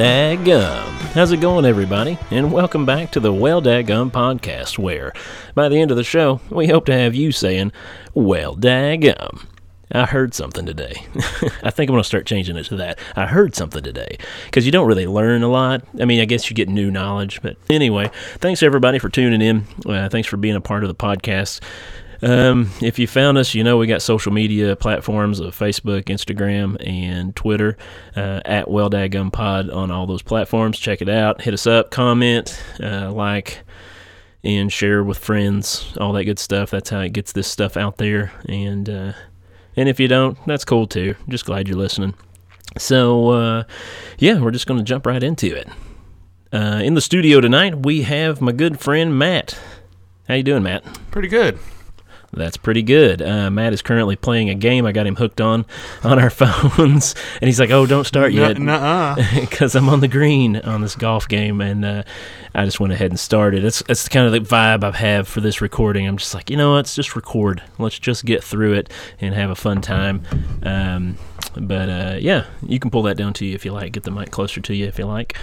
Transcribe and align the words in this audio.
daggum. 0.00 0.88
How's 1.12 1.30
it 1.30 1.42
going, 1.42 1.66
everybody? 1.66 2.16
And 2.30 2.50
welcome 2.50 2.86
back 2.86 3.12
to 3.12 3.20
the 3.20 3.34
Well 3.34 3.60
Daggum 3.60 4.10
podcast, 4.10 4.78
where 4.78 5.12
by 5.54 5.68
the 5.68 5.78
end 5.78 5.90
of 5.90 5.98
the 5.98 6.04
show, 6.04 6.40
we 6.48 6.68
hope 6.68 6.86
to 6.86 6.94
have 6.94 7.14
you 7.14 7.32
saying, 7.32 7.70
Well 8.14 8.56
daggum. 8.56 9.44
I 9.92 10.06
heard 10.06 10.32
something 10.32 10.64
today. 10.64 11.04
I 11.62 11.70
think 11.70 11.90
I'm 11.90 11.94
going 11.94 12.00
to 12.00 12.04
start 12.04 12.24
changing 12.24 12.56
it 12.56 12.64
to 12.66 12.76
that. 12.76 12.98
I 13.14 13.26
heard 13.26 13.54
something 13.54 13.82
today. 13.82 14.16
Because 14.46 14.64
you 14.64 14.72
don't 14.72 14.86
really 14.86 15.06
learn 15.06 15.42
a 15.42 15.48
lot. 15.48 15.82
I 16.00 16.06
mean, 16.06 16.20
I 16.20 16.24
guess 16.24 16.48
you 16.48 16.56
get 16.56 16.70
new 16.70 16.90
knowledge. 16.90 17.42
But 17.42 17.56
anyway, 17.68 18.10
thanks 18.38 18.62
everybody 18.62 18.98
for 18.98 19.10
tuning 19.10 19.42
in. 19.42 19.66
Uh, 19.84 20.08
thanks 20.08 20.28
for 20.28 20.38
being 20.38 20.56
a 20.56 20.62
part 20.62 20.82
of 20.82 20.88
the 20.88 20.94
podcast. 20.94 21.60
Um, 22.22 22.70
if 22.82 22.98
you 22.98 23.06
found 23.06 23.38
us, 23.38 23.54
you 23.54 23.64
know 23.64 23.78
we 23.78 23.86
got 23.86 24.02
social 24.02 24.32
media 24.32 24.76
platforms 24.76 25.40
of 25.40 25.56
Facebook, 25.56 26.04
Instagram, 26.04 26.76
and 26.86 27.34
Twitter 27.34 27.76
uh, 28.16 28.40
at 28.44 28.66
WellDagGumPod 28.66 29.74
on 29.74 29.90
all 29.90 30.06
those 30.06 30.22
platforms. 30.22 30.78
Check 30.78 31.00
it 31.00 31.08
out. 31.08 31.40
Hit 31.40 31.54
us 31.54 31.66
up, 31.66 31.90
comment, 31.90 32.62
uh, 32.82 33.10
like, 33.12 33.62
and 34.44 34.72
share 34.72 35.02
with 35.02 35.18
friends. 35.18 35.94
All 35.98 36.12
that 36.12 36.24
good 36.24 36.38
stuff. 36.38 36.70
That's 36.70 36.90
how 36.90 37.00
it 37.00 37.12
gets 37.12 37.32
this 37.32 37.48
stuff 37.48 37.76
out 37.76 37.96
there. 37.96 38.32
And 38.46 38.88
uh, 38.88 39.12
and 39.76 39.88
if 39.88 39.98
you 39.98 40.08
don't, 40.08 40.36
that's 40.46 40.64
cool 40.64 40.86
too. 40.86 41.14
Just 41.28 41.46
glad 41.46 41.68
you're 41.68 41.78
listening. 41.78 42.14
So 42.76 43.30
uh, 43.30 43.64
yeah, 44.18 44.40
we're 44.40 44.50
just 44.50 44.66
going 44.66 44.78
to 44.78 44.84
jump 44.84 45.06
right 45.06 45.22
into 45.22 45.54
it. 45.54 45.68
Uh, 46.52 46.80
in 46.82 46.94
the 46.94 47.00
studio 47.00 47.40
tonight, 47.40 47.86
we 47.86 48.02
have 48.02 48.40
my 48.40 48.52
good 48.52 48.80
friend 48.80 49.16
Matt. 49.18 49.58
How 50.28 50.34
you 50.34 50.42
doing, 50.42 50.62
Matt? 50.62 50.84
Pretty 51.10 51.28
good. 51.28 51.58
That's 52.32 52.56
pretty 52.56 52.82
good. 52.82 53.20
Uh, 53.22 53.50
Matt 53.50 53.72
is 53.72 53.82
currently 53.82 54.14
playing 54.14 54.50
a 54.50 54.54
game. 54.54 54.86
I 54.86 54.92
got 54.92 55.06
him 55.06 55.16
hooked 55.16 55.40
on 55.40 55.66
on 56.04 56.18
our 56.20 56.30
phones, 56.30 57.14
and 57.40 57.48
he's 57.48 57.58
like, 57.58 57.70
"Oh, 57.70 57.86
don't 57.86 58.06
start 58.06 58.32
yet," 58.32 58.56
because 59.40 59.74
I'm 59.74 59.88
on 59.88 60.00
the 60.00 60.08
green 60.08 60.56
on 60.56 60.80
this 60.80 60.94
golf 60.94 61.26
game, 61.26 61.60
and 61.60 61.84
uh, 61.84 62.02
I 62.54 62.64
just 62.64 62.78
went 62.78 62.92
ahead 62.92 63.10
and 63.10 63.18
started. 63.18 63.64
It's 63.64 63.82
it's 63.88 64.08
kind 64.08 64.26
of 64.26 64.32
the 64.32 64.40
vibe 64.40 64.84
I 64.84 64.96
have 64.96 65.26
for 65.26 65.40
this 65.40 65.60
recording. 65.60 66.06
I'm 66.06 66.18
just 66.18 66.34
like, 66.34 66.50
you 66.50 66.56
know, 66.56 66.74
let's 66.74 66.94
just 66.94 67.16
record. 67.16 67.62
Let's 67.78 67.98
just 67.98 68.24
get 68.24 68.44
through 68.44 68.74
it 68.74 68.92
and 69.20 69.34
have 69.34 69.50
a 69.50 69.56
fun 69.56 69.80
time. 69.80 70.22
Um, 70.62 71.16
but 71.56 71.88
uh, 71.88 72.16
yeah, 72.20 72.46
you 72.64 72.78
can 72.78 72.92
pull 72.92 73.02
that 73.02 73.16
down 73.16 73.32
to 73.34 73.44
you 73.44 73.56
if 73.56 73.64
you 73.64 73.72
like. 73.72 73.92
Get 73.92 74.04
the 74.04 74.12
mic 74.12 74.30
closer 74.30 74.60
to 74.60 74.74
you 74.74 74.86
if 74.86 74.98
you 75.00 75.06
like 75.06 75.36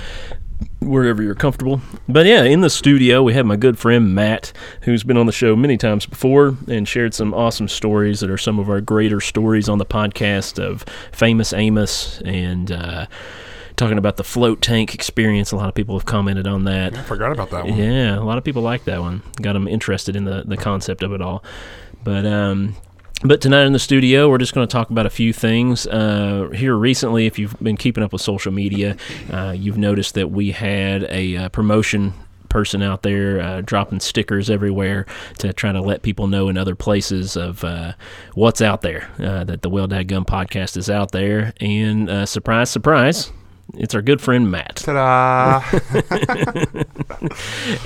wherever 0.79 1.21
you're 1.23 1.35
comfortable. 1.35 1.81
But 2.07 2.25
yeah, 2.25 2.43
in 2.43 2.61
the 2.61 2.69
studio 2.69 3.23
we 3.23 3.33
have 3.33 3.45
my 3.45 3.55
good 3.55 3.77
friend 3.77 4.13
Matt, 4.13 4.53
who's 4.81 5.03
been 5.03 5.17
on 5.17 5.25
the 5.25 5.31
show 5.31 5.55
many 5.55 5.77
times 5.77 6.05
before 6.05 6.55
and 6.67 6.87
shared 6.87 7.13
some 7.13 7.33
awesome 7.33 7.67
stories 7.67 8.19
that 8.19 8.29
are 8.29 8.37
some 8.37 8.59
of 8.59 8.69
our 8.69 8.81
greater 8.81 9.19
stories 9.19 9.67
on 9.69 9.77
the 9.77 9.85
podcast 9.85 10.63
of 10.63 10.83
famous 11.11 11.53
Amos 11.53 12.21
and 12.23 12.71
uh, 12.71 13.07
talking 13.75 13.97
about 13.97 14.17
the 14.17 14.23
float 14.23 14.61
tank 14.61 14.93
experience. 14.93 15.51
A 15.51 15.55
lot 15.55 15.69
of 15.69 15.75
people 15.75 15.97
have 15.97 16.05
commented 16.05 16.47
on 16.47 16.65
that. 16.65 16.97
I 16.97 17.03
forgot 17.03 17.31
about 17.31 17.49
that 17.52 17.65
one. 17.65 17.77
Yeah, 17.77 18.17
a 18.17 18.23
lot 18.23 18.37
of 18.37 18.43
people 18.43 18.61
like 18.61 18.85
that 18.85 18.99
one. 18.99 19.23
Got 19.41 19.53
them 19.53 19.67
interested 19.67 20.15
in 20.15 20.25
the, 20.25 20.43
the 20.45 20.57
concept 20.57 21.03
of 21.03 21.13
it 21.13 21.21
all. 21.21 21.43
But 22.03 22.25
um, 22.25 22.75
but 23.23 23.41
tonight 23.41 23.65
in 23.65 23.73
the 23.73 23.79
studio, 23.79 24.29
we're 24.29 24.37
just 24.37 24.53
going 24.53 24.67
to 24.67 24.71
talk 24.71 24.89
about 24.89 25.05
a 25.05 25.09
few 25.09 25.33
things. 25.33 25.87
Uh, 25.87 26.49
here 26.53 26.75
recently, 26.75 27.25
if 27.25 27.39
you've 27.39 27.57
been 27.59 27.77
keeping 27.77 28.03
up 28.03 28.13
with 28.13 28.21
social 28.21 28.51
media, 28.51 28.95
uh, 29.31 29.53
you've 29.57 29.77
noticed 29.77 30.13
that 30.13 30.29
we 30.29 30.51
had 30.51 31.03
a 31.05 31.35
uh, 31.35 31.49
promotion 31.49 32.13
person 32.49 32.81
out 32.81 33.03
there 33.03 33.41
uh, 33.41 33.61
dropping 33.61 33.99
stickers 33.99 34.49
everywhere 34.49 35.05
to 35.39 35.51
try 35.51 35.71
to 35.71 35.81
let 35.81 36.01
people 36.01 36.27
know 36.27 36.47
in 36.47 36.57
other 36.57 36.75
places 36.75 37.35
of 37.35 37.63
uh, 37.63 37.93
what's 38.36 38.61
out 38.61 38.81
there, 38.81 39.09
uh, 39.19 39.43
that 39.43 39.61
the 39.61 39.69
Well 39.69 39.87
Dad 39.87 40.08
Gum 40.08 40.25
podcast 40.25 40.77
is 40.77 40.89
out 40.89 41.11
there. 41.11 41.53
And 41.59 42.09
uh, 42.09 42.25
surprise, 42.25 42.69
surprise, 42.69 43.31
it's 43.73 43.93
our 43.95 44.02
good 44.02 44.21
friend 44.21 44.49
Matt. 44.49 44.77
Ta-da! 44.77 45.61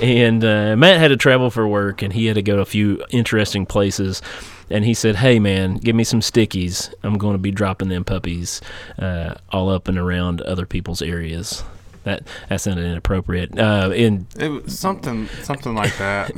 and 0.02 0.44
uh, 0.44 0.76
Matt 0.76 1.00
had 1.00 1.08
to 1.08 1.16
travel 1.16 1.50
for 1.50 1.66
work, 1.66 2.02
and 2.02 2.12
he 2.12 2.26
had 2.26 2.34
to 2.34 2.42
go 2.42 2.56
to 2.56 2.62
a 2.62 2.66
few 2.66 3.04
interesting 3.10 3.66
places. 3.66 4.22
And 4.72 4.84
he 4.84 4.94
said, 4.94 5.16
"Hey, 5.16 5.38
man, 5.38 5.76
give 5.76 5.94
me 5.94 6.04
some 6.04 6.20
stickies. 6.20 6.92
I'm 7.02 7.18
going 7.18 7.34
to 7.34 7.38
be 7.38 7.50
dropping 7.50 7.88
them 7.88 8.04
puppies 8.04 8.60
uh, 8.98 9.34
all 9.50 9.68
up 9.68 9.88
and 9.88 9.98
around 9.98 10.40
other 10.40 10.66
people's 10.66 11.02
areas." 11.02 11.62
That 12.04 12.26
that 12.48 12.60
sounded 12.60 12.84
inappropriate. 12.84 13.56
Uh, 13.56 13.92
in 13.94 14.26
it 14.36 14.48
was 14.48 14.76
something, 14.76 15.28
something 15.42 15.74
like 15.74 15.96
that. 15.98 16.32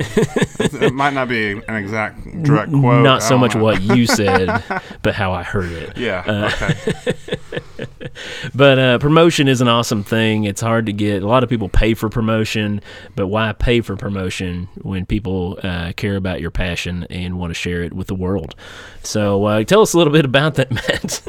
it 0.59 0.93
might 0.93 1.13
not 1.13 1.27
be 1.27 1.53
an 1.53 1.75
exact 1.75 2.43
direct 2.43 2.71
quote. 2.71 3.03
not 3.03 3.23
so 3.23 3.35
much 3.35 3.55
know. 3.55 3.63
what 3.63 3.81
you 3.81 4.05
said, 4.05 4.63
but 5.01 5.15
how 5.15 5.31
I 5.31 5.41
heard 5.41 5.71
it. 5.71 5.97
Yeah. 5.97 6.23
Uh, 6.27 6.51
okay. 6.53 7.59
But 8.53 8.79
uh, 8.79 8.97
promotion 8.99 9.47
is 9.47 9.59
an 9.61 9.67
awesome 9.67 10.03
thing. 10.03 10.45
It's 10.45 10.61
hard 10.61 10.85
to 10.85 10.93
get. 10.93 11.23
A 11.23 11.27
lot 11.27 11.43
of 11.43 11.49
people 11.49 11.67
pay 11.67 11.93
for 11.93 12.09
promotion, 12.09 12.81
but 13.15 13.27
why 13.27 13.51
pay 13.53 13.81
for 13.81 13.95
promotion 13.95 14.69
when 14.81 15.05
people 15.05 15.59
uh, 15.63 15.93
care 15.93 16.15
about 16.15 16.41
your 16.41 16.51
passion 16.51 17.05
and 17.09 17.37
want 17.39 17.51
to 17.51 17.55
share 17.55 17.83
it 17.83 17.93
with 17.93 18.07
the 18.07 18.15
world? 18.15 18.55
So 19.03 19.45
uh, 19.45 19.63
tell 19.63 19.81
us 19.81 19.93
a 19.93 19.97
little 19.97 20.13
bit 20.13 20.25
about 20.25 20.55
that, 20.55 20.71
Matt. 20.71 21.21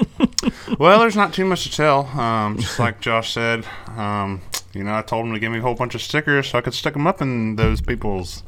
Well, 0.78 1.00
there's 1.00 1.16
not 1.16 1.32
too 1.32 1.44
much 1.44 1.64
to 1.64 1.70
tell. 1.70 2.06
Um, 2.18 2.58
just 2.58 2.78
like 2.78 3.00
Josh 3.00 3.32
said, 3.32 3.66
um, 3.96 4.42
you 4.72 4.84
know, 4.84 4.94
I 4.94 5.02
told 5.02 5.26
him 5.26 5.32
to 5.32 5.38
give 5.40 5.50
me 5.52 5.58
a 5.58 5.62
whole 5.62 5.74
bunch 5.74 5.94
of 5.94 6.02
stickers 6.02 6.48
so 6.50 6.58
I 6.58 6.60
could 6.60 6.74
stick 6.74 6.92
them 6.92 7.06
up 7.06 7.20
in 7.22 7.56
those 7.56 7.80
people's 7.80 8.42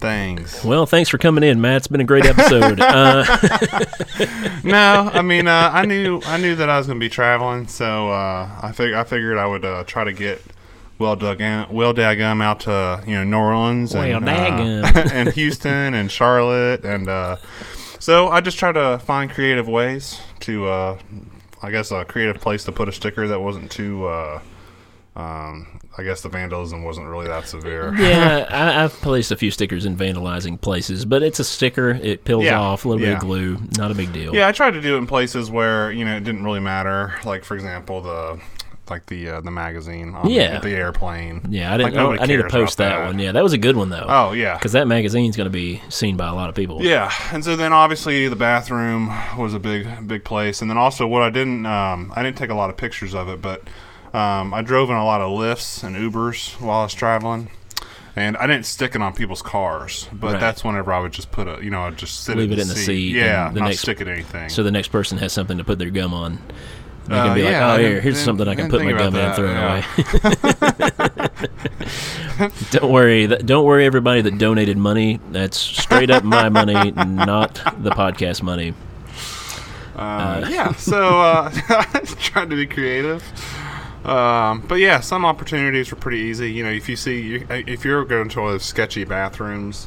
things. 0.00 0.64
well, 0.64 0.86
thanks 0.86 1.08
for 1.08 1.18
coming 1.18 1.44
in, 1.44 1.60
Matt. 1.60 1.78
It's 1.78 1.86
been 1.86 2.00
a 2.00 2.04
great 2.04 2.26
episode. 2.26 2.80
uh, 2.80 3.24
no, 4.64 5.10
I 5.12 5.22
mean, 5.22 5.46
uh, 5.46 5.70
I 5.72 5.84
knew 5.84 6.20
I 6.24 6.38
knew 6.38 6.56
that 6.56 6.68
I 6.68 6.78
was 6.78 6.86
going 6.86 6.98
to 6.98 7.04
be 7.04 7.10
traveling, 7.10 7.66
so 7.68 8.10
uh, 8.10 8.48
I 8.62 8.72
fig- 8.72 8.94
I 8.94 9.04
figured 9.04 9.38
I 9.38 9.46
would 9.46 9.64
uh, 9.64 9.84
try 9.84 10.04
to 10.04 10.12
get 10.12 10.42
well 10.98 11.16
dug 11.16 11.40
well 11.70 11.94
daggum 11.94 12.42
out 12.42 12.60
to 12.60 13.02
you 13.06 13.14
know 13.14 13.24
New 13.24 13.36
Orleans 13.36 13.94
Well 13.94 14.04
and 14.04 14.28
uh, 14.28 15.02
and 15.12 15.30
Houston 15.32 15.94
and 15.94 16.10
Charlotte 16.10 16.84
and 16.84 17.08
uh, 17.08 17.36
so 17.98 18.28
I 18.28 18.40
just 18.40 18.58
try 18.58 18.70
to 18.72 18.98
find 18.98 19.30
creative 19.30 19.66
ways 19.66 20.20
to 20.40 20.66
uh, 20.66 20.98
I 21.62 21.70
guess 21.70 21.90
a 21.90 22.04
creative 22.04 22.40
place 22.40 22.64
to 22.64 22.72
put 22.72 22.88
a 22.88 22.92
sticker 22.92 23.26
that 23.28 23.40
wasn't 23.40 23.70
too. 23.70 24.06
Um, 25.20 25.80
I 25.98 26.02
guess 26.02 26.22
the 26.22 26.28
vandalism 26.28 26.82
wasn't 26.84 27.08
really 27.08 27.26
that 27.28 27.46
severe. 27.46 27.94
yeah, 27.98 28.46
I, 28.48 28.84
I've 28.84 28.92
placed 28.94 29.30
a 29.32 29.36
few 29.36 29.50
stickers 29.50 29.84
in 29.84 29.96
vandalizing 29.96 30.60
places, 30.60 31.04
but 31.04 31.22
it's 31.22 31.40
a 31.40 31.44
sticker. 31.44 31.90
It 31.90 32.24
peels 32.24 32.44
Yeah, 32.44 32.60
off. 32.60 32.84
A 32.84 32.88
little 32.88 33.04
bit 33.04 33.14
of 33.14 33.20
glue. 33.20 33.58
Not 33.76 33.90
a 33.90 33.94
big 33.94 34.12
deal. 34.12 34.34
Yeah, 34.34 34.48
I 34.48 34.52
tried 34.52 34.72
to 34.72 34.80
do 34.80 34.94
it 34.94 34.98
in 34.98 35.06
places 35.06 35.50
where 35.50 35.90
you 35.92 36.04
know 36.04 36.16
it 36.16 36.24
didn't 36.24 36.44
really 36.44 36.60
matter. 36.60 37.14
Like 37.24 37.44
for 37.44 37.54
example, 37.54 38.00
the 38.00 38.40
like 38.88 39.06
the 39.06 39.28
uh, 39.28 39.40
the 39.40 39.50
magazine 39.50 40.14
on 40.14 40.28
Yeah. 40.30 40.58
the, 40.58 40.68
the 40.70 40.74
airplane. 40.74 41.42
Yeah, 41.50 41.72
I 41.74 41.76
didn't. 41.76 41.92
Like, 41.92 41.94
nobody 42.02 42.22
I 42.22 42.26
need 42.26 42.36
to 42.42 42.48
post 42.48 42.78
that, 42.78 42.96
that. 42.98 43.06
one. 43.06 43.18
Yeah, 43.18 43.32
that 43.32 43.42
was 43.42 43.52
a 43.52 43.58
good 43.58 43.76
one 43.76 43.88
though. 43.90 44.06
Oh 44.08 44.32
yeah, 44.32 44.54
because 44.54 44.72
that 44.72 44.86
magazine's 44.88 45.36
going 45.36 45.46
to 45.46 45.50
be 45.52 45.82
seen 45.90 46.16
by 46.16 46.28
a 46.28 46.34
lot 46.34 46.48
of 46.48 46.54
people. 46.54 46.82
yeah. 46.82 47.12
And 47.32 47.44
so 47.44 47.56
then 47.56 47.72
obviously 47.72 48.26
the 48.28 48.36
bathroom 48.36 49.08
was 49.36 49.54
a 49.54 49.58
big 49.60 50.06
big 50.08 50.24
place, 50.24 50.62
and 50.62 50.70
then 50.70 50.78
also 50.78 51.06
what 51.06 51.22
I 51.22 51.30
didn't 51.30 51.66
um, 51.66 52.12
I 52.16 52.22
didn't 52.22 52.38
take 52.38 52.50
a 52.50 52.54
lot 52.54 52.70
of 52.70 52.76
pictures 52.76 53.14
of 53.14 53.28
it, 53.28 53.42
but 53.42 53.62
um, 54.14 54.52
I 54.54 54.62
drove 54.62 54.90
in 54.90 54.96
a 54.96 55.04
lot 55.04 55.20
of 55.20 55.30
Lyfts 55.30 55.82
and 55.84 55.96
Ubers 55.96 56.60
while 56.60 56.80
I 56.80 56.82
was 56.84 56.94
traveling. 56.94 57.50
And 58.16 58.36
I 58.36 58.46
didn't 58.48 58.66
stick 58.66 58.96
it 58.96 59.02
on 59.02 59.14
people's 59.14 59.40
cars, 59.40 60.08
but 60.12 60.32
Right. 60.32 60.40
that's 60.40 60.64
whenever 60.64 60.92
I 60.92 60.98
would 60.98 61.12
just 61.12 61.30
put 61.30 61.46
a, 61.46 61.62
you 61.62 61.70
know, 61.70 61.82
I'd 61.82 61.96
just 61.96 62.24
sit 62.24 62.36
Leave 62.36 62.50
in 62.50 62.58
it 62.58 62.62
in 62.62 62.68
the 62.68 62.74
seat. 62.74 62.84
seat 62.86 63.14
Yeah, 63.16 63.50
the 63.52 63.60
not 63.60 63.66
next- 63.68 63.82
stick 63.82 64.00
it 64.00 64.08
anything. 64.08 64.48
So 64.48 64.64
the 64.64 64.72
next 64.72 64.88
person 64.88 65.16
has 65.18 65.32
something 65.32 65.56
to 65.58 65.64
put 65.64 65.78
their 65.78 65.90
gum 65.90 66.12
on. 66.12 66.38
They 67.06 67.14
Uh, 67.16 67.24
can 67.26 67.34
be 67.34 67.42
yeah, 67.42 67.66
like, 67.68 67.80
I 67.80 67.82
"Oh, 67.84 67.88
here, 67.88 68.00
here's 68.00 68.18
something 68.20 68.46
I 68.48 68.54
can 68.56 68.68
put 68.68 68.82
my 68.84 68.92
gum 68.92 69.14
in 69.14 69.20
and 69.24 69.34
throw 69.34 69.48
it 69.48 69.56
away." 69.56 69.84
don't 72.70 72.90
worry, 72.92 73.26
don't 73.28 73.64
worry, 73.64 73.86
everybody 73.86 74.20
that 74.22 74.38
donated 74.38 74.76
money. 74.76 75.20
That's 75.30 75.56
straight 75.56 76.10
up 76.10 76.24
my 76.24 76.48
money, 76.48 76.90
not 76.96 77.54
the 77.82 77.90
podcast 77.90 78.42
money. 78.42 78.74
Uh, 79.96 80.46
yeah, 80.50 80.72
so 80.74 81.20
uh, 81.20 81.50
I 81.68 82.00
tried 82.20 82.50
to 82.50 82.56
be 82.56 82.66
creative. 82.66 83.22
Um, 84.04 84.62
but 84.66 84.76
yeah, 84.76 85.00
some 85.00 85.24
opportunities 85.24 85.90
were 85.90 85.96
pretty 85.98 86.18
easy. 86.18 86.50
You 86.52 86.64
know, 86.64 86.70
if 86.70 86.88
you 86.88 86.96
see, 86.96 87.20
you- 87.20 87.46
if 87.50 87.84
you're 87.84 88.04
going 88.04 88.28
to 88.30 88.40
one 88.40 88.48
of 88.48 88.54
those 88.54 88.64
sketchy 88.64 89.04
bathrooms 89.04 89.86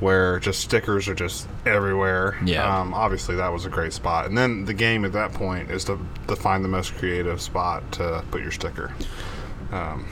where 0.00 0.38
just 0.40 0.60
stickers 0.60 1.08
are 1.08 1.14
just 1.14 1.46
everywhere, 1.66 2.36
Yeah. 2.44 2.64
um, 2.80 2.92
obviously 2.94 3.36
that 3.36 3.52
was 3.52 3.66
a 3.66 3.68
great 3.68 3.92
spot. 3.92 4.26
And 4.26 4.36
then 4.36 4.64
the 4.64 4.74
game 4.74 5.04
at 5.04 5.12
that 5.12 5.32
point 5.32 5.70
is 5.70 5.84
to, 5.84 5.98
to 6.28 6.34
find 6.36 6.64
the 6.64 6.68
most 6.68 6.94
creative 6.96 7.40
spot 7.40 7.82
to 7.92 8.24
put 8.30 8.42
your 8.42 8.50
sticker. 8.50 8.92
Um, 9.72 10.06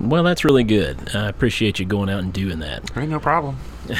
Well, 0.00 0.22
that's 0.22 0.44
really 0.44 0.64
good. 0.64 1.14
I 1.14 1.28
appreciate 1.28 1.78
you 1.78 1.84
going 1.86 2.08
out 2.10 2.20
and 2.22 2.32
doing 2.32 2.58
that. 2.60 2.90
ain't 2.96 3.10
no 3.10 3.20
problem. 3.20 3.56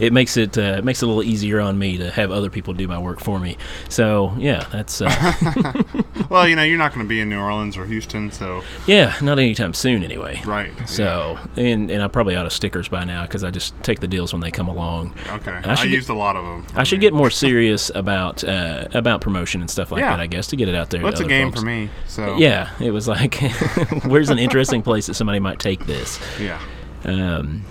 It 0.00 0.12
makes 0.12 0.36
it 0.36 0.58
uh, 0.58 0.76
it 0.78 0.84
makes 0.84 1.00
it 1.00 1.04
a 1.04 1.08
little 1.08 1.22
easier 1.22 1.60
on 1.60 1.78
me 1.78 1.98
to 1.98 2.10
have 2.10 2.32
other 2.32 2.50
people 2.50 2.74
do 2.74 2.88
my 2.88 2.98
work 2.98 3.20
for 3.20 3.38
me. 3.38 3.56
So 3.88 4.34
yeah, 4.36 4.66
that's 4.72 5.00
uh, 5.00 5.10
well, 6.28 6.46
you 6.48 6.56
know, 6.56 6.62
you're 6.62 6.78
not 6.78 6.92
going 6.94 7.04
to 7.04 7.08
be 7.08 7.20
in 7.20 7.28
New 7.30 7.38
Orleans 7.40 7.76
or 7.76 7.86
Houston, 7.86 8.30
so 8.30 8.62
Yeah, 8.86 9.14
not 9.22 9.38
anytime 9.38 9.72
soon, 9.74 10.02
anyway. 10.04 10.40
right. 10.44 10.70
So, 10.88 11.38
and 11.56 11.90
and 11.90 12.02
I 12.02 12.08
probably 12.08 12.36
out 12.36 12.46
of 12.46 12.52
stickers 12.52 12.88
by 12.88 13.04
now 13.04 13.22
because 13.22 13.44
I 13.44 13.50
just 13.50 13.80
take 13.82 14.00
the 14.00 14.08
deals 14.08 14.32
when 14.32 14.40
they 14.40 14.50
come 14.50 14.68
along. 14.68 15.14
okay, 15.28 15.52
I 15.52 15.72
I, 15.72 15.74
should 15.74 15.88
get- 15.90 15.96
used 15.96 16.10
a 16.10 16.14
lot 16.14 16.36
of 16.36 16.44
them. 16.44 16.66
I 16.76 16.84
should 16.84 17.00
get 17.00 17.14
more 17.14 17.30
serious 17.30 17.90
about 17.94 18.44
uh, 18.44 18.88
about 18.92 19.20
promotion 19.20 19.60
and 19.60 19.70
stuff 19.70 19.90
like 19.92 20.00
Yeah. 20.00 20.10
that. 20.10 20.20
I 20.20 20.26
guess 20.26 20.46
to 20.48 20.56
get 20.56 20.68
it 20.68 20.74
out 20.74 20.90
there. 20.90 21.02
What's 21.02 21.20
a 21.20 21.24
game 21.24 21.48
folks. 21.48 21.60
for 21.60 21.66
me? 21.66 21.88
So 22.06 22.36
Yeah, 22.36 22.70
it 22.80 22.90
was 22.90 23.08
like, 23.08 23.34
where's 24.04 24.30
an 24.30 24.38
interesting 24.38 24.82
place 24.82 25.06
that 25.06 25.14
somebody 25.14 25.38
might 25.38 25.58
take 25.58 25.86
this? 25.86 26.18
yeah. 26.40 26.60
Um, 27.04 27.64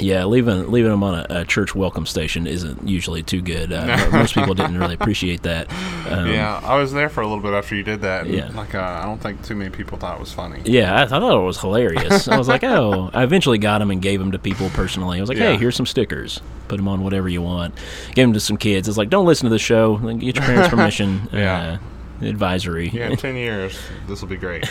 yeah, 0.00 0.24
leaving 0.24 0.70
leaving 0.70 0.90
them 0.90 1.02
on 1.02 1.14
a, 1.18 1.26
a 1.40 1.44
church 1.44 1.74
welcome 1.74 2.06
station 2.06 2.46
isn't 2.46 2.86
usually 2.88 3.22
too 3.22 3.40
good. 3.40 3.72
Uh, 3.72 4.08
most 4.12 4.34
people 4.34 4.54
didn't 4.54 4.78
really 4.78 4.94
appreciate 5.00 5.42
that. 5.42 5.70
Um, 6.10 6.26
yeah, 6.30 6.60
I 6.62 6.76
was 6.76 6.92
there 6.92 7.08
for 7.08 7.20
a 7.20 7.26
little 7.26 7.42
bit 7.42 7.52
after 7.52 7.74
you 7.74 7.82
did 7.82 8.00
that. 8.02 8.26
And 8.26 8.34
Yeah. 8.34 8.48
Like, 8.54 8.74
uh, 8.74 9.00
I 9.02 9.04
don't 9.04 9.20
think 9.20 9.42
too 9.44 9.54
many 9.54 9.70
people 9.70 9.98
thought 9.98 10.16
it 10.16 10.20
was 10.20 10.32
funny. 10.32 10.60
Yeah, 10.64 10.94
I, 10.94 11.02
I 11.02 11.06
thought 11.06 11.22
it 11.22 11.44
was 11.44 11.60
hilarious. 11.60 12.28
I 12.28 12.36
was 12.38 12.48
like, 12.48 12.64
oh, 12.64 13.10
I 13.12 13.22
eventually 13.24 13.58
got 13.58 13.78
them 13.78 13.90
and 13.90 14.00
gave 14.00 14.18
them 14.18 14.32
to 14.32 14.38
people 14.38 14.70
personally. 14.70 15.18
I 15.18 15.20
was 15.20 15.28
like, 15.28 15.38
hey, 15.38 15.56
here's 15.56 15.76
some 15.76 15.86
stickers. 15.86 16.40
Put 16.68 16.76
them 16.76 16.88
on 16.88 17.02
whatever 17.02 17.28
you 17.28 17.42
want. 17.42 17.74
Gave 18.14 18.24
them 18.24 18.32
to 18.34 18.40
some 18.40 18.56
kids. 18.56 18.88
It's 18.88 18.98
like, 18.98 19.10
don't 19.10 19.26
listen 19.26 19.44
to 19.44 19.50
the 19.50 19.58
show. 19.58 19.98
Like, 20.02 20.18
get 20.18 20.36
your 20.36 20.44
parents' 20.44 20.68
permission. 20.68 21.28
Yeah. 21.32 21.78
Uh, 22.22 22.24
advisory. 22.26 22.88
Yeah, 22.88 23.10
in 23.10 23.16
10 23.16 23.36
years, 23.36 23.78
this 24.08 24.20
will 24.20 24.28
be 24.28 24.36
great. 24.36 24.66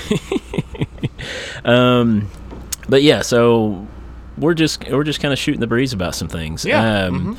Um, 1.63 2.29
but 2.89 3.03
yeah, 3.03 3.21
so 3.21 3.87
we're 4.37 4.53
just 4.53 4.87
we're 4.89 5.03
just 5.03 5.19
kind 5.19 5.33
of 5.33 5.39
shooting 5.39 5.59
the 5.61 5.67
breeze 5.67 5.93
about 5.93 6.15
some 6.15 6.27
things. 6.27 6.65
Yeah, 6.65 7.05
Um, 7.05 7.37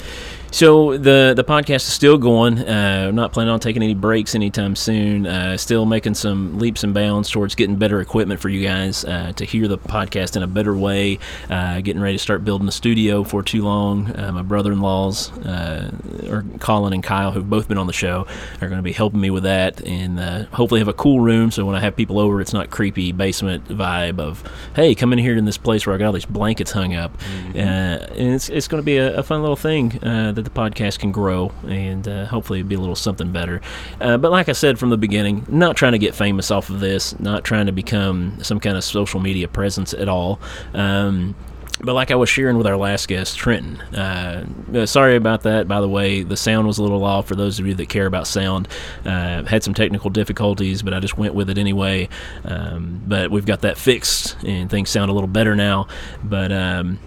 So 0.50 0.96
the 0.96 1.34
the 1.36 1.44
podcast 1.44 1.76
is 1.76 1.92
still 1.92 2.16
going. 2.16 2.58
Uh, 2.58 3.06
I'm 3.08 3.14
not 3.14 3.32
planning 3.32 3.52
on 3.52 3.60
taking 3.60 3.82
any 3.82 3.94
breaks 3.94 4.34
anytime 4.34 4.76
soon. 4.76 5.26
Uh, 5.26 5.58
still 5.58 5.84
making 5.84 6.14
some 6.14 6.58
leaps 6.58 6.82
and 6.84 6.94
bounds 6.94 7.30
towards 7.30 7.54
getting 7.54 7.76
better 7.76 8.00
equipment 8.00 8.40
for 8.40 8.48
you 8.48 8.66
guys 8.66 9.04
uh, 9.04 9.32
to 9.36 9.44
hear 9.44 9.68
the 9.68 9.78
podcast 9.78 10.36
in 10.36 10.42
a 10.42 10.46
better 10.46 10.74
way. 10.74 11.18
Uh, 11.50 11.80
getting 11.82 12.00
ready 12.00 12.16
to 12.16 12.22
start 12.22 12.44
building 12.44 12.66
a 12.66 12.72
studio 12.72 13.24
for 13.24 13.42
too 13.42 13.62
long. 13.62 14.16
Uh, 14.16 14.32
my 14.32 14.42
brother-in-laws, 14.42 15.30
uh, 15.44 15.90
or 16.28 16.44
Colin 16.60 16.94
and 16.94 17.02
Kyle, 17.02 17.30
who've 17.30 17.48
both 17.48 17.68
been 17.68 17.78
on 17.78 17.86
the 17.86 17.92
show, 17.92 18.26
are 18.62 18.68
going 18.68 18.78
to 18.78 18.82
be 18.82 18.92
helping 18.92 19.20
me 19.20 19.28
with 19.28 19.42
that, 19.42 19.86
and 19.86 20.18
uh, 20.18 20.44
hopefully 20.46 20.80
have 20.80 20.88
a 20.88 20.94
cool 20.94 21.20
room. 21.20 21.50
So 21.50 21.66
when 21.66 21.76
I 21.76 21.80
have 21.80 21.94
people 21.94 22.18
over, 22.18 22.40
it's 22.40 22.54
not 22.54 22.70
creepy 22.70 23.12
basement 23.12 23.68
vibe 23.68 24.18
of 24.18 24.42
hey, 24.74 24.94
come 24.94 25.12
in 25.12 25.18
here 25.18 25.36
in 25.36 25.44
this 25.44 25.58
place 25.58 25.86
where 25.86 25.94
I 25.94 25.98
got 25.98 26.06
all 26.06 26.12
these 26.12 26.24
blankets 26.24 26.72
hung 26.72 26.94
up. 26.94 27.14
Uh, 27.54 27.58
and 27.58 28.34
it's 28.34 28.48
it's 28.48 28.66
going 28.66 28.80
to 28.80 28.86
be 28.86 28.96
a, 28.96 29.18
a 29.18 29.22
fun 29.22 29.42
little 29.42 29.56
thing 29.56 29.98
uh, 30.02 30.32
that 30.38 30.44
the 30.44 30.60
podcast 30.60 31.00
can 31.00 31.10
grow 31.10 31.52
and 31.66 32.06
uh, 32.06 32.24
hopefully 32.26 32.62
be 32.62 32.76
a 32.76 32.78
little 32.78 32.96
something 32.96 33.32
better. 33.32 33.60
Uh, 34.00 34.16
but 34.16 34.30
like 34.30 34.48
I 34.48 34.52
said 34.52 34.78
from 34.78 34.90
the 34.90 34.96
beginning, 34.96 35.44
not 35.48 35.76
trying 35.76 35.92
to 35.92 35.98
get 35.98 36.14
famous 36.14 36.50
off 36.50 36.70
of 36.70 36.80
this, 36.80 37.18
not 37.18 37.44
trying 37.44 37.66
to 37.66 37.72
become 37.72 38.38
some 38.42 38.60
kind 38.60 38.76
of 38.76 38.84
social 38.84 39.20
media 39.20 39.48
presence 39.48 39.92
at 39.92 40.08
all. 40.08 40.40
Um, 40.74 41.34
but 41.80 41.94
like 41.94 42.10
I 42.10 42.16
was 42.16 42.28
sharing 42.28 42.56
with 42.56 42.66
our 42.66 42.76
last 42.76 43.06
guest, 43.06 43.36
Trenton, 43.36 43.80
uh, 43.94 44.46
uh, 44.74 44.86
sorry 44.86 45.16
about 45.16 45.42
that. 45.42 45.68
By 45.68 45.80
the 45.80 45.88
way, 45.88 46.22
the 46.22 46.36
sound 46.36 46.66
was 46.66 46.78
a 46.78 46.82
little 46.82 47.04
off 47.04 47.28
for 47.28 47.36
those 47.36 47.60
of 47.60 47.66
you 47.66 47.74
that 47.74 47.88
care 47.88 48.06
about 48.06 48.26
sound. 48.26 48.66
Uh, 49.04 49.44
had 49.44 49.62
some 49.62 49.74
technical 49.74 50.10
difficulties, 50.10 50.82
but 50.82 50.92
I 50.92 51.00
just 51.00 51.16
went 51.16 51.34
with 51.34 51.50
it 51.50 51.58
anyway. 51.58 52.08
Um, 52.44 53.02
but 53.06 53.30
we've 53.30 53.46
got 53.46 53.60
that 53.60 53.78
fixed, 53.78 54.36
and 54.44 54.68
things 54.68 54.90
sound 54.90 55.10
a 55.10 55.14
little 55.14 55.28
better 55.28 55.54
now. 55.54 55.86
But 56.24 56.50
um, 56.50 56.98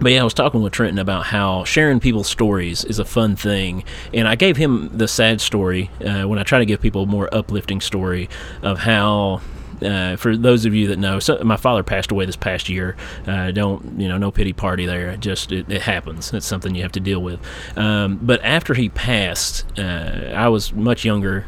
but 0.00 0.12
yeah, 0.12 0.20
I 0.20 0.24
was 0.24 0.34
talking 0.34 0.62
with 0.62 0.72
Trenton 0.72 0.98
about 0.98 1.26
how 1.26 1.64
sharing 1.64 2.00
people's 2.00 2.28
stories 2.28 2.84
is 2.84 2.98
a 2.98 3.04
fun 3.04 3.36
thing, 3.36 3.84
and 4.14 4.26
I 4.26 4.34
gave 4.34 4.56
him 4.56 4.96
the 4.96 5.08
sad 5.08 5.40
story 5.40 5.90
uh, 6.04 6.22
when 6.22 6.38
I 6.38 6.42
try 6.42 6.58
to 6.58 6.66
give 6.66 6.80
people 6.80 7.02
a 7.02 7.06
more 7.06 7.32
uplifting 7.32 7.80
story 7.80 8.28
of 8.62 8.80
how. 8.80 9.40
Uh, 9.80 10.14
for 10.14 10.36
those 10.36 10.64
of 10.64 10.72
you 10.72 10.86
that 10.86 10.96
know, 10.96 11.18
so 11.18 11.42
my 11.42 11.56
father 11.56 11.82
passed 11.82 12.12
away 12.12 12.24
this 12.24 12.36
past 12.36 12.68
year. 12.68 12.94
Uh, 13.26 13.50
don't 13.50 13.98
you 13.98 14.06
know? 14.06 14.16
No 14.16 14.30
pity 14.30 14.52
party 14.52 14.86
there. 14.86 15.16
Just 15.16 15.50
it, 15.50 15.68
it 15.68 15.82
happens. 15.82 16.32
It's 16.32 16.46
something 16.46 16.72
you 16.76 16.82
have 16.82 16.92
to 16.92 17.00
deal 17.00 17.20
with. 17.20 17.40
Um, 17.76 18.20
but 18.22 18.40
after 18.44 18.74
he 18.74 18.90
passed, 18.90 19.66
uh, 19.76 20.30
I 20.36 20.48
was 20.50 20.72
much 20.72 21.04
younger. 21.04 21.46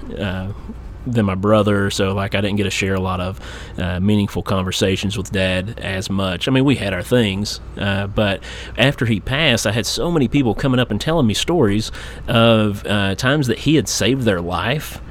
Than 1.06 1.26
my 1.26 1.34
brother, 1.34 1.90
so 1.90 2.14
like 2.14 2.34
I 2.34 2.40
didn't 2.40 2.56
get 2.56 2.64
to 2.64 2.70
share 2.70 2.94
a 2.94 3.00
lot 3.00 3.20
of 3.20 3.38
uh, 3.78 4.00
meaningful 4.00 4.42
conversations 4.42 5.18
with 5.18 5.30
dad 5.30 5.78
as 5.78 6.08
much. 6.08 6.48
I 6.48 6.50
mean, 6.50 6.64
we 6.64 6.76
had 6.76 6.94
our 6.94 7.02
things, 7.02 7.60
uh, 7.76 8.06
but 8.06 8.42
after 8.78 9.04
he 9.04 9.20
passed, 9.20 9.66
I 9.66 9.72
had 9.72 9.84
so 9.84 10.10
many 10.10 10.28
people 10.28 10.54
coming 10.54 10.80
up 10.80 10.90
and 10.90 10.98
telling 10.98 11.26
me 11.26 11.34
stories 11.34 11.92
of 12.26 12.86
uh, 12.86 13.16
times 13.16 13.48
that 13.48 13.58
he 13.58 13.74
had 13.74 13.86
saved 13.86 14.22
their 14.22 14.40
life 14.40 15.02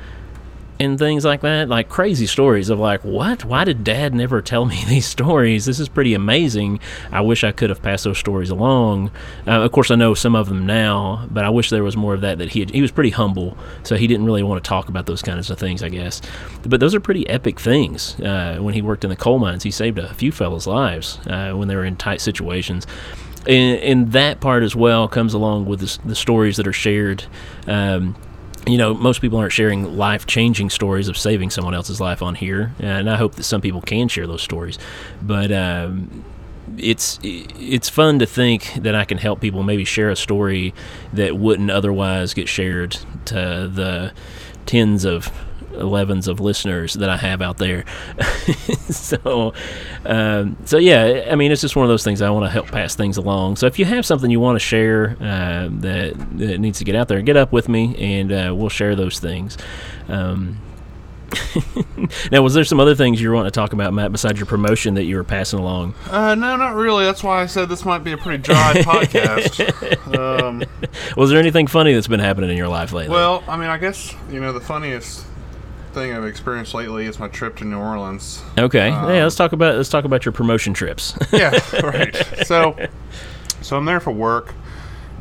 and 0.84 1.00
things 1.00 1.26
like 1.26 1.42
that, 1.42 1.70
like 1.70 1.90
crazy 1.90 2.28
stories 2.28 2.70
of 2.70 2.80
like, 2.80 3.04
what? 3.04 3.46
Why 3.46 3.64
did 3.64 3.84
Dad 3.84 4.14
never 4.14 4.42
tell 4.42 4.66
me 4.66 4.84
these 4.88 5.06
stories? 5.06 5.66
This 5.66 5.80
is 5.80 5.90
pretty 5.90 6.14
amazing. 6.14 6.80
I 7.12 7.22
wish 7.22 7.44
I 7.44 7.52
could 7.52 7.70
have 7.70 7.82
passed 7.82 8.04
those 8.04 8.18
stories 8.18 8.50
along. 8.50 9.12
Uh, 9.48 9.62
of 9.62 9.72
course, 9.72 9.92
I 9.92 9.96
know 9.96 10.14
some 10.14 10.36
of 10.36 10.50
them 10.50 10.66
now, 10.66 11.28
but 11.32 11.46
I 11.46 11.50
wish 11.50 11.70
there 11.70 11.84
was 11.84 11.98
more 11.98 12.14
of 12.14 12.22
that. 12.22 12.38
That 12.38 12.50
he 12.50 12.60
had, 12.60 12.72
he 12.72 12.82
was 12.82 12.92
pretty 12.92 13.12
humble, 13.12 13.58
so 13.84 13.96
he 13.96 14.08
didn't 14.08 14.26
really 14.26 14.44
want 14.44 14.64
to 14.64 14.68
talk 14.68 14.90
about 14.90 15.06
those 15.06 15.22
kinds 15.22 15.50
of 15.50 15.58
things, 15.58 15.82
I 15.82 15.90
guess. 15.90 16.22
But 16.64 16.80
those 16.80 16.94
are 16.94 17.00
pretty 17.00 17.28
epic 17.30 17.60
things. 17.60 18.20
Uh, 18.20 18.58
when 18.60 18.74
he 18.74 18.82
worked 18.82 19.04
in 19.04 19.10
the 19.10 19.16
coal 19.16 19.40
mines, 19.40 19.64
he 19.64 19.72
saved 19.72 19.98
a 19.98 20.14
few 20.14 20.32
fellas' 20.32 20.68
lives 20.68 21.20
uh, 21.28 21.54
when 21.54 21.68
they 21.68 21.76
were 21.76 21.86
in 21.86 21.96
tight 21.96 22.22
situations. 22.22 22.86
And, 23.46 23.80
and 23.80 24.12
that 24.14 24.40
part 24.40 24.64
as 24.64 24.76
well 24.76 25.08
comes 25.08 25.34
along 25.34 25.66
with 25.66 25.82
the, 25.82 26.08
the 26.08 26.16
stories 26.16 26.58
that 26.58 26.68
are 26.68 26.74
shared. 26.74 27.26
Um, 27.68 28.16
you 28.66 28.78
know, 28.78 28.94
most 28.94 29.22
people 29.22 29.38
aren't 29.40 29.52
sharing 29.52 29.98
life 29.98 30.26
changing 30.26 30.70
stories 30.70 31.08
of 31.10 31.18
saving 31.18 31.50
someone 31.50 31.74
else's 31.74 32.00
life 32.00 32.22
on 32.22 32.36
here, 32.36 32.74
and 32.80 33.10
I 33.10 33.18
hope 33.18 33.36
that 33.36 33.44
some 33.44 33.62
people 33.62 33.82
can 33.82 34.08
share 34.08 34.28
those 34.28 34.42
stories. 34.42 34.80
But 35.22 35.52
um, 35.52 36.24
it's 36.78 37.20
it's 37.24 37.90
fun 37.90 38.20
to 38.20 38.26
think 38.26 38.74
that 38.76 38.96
I 38.96 39.06
can 39.06 39.18
help 39.18 39.42
people 39.42 39.64
maybe 39.64 39.86
share 39.86 40.10
a 40.10 40.16
story 40.16 40.74
that 41.12 41.38
wouldn't 41.38 41.72
otherwise 41.72 42.34
get 42.34 42.48
shared 42.48 42.98
to 43.26 43.70
the 43.74 44.14
tens 44.66 45.04
of 45.06 45.32
11s 45.74 46.28
of 46.28 46.40
listeners 46.40 46.94
that 46.96 47.10
I 47.10 47.18
have 47.18 47.42
out 47.42 47.58
there. 47.58 47.86
so, 48.90 49.54
um, 50.06 50.58
so 50.66 50.78
yeah, 50.78 51.28
I 51.30 51.36
mean, 51.36 51.52
it's 51.52 51.62
just 51.62 51.76
one 51.76 51.86
of 51.86 51.90
those 51.90 52.04
things. 52.04 52.22
I 52.22 52.30
want 52.30 52.46
to 52.46 52.50
help 52.50 52.68
pass 52.68 52.96
things 52.96 53.18
along. 53.18 53.58
So 53.58 53.68
if 53.68 53.80
you 53.80 53.86
have 53.86 54.06
something 54.06 54.30
you 54.30 54.40
want 54.40 54.56
to 54.56 54.66
share 54.66 55.18
uh, 55.20 55.70
that 55.82 56.14
that 56.38 56.60
needs 56.60 56.80
to 56.80 56.86
get 56.86 56.96
out 56.96 57.08
there, 57.08 57.22
get 57.22 57.38
up 57.38 57.52
with 57.52 57.70
me, 57.70 57.96
and 57.98 58.32
uh, 58.32 58.54
we'll 58.56 58.70
share 58.70 58.96
those 58.96 59.20
things. 59.20 59.58
Um, 60.08 60.60
now, 62.32 62.42
was 62.42 62.54
there 62.54 62.64
some 62.64 62.80
other 62.80 62.96
things 62.96 63.22
you 63.22 63.30
were 63.30 63.36
wanting 63.36 63.52
to 63.52 63.60
talk 63.60 63.74
about, 63.74 63.94
Matt, 63.94 64.12
besides 64.12 64.40
your 64.40 64.46
promotion 64.46 64.94
that 64.96 65.04
you 65.04 65.16
were 65.16 65.24
passing 65.24 65.60
along? 65.60 65.96
Uh, 66.10 66.36
no, 66.36 66.56
not 66.56 66.76
really. 66.76 67.06
That's 67.06 67.24
why 67.24 67.42
I 67.42 67.46
said 67.46 67.70
this 67.70 67.86
might 67.86 68.04
be 68.04 68.12
a 68.12 68.18
pretty 68.18 68.42
dry 68.42 68.74
podcast. 68.78 70.18
Um, 70.18 70.64
Was 71.18 71.30
there 71.30 71.40
anything 71.40 71.68
funny 71.68 71.94
that's 71.94 72.08
been 72.08 72.20
happening 72.20 72.50
in 72.50 72.58
your 72.58 72.68
life 72.68 72.92
lately? 72.94 73.14
well, 73.14 73.44
I 73.48 73.58
mean, 73.58 73.70
I 73.70 73.78
guess, 73.78 74.14
you 74.30 74.40
know, 74.40 74.54
the 74.54 74.62
funniest 74.62 75.26
thing 75.94 76.14
I've 76.14 76.26
experienced 76.26 76.74
lately 76.74 77.06
is 77.06 77.20
my 77.20 77.28
trip 77.28 77.56
to 77.58 77.66
New 77.66 77.78
Orleans. 77.78 78.42
okay, 78.58 78.90
um, 78.90 79.10
yeah, 79.10 79.24
let's 79.24 79.36
talk 79.36 79.52
about 79.54 79.76
let's 79.78 79.90
talk 79.90 80.06
about 80.06 80.26
your 80.26 80.32
promotion 80.32 80.74
trips. 80.74 81.18
yeah, 81.32 81.52
right. 81.84 82.16
So, 82.46 82.78
so 83.62 83.78
I'm 83.78 83.86
there 83.86 84.00
for 84.00 84.12
work, 84.12 84.54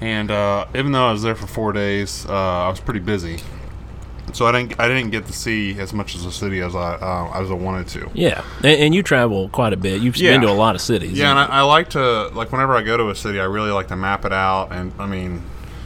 and 0.01 0.31
uh, 0.31 0.67
even 0.75 0.93
though 0.93 1.07
I 1.09 1.13
was 1.13 1.23
there 1.23 1.35
for 1.35 1.47
four 1.47 1.73
days, 1.73 2.27
uh, 2.29 2.33
I 2.33 2.69
was 2.69 2.81
pretty 2.81 3.01
busy. 3.01 3.41
So 4.33 4.47
I 4.47 4.53
didn't 4.53 4.81
I 4.81 4.89
didn't 4.89 5.11
get 5.11 5.27
to 5.27 5.33
see 5.33 5.79
as 5.79 5.93
much 5.93 6.15
of 6.15 6.23
the 6.23 6.33
city 6.33 6.61
as 6.61 6.75
I 6.75 6.95
uh, 6.95 7.33
as 7.43 7.51
I 7.51 7.55
wanted 7.55 7.89
to. 7.89 8.11
yeah, 8.15 8.43
and, 8.59 8.81
and 8.81 8.95
you 8.95 9.03
travel 9.03 9.49
quite 9.51 9.73
a 9.75 9.77
bit. 9.77 10.01
You've 10.01 10.17
Yeah. 10.17 10.31
been 10.33 10.41
to 10.43 10.51
a 10.51 10.55
lot 10.55 10.75
of 10.75 10.81
cities. 10.81 11.19
Yeah, 11.19 11.31
and 11.31 11.39
I, 11.39 11.45
I 11.47 11.61
like 11.63 11.91
to 11.91 12.29
like 12.29 12.51
whenever 12.51 12.75
I 12.75 12.83
go 12.83 12.97
to 12.97 13.11
a 13.11 13.15
city, 13.15 13.39
I 13.41 13.45
really 13.45 13.71
like 13.73 13.89
to 13.89 13.97
map 13.97 14.25
it 14.25 14.33
out, 14.33 14.73
and 14.73 14.93
I 14.99 15.07
mean, 15.07 15.43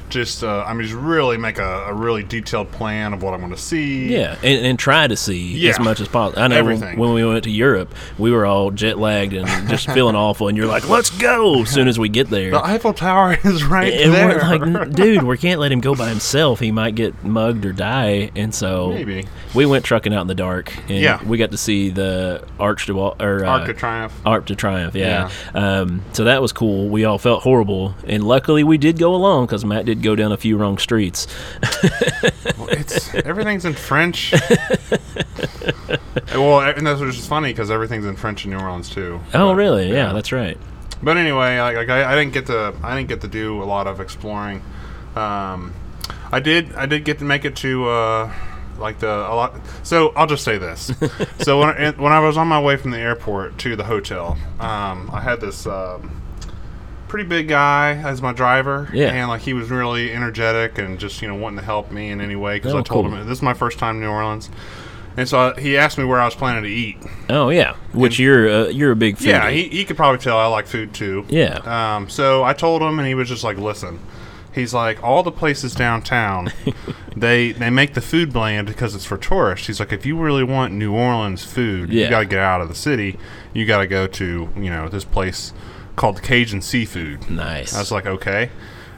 just 0.09 0.43
uh, 0.45 0.65
I 0.67 0.73
mean, 0.75 0.83
just 0.87 0.95
really 0.95 1.37
make 1.37 1.59
a, 1.59 1.85
a 1.89 1.93
really 1.95 2.23
detailed 2.23 2.71
plan 2.73 3.13
of 3.13 3.23
what 3.23 3.35
I'm 3.35 3.41
going 3.41 3.53
to 3.53 3.59
see. 3.59 4.13
Yeah, 4.13 4.37
and, 4.43 4.65
and 4.67 4.79
try 4.79 5.07
to 5.07 5.17
see 5.17 5.57
Yeah. 5.57 5.71
as 5.71 5.81
much 5.81 6.01
as 6.01 6.09
possible. 6.09 6.43
I 6.43 6.49
know 6.49 6.63
when, 6.65 6.75
Everything. 6.75 6.99
when 6.99 7.13
we 7.13 7.25
went 7.25 7.45
to 7.45 7.51
Europe, 7.51 7.95
we 8.19 8.31
were 8.31 8.47
all 8.47 8.71
jet 8.71 8.99
lagged 8.99 9.33
and 9.35 9.47
just 9.69 9.91
feeling 9.95 10.17
awful. 10.17 10.49
And 10.49 10.57
you're 10.57 10.67
like, 10.67 10.89
"Let's 10.89 11.11
go!" 11.11 11.63
As 11.63 11.71
soon 11.71 11.89
as 11.89 11.99
we 11.99 12.09
get 12.09 12.31
there, 12.31 12.51
The 12.53 12.65
Eiffel 12.65 12.93
Tower 12.93 13.37
is 13.45 13.65
right 13.65 13.93
and 13.93 14.13
there. 14.15 14.29
we're 14.59 14.59
like, 14.79 14.91
"Dude, 14.93 15.23
we 15.23 15.37
can't 15.39 15.61
let 15.61 15.73
him 15.73 15.81
go 15.81 15.95
by 15.95 16.09
himself. 16.09 16.61
He 16.61 16.71
might 16.73 16.95
get 16.95 17.25
mugged 17.25 17.65
or 17.67 17.73
die." 17.73 18.31
And 18.37 18.55
so 18.55 18.91
Maybe. 18.91 19.27
we 19.55 19.67
went 19.67 19.85
trucking 19.85 20.13
out 20.15 20.23
in 20.23 20.27
the 20.27 20.35
dark, 20.35 20.75
and 20.89 20.99
Yeah. 20.99 21.23
we 21.25 21.37
got 21.39 21.51
to 21.51 21.57
see 21.59 21.91
the 21.91 22.45
Arch 22.59 22.87
de 22.87 22.93
or 22.95 23.15
uh, 23.45 23.49
Arc 23.49 23.67
de 23.67 23.75
Triomphe. 23.75 24.13
Arc 24.25 24.47
de 24.47 24.55
Triomphe, 24.57 24.95
yeah. 24.95 25.31
Um, 25.55 26.03
so 26.13 26.25
that 26.25 26.41
was 26.43 26.53
cool. 26.53 26.89
We 26.89 27.05
all 27.05 27.19
felt 27.19 27.43
horrible, 27.43 27.95
and 28.07 28.25
luckily 28.25 28.65
we 28.65 28.79
did 28.79 28.99
go 28.99 29.15
along 29.15 29.47
because 29.47 29.65
Matt 29.65 29.85
did 29.87 29.96
go 30.01 30.17
down 30.17 30.33
a 30.33 30.37
few 30.37 30.57
wrong 30.57 30.79
streets. 30.79 31.27
Well, 32.59 32.69
it's 32.71 33.15
everything's 33.15 33.65
in 33.65 33.75
French. 33.75 34.33
well, 36.35 36.61
and 36.61 36.87
that's 36.87 37.01
which 37.01 37.19
is 37.19 37.27
funny 37.27 37.51
because 37.51 37.71
everything's 37.71 38.07
in 38.07 38.17
French 38.17 38.45
in 38.45 38.51
New 38.51 38.59
Orleans 38.59 38.89
too. 38.89 39.21
Oh, 39.35 39.51
But, 39.51 39.57
really? 39.57 39.93
Yeah, 39.93 40.13
that's 40.13 40.33
right. 40.33 40.59
But 41.03 41.17
anyway, 41.17 41.59
like, 41.61 41.77
like 41.77 41.89
I, 41.89 42.13
I 42.13 42.15
didn't 42.15 42.33
get 42.33 42.47
to 42.47 42.75
I 42.83 42.97
didn't 42.97 43.09
get 43.09 43.21
to 43.23 43.29
do 43.29 43.63
a 43.63 43.65
lot 43.65 43.87
of 43.87 44.01
exploring. 44.01 44.63
Um, 45.15 45.75
I 46.33 46.41
did 46.41 46.75
I 46.75 46.87
did 46.87 47.05
get 47.05 47.19
to 47.19 47.25
make 47.25 47.45
it 47.45 47.57
to 47.57 47.89
uh, 47.89 48.33
like 48.79 48.99
the 48.99 49.09
a 49.09 49.35
lot. 49.35 49.55
So 49.83 50.13
I'll 50.17 50.27
just 50.27 50.45
say 50.45 50.59
this. 50.59 50.93
so 51.41 51.61
when 51.61 51.69
I, 51.69 51.91
when 51.93 52.13
I 52.13 52.21
was 52.21 52.37
on 52.37 52.49
my 52.49 52.61
way 52.61 52.77
from 52.77 52.91
the 52.91 52.99
airport 52.99 53.59
to 53.59 53.77
the 53.77 53.85
hotel, 53.85 54.37
um, 54.59 55.11
I 55.13 55.21
had 55.21 55.41
this. 55.41 55.67
Um, 55.67 56.23
Pretty 57.09 57.29
big 57.29 57.49
guy 57.49 57.93
as 57.93 58.21
my 58.21 58.33
driver, 58.33 58.89
Yeah. 58.93 59.11
and 59.13 59.29
like 59.29 59.43
he 59.43 59.53
was 59.55 59.71
really 59.71 60.13
energetic 60.13 60.79
and 60.79 60.99
just 60.99 61.23
you 61.23 61.29
know 61.29 61.35
wanting 61.35 61.59
to 61.61 61.65
help 61.65 61.91
me 61.91 62.11
in 62.11 62.21
any 62.21 62.37
way 62.37 62.57
because 62.57 62.75
Oh, 62.75 62.79
I 62.79 62.83
told 62.83 63.07
cool. 63.07 63.15
him 63.15 63.27
this 63.29 63.39
is 63.39 63.43
my 63.43 63.55
first 63.55 63.79
time 63.79 63.97
in 63.97 64.03
New 64.03 64.09
Orleans, 64.11 64.51
and 65.17 65.29
so 65.29 65.53
I, 65.57 65.61
he 65.61 65.77
asked 65.79 65.99
me 65.99 66.05
where 66.05 66.21
I 66.21 66.25
was 66.25 66.35
planning 66.35 66.65
to 66.65 66.69
eat. 66.69 66.97
Oh 67.31 67.49
yeah, 67.51 67.75
which 67.93 68.19
you're 68.19 68.49
uh, 68.49 68.67
you're 68.69 68.91
a 68.93 68.97
big 68.97 69.17
foodie. 69.19 69.27
Yeah, 69.27 69.51
he, 69.51 69.69
he 69.69 69.85
could 69.85 69.97
probably 69.97 70.19
tell 70.19 70.37
I 70.39 70.47
like 70.47 70.67
food 70.67 70.93
too. 70.95 71.25
Yeah. 71.29 71.61
Um, 71.97 72.09
so 72.09 72.43
I 72.45 72.53
told 72.53 72.83
him, 72.83 72.99
and 72.99 73.07
he 73.07 73.15
was 73.15 73.29
just 73.29 73.45
like, 73.45 73.57
"Listen." 73.57 73.99
He's 74.53 74.73
like, 74.73 75.05
all 75.05 75.23
the 75.23 75.31
places 75.31 75.75
downtown, 75.75 76.51
they 77.15 77.53
they 77.53 77.69
make 77.69 77.93
the 77.93 78.01
food 78.01 78.33
bland 78.33 78.67
because 78.69 78.95
it's 78.95 79.05
for 79.05 79.19
tourists. 79.19 79.67
He's 79.67 79.79
like, 79.81 79.93
if 79.93 80.07
you 80.07 80.17
really 80.19 80.45
want 80.45 80.73
New 80.73 80.95
Orleans 80.95 81.45
food, 81.45 81.91
Yeah. 81.93 82.05
you 82.05 82.09
got 82.11 82.21
to 82.21 82.25
get 82.25 82.39
out 82.39 82.63
of 82.63 82.69
the 82.71 82.75
city. 82.75 83.19
You 83.53 83.67
got 83.67 83.81
to 83.81 83.87
go 83.87 84.07
to 84.07 84.49
you 84.57 84.71
know 84.71 84.89
this 84.89 85.05
place 85.05 85.53
called 85.97 86.23
Cajun 86.23 86.61
Seafood. 86.63 87.29
nice. 87.31 87.75
I 87.75 87.79
was 87.81 87.91
like, 87.91 88.07
okay. 88.07 88.51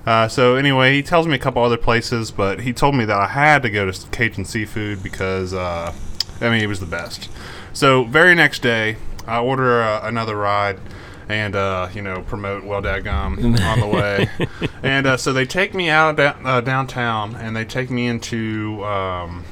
Uh, 0.07 0.26
so 0.26 0.57
anyway, 0.57 0.95
he 0.95 1.02
tells 1.02 1.26
me 1.26 1.35
a 1.35 1.38
couple 1.38 1.62
other 1.62 1.76
places, 1.76 2.31
but 2.31 2.61
he 2.61 2.73
told 2.73 2.95
me 2.95 3.05
that 3.05 3.19
I 3.19 3.26
had 3.26 3.62
to 3.62 3.71
go 3.71 3.90
to 3.90 4.11
Cajun 4.11 4.45
Seafood 4.45 5.02
because 5.02 5.52
uh, 5.52 5.93
I 6.40 6.50
mean 6.50 6.62
it 6.62 6.67
was 6.67 6.81
the 6.81 6.87
best. 6.87 7.28
So 7.73 8.05
very 8.05 8.35
next 8.35 8.62
day, 8.62 8.97
I 9.26 9.38
order 9.40 9.83
uh, 9.83 10.07
another 10.09 10.37
ride 10.37 10.81
and 11.28 11.55
uh, 11.55 11.88
you 11.95 12.00
know 12.00 12.23
promote 12.23 12.64
Well 12.64 12.81
Dadgum 12.81 13.61
on 13.61 13.81
the 13.81 13.87
way, 13.87 14.28
and 14.83 15.07
uh, 15.07 15.17
so 15.19 15.33
they 15.33 15.45
take 15.45 15.75
me 15.75 15.90
out 15.90 16.17
da- 16.17 16.37
uh, 16.43 16.61
downtown 16.62 17.37
and 17.37 17.55
they 17.55 17.67
take 17.67 17.90
me 17.90 18.07
into 18.07 18.83
um, 18.85 19.45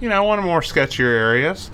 you 0.00 0.08
know 0.08 0.24
one 0.24 0.38
of 0.38 0.44
the 0.44 0.50
more 0.50 0.62
sketchier 0.62 1.16
areas. 1.16 1.70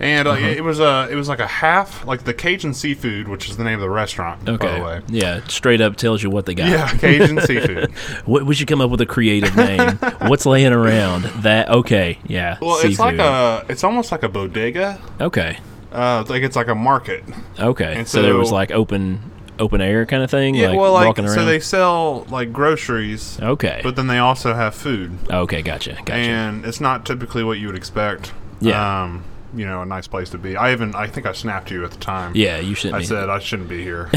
And 0.00 0.28
uh, 0.28 0.32
Uh-huh. 0.32 0.46
it 0.46 0.64
was 0.64 0.80
a, 0.80 1.08
it 1.10 1.14
was 1.14 1.28
like 1.28 1.38
a 1.40 1.46
half, 1.46 2.04
like 2.06 2.24
the 2.24 2.34
Cajun 2.34 2.74
Seafood, 2.74 3.28
which 3.28 3.48
is 3.48 3.56
the 3.56 3.64
name 3.64 3.74
of 3.74 3.80
the 3.80 3.90
restaurant, 3.90 4.44
by 4.44 4.52
okay. 4.52 4.78
the 4.78 4.84
way. 4.84 5.00
Yeah, 5.08 5.40
straight 5.48 5.80
up 5.80 5.96
tells 5.96 6.22
you 6.22 6.30
what 6.30 6.46
they 6.46 6.54
got. 6.54 6.68
Yeah, 6.68 6.88
Cajun 6.98 7.40
seafood. 7.40 7.92
We, 8.26 8.42
we 8.42 8.54
should 8.54 8.68
come 8.68 8.80
up 8.80 8.90
with 8.90 9.00
a 9.00 9.06
creative 9.06 9.54
name. 9.56 9.96
What's 10.22 10.46
laying 10.46 10.72
around? 10.72 11.24
That 11.42 11.68
okay? 11.68 12.18
Yeah. 12.26 12.58
Well, 12.60 12.78
it's 12.82 12.98
like 12.98 13.18
a, 13.18 13.64
it's 13.68 13.84
almost 13.84 14.10
like 14.12 14.22
a 14.22 14.28
bodega. 14.28 15.00
okay. 15.20 15.58
Uh, 15.92 16.24
like 16.28 16.42
it's 16.42 16.56
like 16.56 16.68
a 16.68 16.74
market. 16.74 17.22
Okay. 17.58 17.94
And 17.96 18.08
so, 18.08 18.20
there 18.22 18.34
was 18.34 18.50
like 18.50 18.72
open 18.72 19.20
open 19.58 19.80
air 19.80 20.04
kind 20.06 20.22
of 20.22 20.30
thing. 20.30 20.54
Yeah, 20.54 20.70
like 20.70 20.78
well, 20.78 20.92
like 20.92 21.06
walking 21.06 21.24
around. 21.26 21.34
so 21.34 21.44
they 21.44 21.60
sell 21.60 22.24
like 22.30 22.52
groceries, 22.52 23.38
okay. 23.40 23.80
but 23.82 23.94
then 23.96 24.08
they 24.08 24.18
also 24.18 24.54
have 24.54 24.74
food, 24.74 25.16
okay. 25.30 25.62
Gotcha. 25.62 25.92
Gotcha. 25.92 26.14
and 26.14 26.64
it's 26.64 26.80
not 26.80 27.06
typically 27.06 27.44
what 27.44 27.58
you 27.58 27.68
would 27.68 27.76
expect. 27.76 28.32
Yeah. 28.60 29.02
Um, 29.04 29.24
you 29.56 29.66
know, 29.66 29.82
a 29.82 29.86
nice 29.86 30.06
place 30.06 30.30
to 30.30 30.38
be. 30.38 30.56
I 30.56 30.72
even, 30.72 30.94
I 30.94 31.06
think 31.06 31.26
I 31.26 31.32
snapped 31.32 31.70
you 31.70 31.84
at 31.84 31.90
the 31.90 31.98
time. 31.98 32.32
yeah. 32.34 32.58
You 32.58 32.74
shouldn't. 32.74 32.96
I 32.96 32.98
be. 33.00 33.04
said 33.06 33.28
I 33.30 33.38
shouldn't 33.38 33.68
be 33.68 33.82
here. 33.82 34.08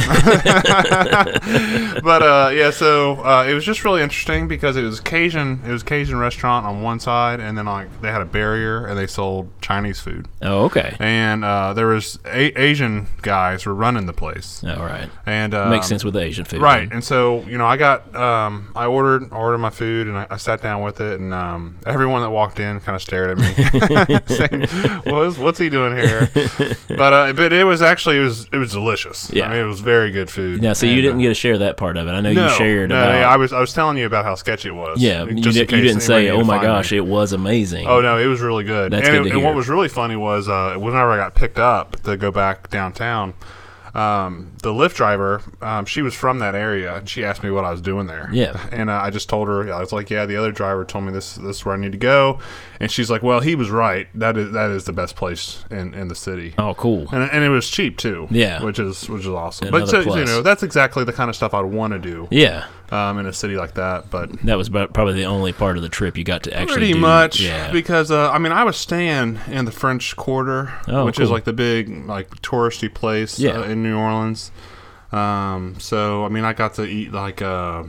but 2.04 2.22
uh, 2.24 2.50
yeah, 2.54 2.72
so 2.72 3.16
uh, 3.24 3.46
it 3.48 3.54
was 3.54 3.64
just 3.66 3.84
really 3.84 4.02
interesting 4.02 4.48
because 4.48 4.76
it 4.78 4.84
was 4.84 5.00
Cajun. 5.00 5.62
It 5.66 5.72
was 5.72 5.84
Cajun 5.84 6.18
restaurant 6.18 6.66
on 6.66 6.82
one 6.82 7.00
side, 7.00 7.40
and 7.40 7.58
then 7.58 7.66
like 7.66 8.02
they 8.02 8.12
had 8.12 8.22
a 8.22 8.26
barrier 8.26 8.86
and 8.86 8.98
they 8.98 9.08
sold 9.08 9.50
Chinese 9.62 10.00
food. 10.00 10.28
Oh, 10.42 10.66
okay. 10.66 10.96
and 11.00 11.44
uh, 11.44 11.74
there 11.74 11.88
was 11.88 12.20
a- 12.26 12.60
Asian 12.60 13.08
guys 13.22 13.66
were 13.66 13.74
running 13.76 14.06
the 14.06 14.14
place, 14.14 14.64
All 14.64 14.78
right. 14.86 15.10
and 15.26 15.54
um, 15.54 15.70
Makes 15.70 15.88
sense 15.88 16.04
with 16.04 16.14
the 16.14 16.22
Asian 16.22 16.46
food. 16.46 16.62
right? 16.62 16.92
And 16.92 17.04
so 17.04 17.42
you 17.44 17.58
know, 17.58 17.66
I 17.66 17.78
got 17.78 18.16
um, 18.16 18.72
I 18.76 18.86
ordered 18.86 19.32
ordered 19.32 19.58
my 19.60 19.70
food, 19.70 20.08
and 20.08 20.18
I, 20.18 20.28
I 20.30 20.38
sat 20.38 20.62
down 20.62 20.82
with 20.84 21.02
it, 21.02 21.20
and 21.20 21.34
um, 21.34 21.78
everyone 21.86 22.22
that 22.22 22.30
walked 22.30 22.60
in 22.60 22.80
kind 22.82 22.96
of 22.96 23.02
stared 23.02 23.32
at 23.32 23.38
me, 23.38 24.20
saying, 24.36 25.02
"What's 25.28 25.38
what's 25.38 25.60
he 25.60 25.70
doing 25.70 25.96
here?" 25.96 26.30
but 26.90 27.14
uh, 27.14 27.34
but 27.34 27.54
it 27.54 27.64
was 27.64 27.82
actually 27.82 28.18
it 28.18 28.22
was 28.22 28.48
it 28.52 28.58
was 28.58 28.72
delicious. 28.72 29.30
Yeah. 29.32 29.46
I 29.46 29.50
mean, 29.54 29.60
it 29.60 29.66
was 29.68 29.80
very 29.80 30.12
good 30.12 30.30
food. 30.30 30.64
Yeah. 30.64 30.74
So 30.74 30.86
you 30.86 31.02
didn't 31.02 31.18
uh, 31.18 31.22
get 31.22 31.28
to 31.30 31.34
share 31.36 31.58
that 31.60 31.78
part 31.78 31.98
of 31.98 32.08
it. 32.08 32.12
I 32.12 32.22
know 32.22 32.34
no, 32.34 32.48
you 32.48 32.54
shared 32.54 32.90
no, 32.90 33.02
about. 33.02 33.20
yeah, 33.20 33.30
I 33.30 33.38
was 33.38 33.54
I 33.54 33.60
was 33.60 33.74
telling 33.74 33.98
you 33.98 34.06
about 34.06 34.26
how 34.26 34.36
sketchy 34.36 34.70
it 34.70 34.76
was. 34.76 35.02
yeah. 35.02 35.24
You, 35.26 35.42
did, 35.42 35.56
you 35.56 35.66
didn't 35.66 36.02
say, 36.02 36.30
"Oh 36.30 36.44
my 36.44 36.62
gosh, 36.62 36.92
me. 36.92 36.98
it 36.98 37.06
was 37.06 37.34
amazing." 37.34 37.88
Oh 37.88 38.02
no, 38.02 38.18
it 38.18 38.28
was 38.28 38.42
really 38.42 38.64
good. 38.64 38.92
That's 38.92 39.08
and, 39.08 39.18
good 39.24 39.28
it- 39.28 39.34
and 39.34 39.44
what 39.44 39.56
was 39.56 39.70
really 39.70 39.90
funny 39.90 40.16
was 40.16 40.48
uh, 40.48 40.76
whenever 40.78 41.12
I 41.12 41.18
got 41.18 41.36
picked 41.36 41.60
up 41.60 42.02
to 42.04 42.18
go 42.18 42.32
back 42.32 42.70
downtown, 42.70 43.34
um, 43.94 44.52
the 44.68 44.74
Lyft 44.74 44.96
driver, 44.96 45.42
um, 45.62 45.86
she 45.86 46.02
was 46.02 46.14
from 46.14 46.40
that 46.40 46.54
area, 46.56 46.96
and 46.98 47.10
she 47.10 47.24
asked 47.26 47.44
me 47.44 47.50
what 47.52 47.66
I 47.66 47.72
was 47.72 47.82
doing 47.82 48.08
there. 48.08 48.30
Yeah. 48.32 48.60
and 48.72 48.90
uh, 48.90 49.00
I 49.04 49.10
just 49.10 49.30
told 49.30 49.48
her, 49.48 49.74
I 49.74 49.80
was 49.80 49.92
like, 49.92 50.10
"Yeah, 50.10 50.26
the 50.26 50.36
other 50.36 50.52
driver 50.52 50.84
told 50.86 51.06
me 51.06 51.12
this. 51.12 51.36
This 51.36 51.58
is 51.58 51.66
where 51.66 51.76
I 51.76 51.78
need 51.78 51.92
to 51.94 51.98
go," 51.98 52.40
and 52.80 52.92
she's 52.92 53.10
like, 53.10 53.24
"Well, 53.24 53.40
he 53.40 53.56
was 53.56 53.70
right. 53.70 54.08
That 54.14 54.38
is 54.38 54.52
that 54.52 54.70
is 54.72 54.86
the 54.86 54.94
best 54.94 55.16
place 55.16 55.64
in, 55.72 55.94
in 55.94 56.08
the 56.08 56.16
city." 56.16 56.54
Oh, 56.58 56.74
cool. 56.76 57.08
And, 57.12 57.24
and 57.32 57.44
it 57.44 57.50
was 57.50 57.70
cheap 57.70 57.98
too. 57.98 58.28
Yeah. 58.32 58.64
which 58.64 58.80
is 58.80 59.10
which 59.10 59.22
is 59.22 59.28
awesome. 59.30 59.70
Another 59.70 59.86
but 59.86 59.90
so, 59.90 60.04
plus. 60.04 60.16
you 60.18 60.26
know, 60.26 60.42
that's 60.42 60.64
exactly 60.64 61.04
the 61.04 61.14
kind 61.14 61.30
of 61.30 61.36
stuff 61.36 61.54
I'd 61.54 61.66
want 61.66 61.94
to 61.94 62.00
do 62.00 62.28
Yeah. 62.32 62.66
um, 62.92 63.18
in 63.20 63.26
a 63.26 63.34
city 63.34 63.56
like 63.56 63.74
that. 63.76 64.10
But 64.10 64.32
That 64.44 64.58
was 64.58 64.70
probably 64.70 65.14
the 65.14 65.26
only 65.26 65.54
part 65.54 65.78
of 65.78 65.84
the 65.84 65.90
trip 65.90 66.18
you 66.18 66.24
got 66.24 66.44
to 66.44 66.54
actually 66.54 66.74
Pretty 66.78 66.94
do. 66.94 67.00
much, 67.00 67.40
Yeah. 67.40 67.72
because 67.72 68.12
uh, 68.12 68.30
I 68.32 68.38
mean, 68.38 68.52
I 68.52 68.64
was 68.64 68.78
staying 68.78 69.40
in 69.48 69.66
the 69.66 69.72
French 69.72 70.16
Quarter, 70.16 70.74
Oh, 70.88 71.06
which 71.06 71.20
is 71.20 71.30
like 71.30 71.46
the 71.46 71.54
big, 71.54 72.06
like 72.06 72.30
touristy 72.42 72.94
place 72.94 73.40
Yeah. 73.40 73.60
uh, 73.60 73.64
in 73.64 73.82
New 73.84 73.98
Orleans. 73.98 74.52
Um, 75.12 75.76
so 75.80 76.26
I 76.26 76.30
mean, 76.30 76.44
I 76.44 76.54
got 76.54 76.74
to 76.76 76.84
eat 76.86 77.12
like, 77.14 77.42
uh, 77.42 77.84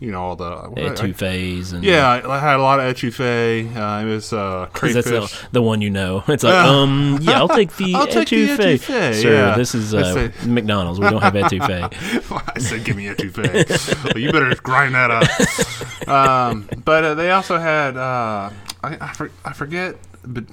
you 0.00 0.10
know, 0.12 0.20
all 0.22 0.36
the 0.36 0.44
I- 0.44 0.90
Etouffees 0.90 1.72
and 1.72 1.82
yeah, 1.84 2.20
I 2.28 2.38
had 2.38 2.56
a 2.56 2.62
lot 2.62 2.78
of 2.80 2.94
etouffee. 2.94 3.74
Uh, 3.76 4.04
it 4.06 4.08
was 4.10 4.32
uh, 4.32 4.68
'Cause 4.72 4.94
that's 4.94 5.08
crayfish. 5.08 5.40
the, 5.42 5.48
the 5.52 5.62
one 5.62 5.80
you 5.80 5.90
know. 5.90 6.22
It's 6.28 6.42
like, 6.44 6.54
um, 6.54 7.18
yeah, 7.22 7.38
I'll 7.38 7.48
take 7.48 7.74
the 7.76 7.94
I'll 7.94 8.06
take 8.06 8.28
the 8.28 8.48
etouffee. 8.48 8.74
etouffee, 8.78 9.14
Sir, 9.22 9.34
yeah. 9.34 9.56
this 9.56 9.74
is 9.74 9.94
uh, 9.94 10.14
say- 10.14 10.46
McDonald's. 10.48 10.98
We 11.00 11.08
don't 11.10 11.22
have 11.22 11.34
etouffee. 11.34 12.52
I 12.56 12.58
said, 12.60 12.84
"Give 12.84 12.96
me 12.96 13.06
etouffee." 13.06 14.04
well, 14.04 14.18
you 14.18 14.32
better 14.32 14.54
grind 14.56 14.94
that 14.94 15.10
up. 15.10 16.08
um, 16.08 16.68
but 16.84 17.04
uh, 17.04 17.14
they 17.14 17.30
also 17.30 17.58
had 17.58 17.96
uh, 17.96 18.50
I 18.82 18.96
I, 19.00 19.12
for, 19.14 19.30
I 19.44 19.52
forget, 19.52 19.96
but 20.24 20.44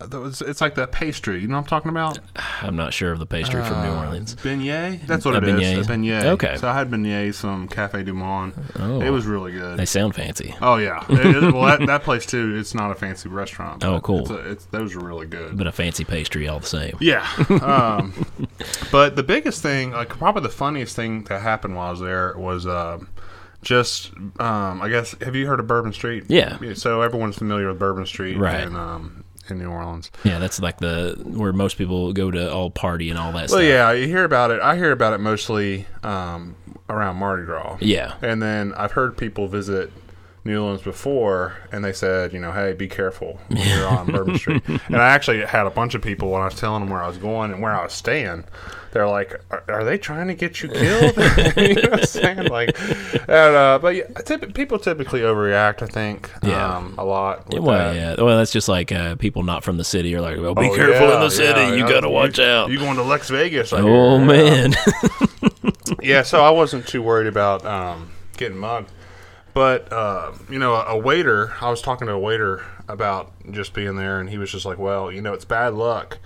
it's 0.00 0.60
like 0.60 0.74
that 0.74 0.92
pastry. 0.92 1.40
You 1.40 1.46
know 1.48 1.54
what 1.54 1.60
I'm 1.62 1.66
talking 1.66 1.88
about? 1.90 2.18
I'm 2.62 2.76
not 2.76 2.92
sure 2.92 3.12
of 3.12 3.18
the 3.18 3.26
pastry 3.26 3.62
from 3.64 3.82
New 3.82 3.92
Orleans. 3.92 4.34
Beignet? 4.36 5.06
That's 5.06 5.24
what 5.24 5.34
A 5.34 5.38
it 5.38 5.44
is. 5.62 5.86
beignet. 5.86 5.88
A 5.88 5.92
beignet. 5.92 6.24
Okay. 6.32 6.56
So 6.56 6.68
I 6.68 6.74
had 6.74 6.90
beignets 6.90 7.36
from 7.36 7.68
Cafe 7.68 8.02
Du 8.02 8.12
Monde. 8.12 8.52
Oh. 8.78 9.00
It 9.00 9.10
was 9.10 9.24
really 9.24 9.52
good. 9.52 9.78
They 9.78 9.84
sound 9.86 10.14
fancy, 10.14 10.54
oh 10.60 10.76
yeah. 10.76 11.04
It- 11.08 11.52
well, 11.54 11.64
that, 11.78 11.86
that 11.86 12.02
place 12.02 12.26
too. 12.26 12.56
It's 12.56 12.74
not 12.74 12.90
a 12.90 12.94
fancy 12.94 13.28
restaurant. 13.28 13.84
Oh, 13.84 14.00
cool. 14.00 14.20
It's 14.20 14.30
a, 14.30 14.50
it's, 14.50 14.64
those 14.66 14.94
are 14.96 15.00
really 15.00 15.26
good. 15.26 15.56
but 15.56 15.66
a 15.66 15.72
fancy 15.72 16.04
pastry 16.04 16.48
all 16.48 16.60
the 16.60 16.66
same. 16.66 16.96
Yeah. 17.00 17.26
Um, 17.64 18.26
but 18.92 19.16
the 19.16 19.22
biggest 19.22 19.62
thing, 19.62 19.92
like 19.92 20.08
probably 20.10 20.42
the 20.42 20.48
funniest 20.48 20.94
thing 20.96 21.24
that 21.24 21.40
happened 21.40 21.76
while 21.76 21.88
I 21.88 21.90
was 21.92 22.00
there 22.00 22.34
was 22.36 22.66
um, 22.66 23.08
just, 23.62 24.12
um, 24.38 24.82
I 24.82 24.88
guess, 24.90 25.14
have 25.22 25.34
you 25.34 25.46
heard 25.46 25.60
of 25.60 25.66
Bourbon 25.66 25.92
Street? 25.92 26.24
Yeah. 26.28 26.58
So 26.74 27.00
everyone's 27.00 27.36
familiar 27.36 27.68
with 27.68 27.78
Bourbon 27.78 28.04
Street 28.06 28.36
Right. 28.36 28.62
in, 28.64 28.76
um, 28.76 29.23
in 29.50 29.58
New 29.58 29.68
Orleans. 29.68 30.10
Yeah, 30.24 30.38
that's 30.38 30.60
like 30.60 30.78
the 30.78 31.20
where 31.24 31.52
most 31.52 31.76
people 31.78 32.12
go 32.12 32.30
to 32.30 32.52
all 32.52 32.70
party 32.70 33.10
and 33.10 33.18
all 33.18 33.32
that 33.32 33.48
Well, 33.50 33.60
stuff. 33.60 33.62
yeah, 33.62 33.92
you 33.92 34.06
hear 34.06 34.24
about 34.24 34.50
it. 34.50 34.60
I 34.60 34.76
hear 34.76 34.92
about 34.92 35.12
it 35.12 35.18
mostly 35.18 35.86
um, 36.02 36.56
around 36.88 37.16
Mardi 37.16 37.44
Gras. 37.44 37.76
Yeah. 37.80 38.14
And 38.22 38.42
then 38.42 38.72
I've 38.74 38.92
heard 38.92 39.16
people 39.16 39.46
visit 39.48 39.90
New 40.46 40.60
Orleans 40.62 40.82
before, 40.82 41.54
and 41.72 41.82
they 41.84 41.92
said, 41.94 42.32
you 42.34 42.38
know, 42.38 42.52
hey, 42.52 42.74
be 42.74 42.86
careful 42.88 43.40
when 43.48 43.66
you're 43.66 43.86
on 43.88 44.06
Bourbon 44.12 44.36
Street. 44.38 44.62
And 44.68 44.96
I 44.96 45.08
actually 45.08 45.44
had 45.44 45.66
a 45.66 45.70
bunch 45.70 45.94
of 45.94 46.02
people 46.02 46.30
when 46.30 46.42
I 46.42 46.46
was 46.46 46.54
telling 46.54 46.82
them 46.82 46.90
where 46.90 47.02
I 47.02 47.08
was 47.08 47.16
going 47.16 47.50
and 47.52 47.62
where 47.62 47.72
I 47.74 47.82
was 47.82 47.92
staying. 47.94 48.44
They're 48.94 49.06
like, 49.08 49.38
"Are, 49.50 49.64
are 49.68 49.84
they 49.84 49.98
trying 49.98 50.28
to 50.28 50.34
get 50.34 50.62
you 50.62 50.68
killed?" 50.70 51.16
you 51.56 51.74
know 51.74 51.90
what 51.90 52.00
I'm 52.00 52.06
saying? 52.06 52.46
Like, 52.46 52.78
and, 53.28 53.28
uh, 53.56 53.78
but 53.82 53.96
yeah, 53.96 54.04
typ- 54.04 54.54
people 54.54 54.78
typically 54.78 55.20
overreact. 55.20 55.82
I 55.82 55.86
think, 55.86 56.30
Yeah. 56.42 56.76
um, 56.76 56.94
a 56.96 57.04
lot. 57.04 57.46
With 57.48 57.58
Well, 57.64 57.92
that. 57.92 57.96
yeah. 58.18 58.24
Well, 58.24 58.38
that's 58.38 58.52
just 58.52 58.68
like 58.68 58.92
uh, 58.92 59.16
people 59.16 59.42
not 59.42 59.64
from 59.64 59.76
the 59.76 59.84
city 59.84 60.14
are 60.14 60.20
like, 60.22 60.38
well, 60.38 60.54
be 60.54 60.70
Oh, 60.70 60.76
careful 60.76 61.12
in 61.12 61.20
the 61.20 61.28
city. 61.30 61.60
yeah, 61.60 61.70
you 61.74 61.84
yeah. 61.84 61.88
got 61.88 62.00
to 62.00 62.08
watch 62.08 62.38
You- 62.38 62.44
out. 62.44 62.70
You 62.70 62.78
going 62.78 62.96
to 62.96 63.02
Lex 63.02 63.28
Vegas? 63.30 63.72
I 63.72 63.80
oh, 63.80 64.18
man. 64.18 64.74
yeah, 66.00 66.22
so 66.22 66.42
I 66.44 66.50
wasn't 66.50 66.86
too 66.86 67.02
worried 67.02 67.26
about 67.26 67.64
um, 67.66 68.10
getting 68.36 68.58
mugged. 68.58 68.90
But, 69.54 69.92
uh, 69.92 70.32
you 70.50 70.58
know, 70.58 70.74
a, 70.74 70.84
a 70.94 70.98
waiter, 70.98 71.52
I 71.60 71.70
was 71.70 71.80
talking 71.82 72.06
to 72.08 72.12
a 72.12 72.18
waiter 72.18 72.64
about 72.88 73.32
just 73.50 73.72
being 73.72 73.96
there, 73.96 74.20
and 74.20 74.28
he 74.30 74.38
was 74.38 74.50
just 74.50 74.64
like, 74.66 74.78
well, 74.78 75.12
you 75.12 75.20
know, 75.20 75.32
it's 75.32 75.44
bad 75.44 75.74
luck 75.74 76.18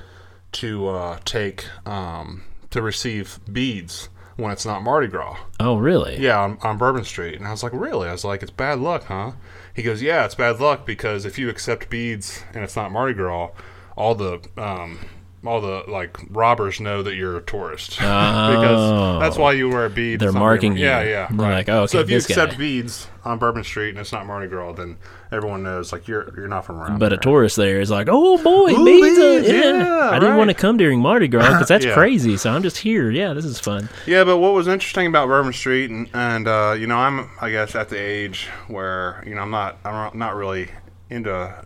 to 0.52 0.88
uh, 0.88 1.18
take, 1.26 1.66
um, 1.84 2.42
to 2.70 2.82
receive 2.82 3.40
beads 3.50 4.08
when 4.37 4.52
it's 4.52 4.64
not 4.66 4.82
Mardi 4.82 5.08
Gras. 5.08 5.37
oh, 5.58 5.78
really? 5.78 6.16
Yeah, 6.18 6.38
on, 6.38 6.58
on 6.62 6.78
Bourbon 6.78 7.04
Street. 7.04 7.37
And 7.37 7.46
I 7.46 7.50
was 7.50 7.62
like, 7.64 7.72
really? 7.72 8.08
I 8.08 8.12
was 8.12 8.25
like, 8.25 8.40
it's 8.42 8.52
bad 8.52 8.78
luck, 8.78 9.04
huh? 9.04 9.32
He 9.75 9.82
goes, 9.82 10.00
yeah, 10.00 10.25
it's 10.25 10.37
bad 10.37 10.60
luck 10.60 10.87
because 10.87 11.25
if 11.25 11.38
you 11.38 11.48
accept 11.48 11.90
beads 11.90 12.44
and 12.54 12.62
it's 12.62 12.76
not 12.76 12.92
Mardi 12.92 13.14
Gras, 13.14 13.50
all 13.96 14.14
the 14.14 14.40
um, 14.56 15.00
all 15.47 15.61
the 15.61 15.85
like 15.87 16.18
robbers 16.30 16.80
know 16.80 17.02
that 17.02 17.14
you're 17.14 17.37
a 17.37 17.42
tourist 17.42 17.99
Oh. 18.02 18.50
because 18.50 19.21
that's 19.21 19.38
why 19.38 19.52
you 19.52 19.68
wear 19.68 19.88
beads. 19.88 20.21
They're 20.21 20.33
marking 20.33 20.76
you. 20.76 20.85
Yeah, 20.85 21.02
yeah. 21.02 21.28
Right. 21.30 21.54
like, 21.54 21.68
oh, 21.68 21.87
so 21.87 22.00
if 22.00 22.11
you 22.11 22.16
accept 22.16 22.52
guy. 22.52 22.59
beads 22.59 23.07
on 23.25 23.38
Bourbon 23.38 23.62
Street 23.62 23.90
and 23.90 23.99
it's 23.99 24.11
not 24.12 24.26
Mardi 24.26 24.49
Gras, 24.49 24.73
then 24.73 24.97
everyone 25.30 25.62
knows 25.62 25.92
like 25.92 26.09
you're 26.09 26.33
you're 26.37 26.49
not 26.49 26.64
from 26.64 26.80
around. 26.80 26.99
But 26.99 27.12
a 27.12 27.16
tourist 27.18 27.57
there 27.57 27.80
is 27.80 27.88
like, 27.90 28.09
oh 28.11 28.42
boy, 28.42 28.73
Ooh, 28.73 28.85
beads, 28.85 29.16
beads, 29.18 29.49
yeah. 29.49 29.54
yeah, 29.85 30.11
I 30.11 30.14
didn't 30.18 30.30
right. 30.30 30.38
want 30.38 30.50
to 30.50 30.54
come 30.54 30.76
during 30.76 31.00
Mardi 31.00 31.28
Gras 31.28 31.52
because 31.52 31.68
that's 31.75 31.85
Yeah. 31.85 31.95
crazy. 31.95 32.37
So 32.37 32.50
I'm 32.50 32.62
just 32.64 32.78
here. 32.78 33.11
Yeah, 33.11 33.33
this 33.33 33.45
is 33.45 33.61
fun. 33.61 33.88
Yeah, 34.07 34.25
but 34.25 34.38
what 34.38 34.54
was 34.54 34.66
interesting 34.66 35.07
about 35.07 35.28
Bourbon 35.28 35.52
Street, 35.52 35.90
and, 35.90 36.09
and 36.14 36.49
uh, 36.49 36.75
you 36.76 36.87
know, 36.88 36.97
I'm 36.97 37.30
I 37.40 37.50
guess 37.50 37.76
at 37.76 37.90
the 37.90 37.97
age 37.99 38.49
where 38.66 39.23
you 39.25 39.35
know 39.37 39.42
I'm 39.42 39.50
not 39.52 39.78
I'm 39.85 40.18
not 40.18 40.35
really 40.35 40.68
into 41.11 41.64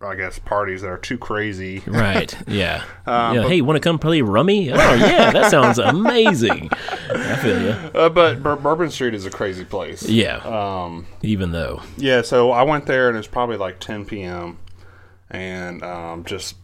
I 0.00 0.14
guess 0.14 0.38
parties 0.38 0.82
that 0.82 0.88
are 0.88 0.98
too 0.98 1.18
crazy. 1.18 1.82
Right. 1.86 2.34
Yeah. 2.48 2.84
Uh, 3.06 3.32
yeah. 3.34 3.42
but- 3.42 3.48
Hey, 3.50 3.60
want 3.62 3.76
to 3.76 3.80
come 3.80 3.98
play 3.98 4.22
rummy? 4.22 4.70
Oh 4.72 4.76
yeah, 4.76 5.32
that 5.32 5.50
sounds 5.50 5.78
amazing. 5.80 6.70
I 7.10 7.36
feel 7.36 7.60
you. 7.60 7.70
Uh, 7.70 8.08
but 8.08 8.42
Bur- 8.42 8.56
Bourbon 8.56 8.90
Street 8.90 9.12
is 9.14 9.26
a 9.26 9.30
crazy 9.30 9.64
place. 9.64 10.08
Yeah. 10.08 10.36
Um, 10.36 11.06
Even 11.22 11.50
though. 11.50 11.82
yeah, 11.96 12.22
so 12.22 12.52
I 12.52 12.62
went 12.62 12.86
there 12.86 13.08
and 13.08 13.18
it's 13.18 13.26
probably 13.26 13.56
like 13.56 13.80
10 13.80 14.04
p.m. 14.04 14.58
and 15.30 15.82
um, 15.82 16.24
just 16.24 16.54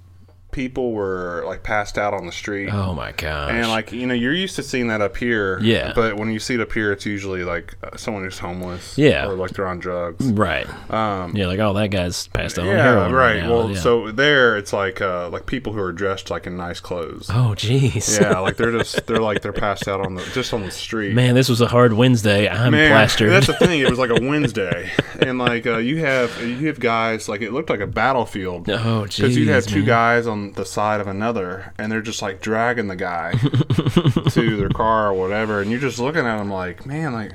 people 0.51 0.93
were 0.93 1.43
like 1.47 1.63
passed 1.63 1.99
out 1.99 2.15
on 2.15 2.25
the 2.27 2.33
street. 2.33 2.71
Oh 2.73 2.95
my 2.95 3.13
gosh. 3.13 3.53
And 3.53 3.69
like 3.69 3.93
you 3.93 4.07
know, 4.07 4.15
you're 4.15 4.33
used 4.35 4.57
to 4.57 4.63
seeing 4.63 4.89
that 4.89 5.01
up 5.01 5.17
here. 5.17 5.59
Yeah. 5.61 5.93
But 5.95 6.17
when 6.17 6.31
you 6.33 6.39
see 6.39 6.55
it 6.55 6.61
up 6.61 6.73
here, 6.73 6.91
it's 6.91 7.05
usually 7.07 7.45
like 7.45 7.77
uh, 7.83 7.97
someone 7.97 8.25
who's 8.25 8.39
homeless. 8.39 8.97
Yeah. 8.97 9.29
Or 9.29 9.35
like 9.35 9.51
they're 9.53 9.67
on 9.67 9.79
drugs. 9.79 10.25
right. 10.33 10.67
Um, 10.91 11.37
Yeah, 11.37 11.47
like 11.47 11.59
oh 11.59 11.75
that 11.75 11.89
guy's 11.91 12.29
passed 12.29 12.59
out 12.59 12.67
on 12.67 12.75
heroin 12.77 13.13
right. 13.13 13.43
now. 13.43 13.51
well, 13.51 13.71
yeah. 13.71 13.79
so 13.79 14.11
there 14.11 14.57
it's 14.57 14.73
like 14.73 15.01
uh, 15.01 15.29
like 15.29 15.47
people 15.47 15.73
who 15.73 15.81
are 15.81 15.93
dressed 15.93 16.31
like 16.31 16.47
in 16.47 16.57
nice 16.57 16.81
clothes. 16.81 17.29
Oh 17.31 17.55
jeez. 17.57 18.21
yeah, 18.21 18.39
like 18.39 18.57
they're 18.57 18.73
just 18.79 19.07
they're 19.07 19.21
like 19.21 19.43
they're 19.43 19.53
passed 19.53 19.87
out 19.87 20.01
on 20.05 20.15
the 20.15 20.25
just 20.33 20.55
on 20.55 20.63
the 20.63 20.71
street. 20.71 21.15
Man, 21.15 21.35
this 21.35 21.49
was 21.49 21.61
a 21.61 21.69
hard 21.69 21.93
Wednesday. 21.93 22.49
I'm 22.49 22.73
Man, 22.73 22.91
plastered. 22.91 23.31
that's 23.31 23.47
the 23.49 23.55
thing. 23.55 23.81
It 23.81 23.91
was 23.91 23.99
like 23.99 24.11
a 24.11 24.15
Wednesday, 24.29 24.91
and 25.21 25.39
like 25.39 25.67
uh, 25.67 25.77
you 25.77 25.99
have 25.99 26.43
you 26.43 26.69
have 26.69 26.81
guys 26.81 27.29
like 27.29 27.43
it 27.43 27.53
looked 27.53 27.71
like 27.71 27.81
a 27.81 27.87
battlefield. 27.87 28.69
oh 28.71 29.03
Because 29.03 29.37
you'd 29.37 29.49
have 29.49 29.67
two 29.67 29.81
man. 29.81 29.87
guys 29.87 30.27
on 30.27 30.38
the 30.53 30.65
side 30.65 31.01
of 31.01 31.07
another, 31.07 31.73
and 31.79 31.91
they're 31.91 32.03
just 32.03 32.23
like 32.23 32.41
dragging 32.41 32.89
the 32.89 32.97
guy 32.97 33.33
to 34.31 34.57
their 34.57 34.69
car 34.69 35.09
or 35.09 35.15
whatever, 35.15 35.61
and 35.61 35.71
you're 35.71 35.81
just 35.81 35.99
looking 35.99 36.27
at 36.27 36.39
them 36.39 36.51
like, 36.51 36.87
man, 36.87 37.13
like 37.13 37.33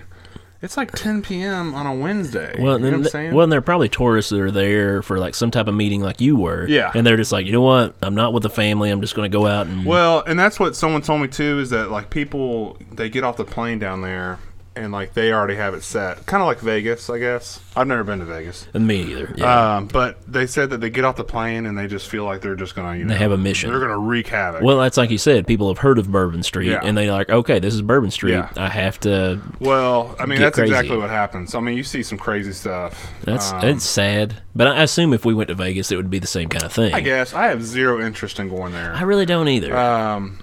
it's 0.64 0.78
like 0.78 0.94
10 0.94 1.24
p.m. 1.24 1.76
on 1.76 1.86
a 1.86 1.94
Wednesday. 1.94 2.56
Well, 2.58 2.80
you 2.80 2.86
know 2.86 2.92
then, 2.92 2.92
what 3.00 3.08
I'm 3.08 3.12
saying? 3.12 3.34
well, 3.34 3.44
and 3.44 3.52
they're 3.52 3.62
probably 3.62 3.90
tourists 3.90 4.32
that 4.32 4.40
are 4.40 4.50
there 4.50 5.02
for 5.02 5.20
like 5.20 5.36
some 5.36 5.52
type 5.52 5.68
of 5.68 5.76
meeting, 5.76 6.02
like 6.02 6.22
you 6.22 6.38
were. 6.38 6.66
Yeah. 6.70 6.90
And 6.96 7.06
they're 7.06 7.18
just 7.18 7.34
like, 7.34 7.46
you 7.46 7.52
know 7.52 7.62
what? 7.62 7.96
I'm 8.02 8.16
not 8.16 8.32
with 8.32 8.44
the 8.44 8.50
family. 8.50 8.90
I'm 8.90 9.02
just 9.02 9.14
going 9.14 9.30
to 9.30 9.38
go 9.38 9.46
out 9.46 9.68
and. 9.68 9.86
Well, 9.86 10.24
and 10.26 10.40
that's 10.40 10.62
what 10.62 10.78
someone 10.78 11.02
told 11.02 11.22
me 11.22 11.28
too 11.28 11.60
is 11.60 11.70
that 11.72 11.92
like 11.92 12.10
people 12.10 12.78
they 12.94 13.10
get 13.10 13.26
off 13.26 13.36
the 13.36 13.44
plane 13.44 13.78
down 13.78 14.02
there 14.02 14.40
and 14.76 14.92
like 14.92 15.14
they 15.14 15.32
already 15.32 15.56
have 15.56 15.74
it 15.76 15.84
set, 15.84 16.26
kind 16.26 16.42
of 16.42 16.48
like 16.48 16.60
Vegas, 16.60 17.10
I 17.10 17.20
guess. 17.20 17.60
I've 17.76 17.86
never 17.88 18.04
been 18.04 18.20
to 18.20 18.26
Vegas, 18.26 18.68
And 18.74 18.88
me 18.88 19.02
either. 19.04 19.34
Yeah. 19.38 19.76
um, 19.78 19.88
but 19.88 20.18
they 20.32 20.48
said 20.48 20.72
that 20.72 20.82
they 20.82 20.90
get 20.90 21.06
off 21.06 21.16
the 21.16 21.24
plane 21.24 21.66
and 21.68 21.78
they 21.78 21.86
just 21.88 22.08
feel 22.08 22.24
like 22.26 22.42
they're 22.42 22.56
just 22.56 22.74
gonna, 22.76 22.98
you 22.98 23.04
know, 23.06 23.14
they 23.14 23.20
have 23.20 23.32
a 23.32 23.38
mission. 23.38 23.70
They're 23.70 23.80
gonna 23.80 23.98
wreak 24.00 24.28
havoc. 24.28 24.62
well, 24.64 24.80
that's 24.80 24.98
like 24.98 25.10
you 25.12 25.18
said. 25.20 25.46
People 25.46 25.68
have 25.68 25.78
heard 25.78 26.00
of 26.00 26.12
Bourbon 26.12 26.42
Street, 26.44 26.70
Yeah. 26.72 26.82
and 26.84 26.98
they're 26.98 27.12
like, 27.12 27.30
okay, 27.30 27.60
this 27.60 27.74
is 27.74 27.82
Bourbon 27.82 28.10
Street. 28.12 28.32
Yeah. 28.34 28.50
I 28.58 28.70
have 28.70 29.00
to. 29.02 29.40
Well, 29.60 30.16
I 30.20 30.26
mean 30.26 30.40
Get 30.40 30.46
that's 30.46 30.56
crazy. 30.56 30.72
exactly 30.74 30.98
what 30.98 31.10
happens. 31.12 31.54
I 31.54 31.60
mean, 31.60 31.78
you 31.78 31.84
see 31.84 32.02
some 32.02 32.18
crazy 32.18 32.52
stuff. 32.54 33.12
That's 33.24 33.52
Um, 33.52 33.64
it's 33.66 33.86
sad, 33.86 34.42
but 34.56 34.68
I 34.68 34.82
assume 34.84 35.14
if 35.14 35.24
we 35.26 35.34
went 35.36 35.50
to 35.50 35.56
Vegas, 35.56 35.92
it 35.92 35.98
would 35.98 36.10
be 36.10 36.20
the 36.20 36.28
same 36.28 36.50
kind 36.50 36.64
of 36.64 36.72
thing. 36.74 36.94
I 36.94 37.02
guess 37.02 37.34
I 37.34 37.46
have 37.48 37.64
zero 37.64 38.04
interest 38.04 38.40
in 38.40 38.50
going 38.50 38.72
there. 38.74 38.94
I 38.94 39.04
really 39.04 39.26
don't 39.28 39.48
either. 39.50 39.76
Um, 39.78 40.40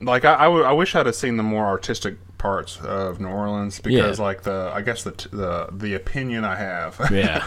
like 0.00 0.24
I, 0.24 0.34
I, 0.34 0.44
w- 0.44 0.64
I 0.64 0.72
wish 0.72 0.94
I'd 0.94 1.06
have 1.06 1.14
seen 1.14 1.36
the 1.36 1.42
more 1.42 1.66
artistic 1.66 2.16
parts 2.40 2.80
of 2.80 3.20
New 3.20 3.28
Orleans 3.28 3.80
because 3.80 4.18
Yeah. 4.18 4.24
like 4.24 4.42
the 4.42 4.72
I 4.74 4.80
guess 4.80 5.02
the 5.04 5.10
the 5.30 5.68
the 5.72 5.94
opinion 5.94 6.44
I 6.44 6.56
have 6.56 6.98
yeah. 7.12 7.46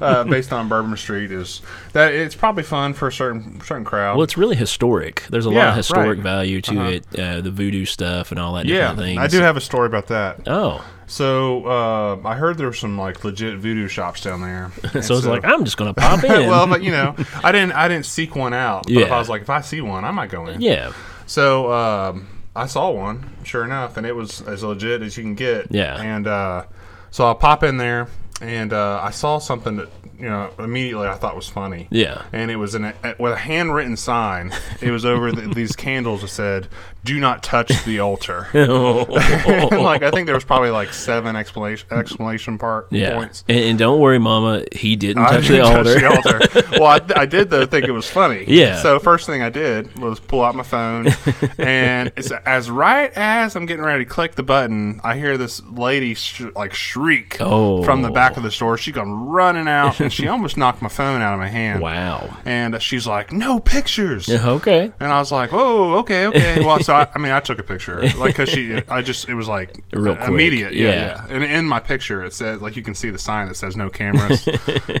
uh, 0.00 0.24
based 0.24 0.52
on 0.52 0.68
Bourbon 0.68 0.96
Street 0.96 1.30
is 1.30 1.62
that 1.92 2.12
it's 2.12 2.34
probably 2.34 2.64
fun 2.64 2.92
for 2.92 3.06
a 3.08 3.12
certain 3.12 3.60
certain 3.62 3.84
crowd. 3.84 4.16
well, 4.16 4.24
it's 4.24 4.36
really 4.36 4.56
historic. 4.56 5.22
There's 5.30 5.46
a 5.46 5.50
lot 5.50 5.68
of 5.68 5.76
historic 5.76 6.18
right. 6.18 6.22
value 6.22 6.60
to 6.62 6.72
Uh-huh. 6.80 6.88
it, 6.90 7.18
uh, 7.18 7.40
the 7.40 7.50
voodoo 7.52 7.84
stuff 7.84 8.32
and 8.32 8.40
all 8.40 8.54
that 8.54 8.66
yeah, 8.66 8.78
different 8.90 8.98
things. 8.98 9.18
I 9.20 9.26
do 9.28 9.38
have 9.40 9.56
a 9.56 9.60
story 9.60 9.86
about 9.86 10.08
that. 10.08 10.40
Oh, 10.48 10.84
So 11.06 11.64
uh, 11.66 12.28
I 12.28 12.34
heard 12.34 12.58
there 12.58 12.66
were 12.66 12.72
some 12.72 12.98
like 12.98 13.22
legit 13.24 13.58
voodoo 13.58 13.86
shops 13.86 14.22
down 14.22 14.40
there. 14.40 14.72
So 15.02 15.16
it's 15.18 15.26
like 15.26 15.44
I'm 15.44 15.64
just 15.64 15.76
gonna 15.76 15.94
pop 15.94 16.24
in. 16.24 16.48
well, 16.48 16.66
but 16.66 16.82
you 16.82 16.90
know, 16.90 17.14
I 17.44 17.52
didn't 17.52 17.72
I 17.72 17.86
didn't 17.86 18.06
seek 18.06 18.34
one 18.34 18.54
out. 18.54 18.84
But 18.84 18.92
if 18.94 19.08
Yeah. 19.08 19.14
I 19.14 19.18
was 19.18 19.28
like, 19.28 19.42
if 19.42 19.50
I 19.50 19.60
see 19.60 19.80
one, 19.80 20.04
I 20.04 20.10
might 20.10 20.30
go 20.30 20.46
in. 20.46 20.60
yeah, 20.60 20.92
So 21.26 21.72
um, 21.72 22.26
I 22.54 22.66
saw 22.66 22.90
one, 22.90 23.30
sure 23.44 23.64
enough, 23.64 23.96
and 23.96 24.06
it 24.06 24.14
was 24.14 24.42
as 24.42 24.62
legit 24.62 25.02
as 25.02 25.16
you 25.16 25.22
can 25.22 25.34
get. 25.34 25.68
Yeah. 25.70 26.00
And 26.00 26.26
uh, 26.26 26.64
so 27.10 27.30
I 27.30 27.34
pop 27.34 27.62
in 27.62 27.78
there, 27.78 28.08
and 28.40 28.72
uh, 28.72 29.00
I 29.02 29.10
saw 29.10 29.38
something 29.38 29.76
that 29.76 29.88
you 30.18 30.28
know 30.28 30.50
immediately 30.58 31.08
I 31.08 31.14
thought 31.14 31.34
was 31.36 31.48
funny. 31.48 31.88
yeah. 31.90 32.22
And 32.32 32.50
it 32.50 32.56
was 32.56 32.74
in 32.74 32.84
a, 32.84 32.94
with 33.18 33.32
a 33.32 33.36
handwritten 33.36 33.96
sign. 33.96 34.52
It 34.80 34.90
was 34.90 35.04
over 35.04 35.32
the, 35.32 35.42
these 35.54 35.74
candles 35.76 36.22
that 36.22 36.28
said, 36.28 36.68
"Do 37.04 37.18
not 37.20 37.42
touch 37.42 37.84
the 37.84 37.98
altar." 38.00 38.46
And, 39.72 39.82
like 39.82 40.02
I 40.02 40.10
think 40.10 40.26
there 40.26 40.34
was 40.34 40.44
probably 40.44 40.70
like 40.70 40.92
seven 40.92 41.34
explanation 41.36 41.86
exclamation 41.90 42.58
part 42.58 42.88
Yeah, 42.90 43.14
points. 43.14 43.44
and, 43.48 43.58
and 43.58 43.78
don't 43.78 44.00
worry, 44.00 44.18
Mama, 44.18 44.64
he 44.72 44.96
didn't 44.96 45.22
touch 45.24 45.48
the 45.48 45.56
didn't 45.56 45.76
altar. 45.76 46.00
touch 46.00 46.52
the 46.52 46.58
altar. 46.60 46.68
well, 46.80 46.86
I, 47.16 47.20
I 47.22 47.26
did 47.26 47.50
though 47.50 47.66
think 47.66 47.86
it 47.86 47.92
was 47.92 48.08
funny. 48.08 48.44
Yeah. 48.46 48.80
So 48.82 48.98
first 48.98 49.26
thing 49.26 49.42
I 49.42 49.50
did 49.50 49.98
was 49.98 50.20
pull 50.20 50.42
out 50.42 50.54
my 50.54 50.62
phone, 50.62 51.08
and 51.58 52.12
it's 52.16 52.30
as 52.30 52.70
right 52.70 53.10
as 53.14 53.56
I'm 53.56 53.66
getting 53.66 53.84
ready 53.84 54.04
to 54.04 54.10
click 54.10 54.34
the 54.34 54.42
button, 54.42 55.00
I 55.04 55.16
hear 55.16 55.36
this 55.38 55.62
lady 55.64 56.14
sh- 56.14 56.42
like 56.54 56.74
shriek 56.74 57.38
Oh. 57.40 57.82
from 57.82 58.02
the 58.02 58.10
back 58.10 58.31
of 58.36 58.42
the 58.42 58.50
store. 58.50 58.76
She 58.78 58.92
come 58.92 59.28
running 59.28 59.68
out, 59.68 60.00
and 60.00 60.12
she 60.12 60.28
almost 60.32 60.56
knocked 60.56 60.82
my 60.82 60.88
phone 60.88 61.20
out 61.20 61.34
of 61.34 61.40
my 61.40 61.48
hand. 61.48 61.82
Wow. 61.82 62.36
And 62.44 62.80
she's 62.82 63.06
like, 63.06 63.32
"No 63.32 63.60
pictures." 63.60 64.28
Okay. 64.28 64.92
And 65.00 65.12
I 65.12 65.18
was 65.18 65.32
like, 65.32 65.50
"Oh, 65.52 65.98
okay, 65.98 66.26
okay." 66.26 66.64
Well, 66.64 66.80
so 66.80 66.94
I, 66.94 67.08
I 67.14 67.18
mean, 67.18 67.32
I 67.32 67.40
took 67.40 67.58
a 67.58 67.62
picture, 67.62 68.02
like, 68.16 68.34
cause 68.34 68.48
she, 68.48 68.80
I 68.88 69.02
just, 69.02 69.28
it 69.28 69.34
was 69.34 69.48
like 69.48 69.82
Real 69.92 70.16
quick. 70.16 70.28
immediate, 70.28 70.72
yeah, 70.74 70.88
Yeah. 70.88 71.26
yeah, 71.28 71.34
And 71.34 71.44
in 71.44 71.66
my 71.66 71.80
picture, 71.80 72.24
it 72.24 72.32
says, 72.34 72.60
like, 72.60 72.76
you 72.76 72.82
can 72.82 72.94
see 72.94 73.10
the 73.10 73.18
sign 73.18 73.48
that 73.48 73.54
says 73.54 73.76
no 73.76 73.88
cameras. 73.90 74.48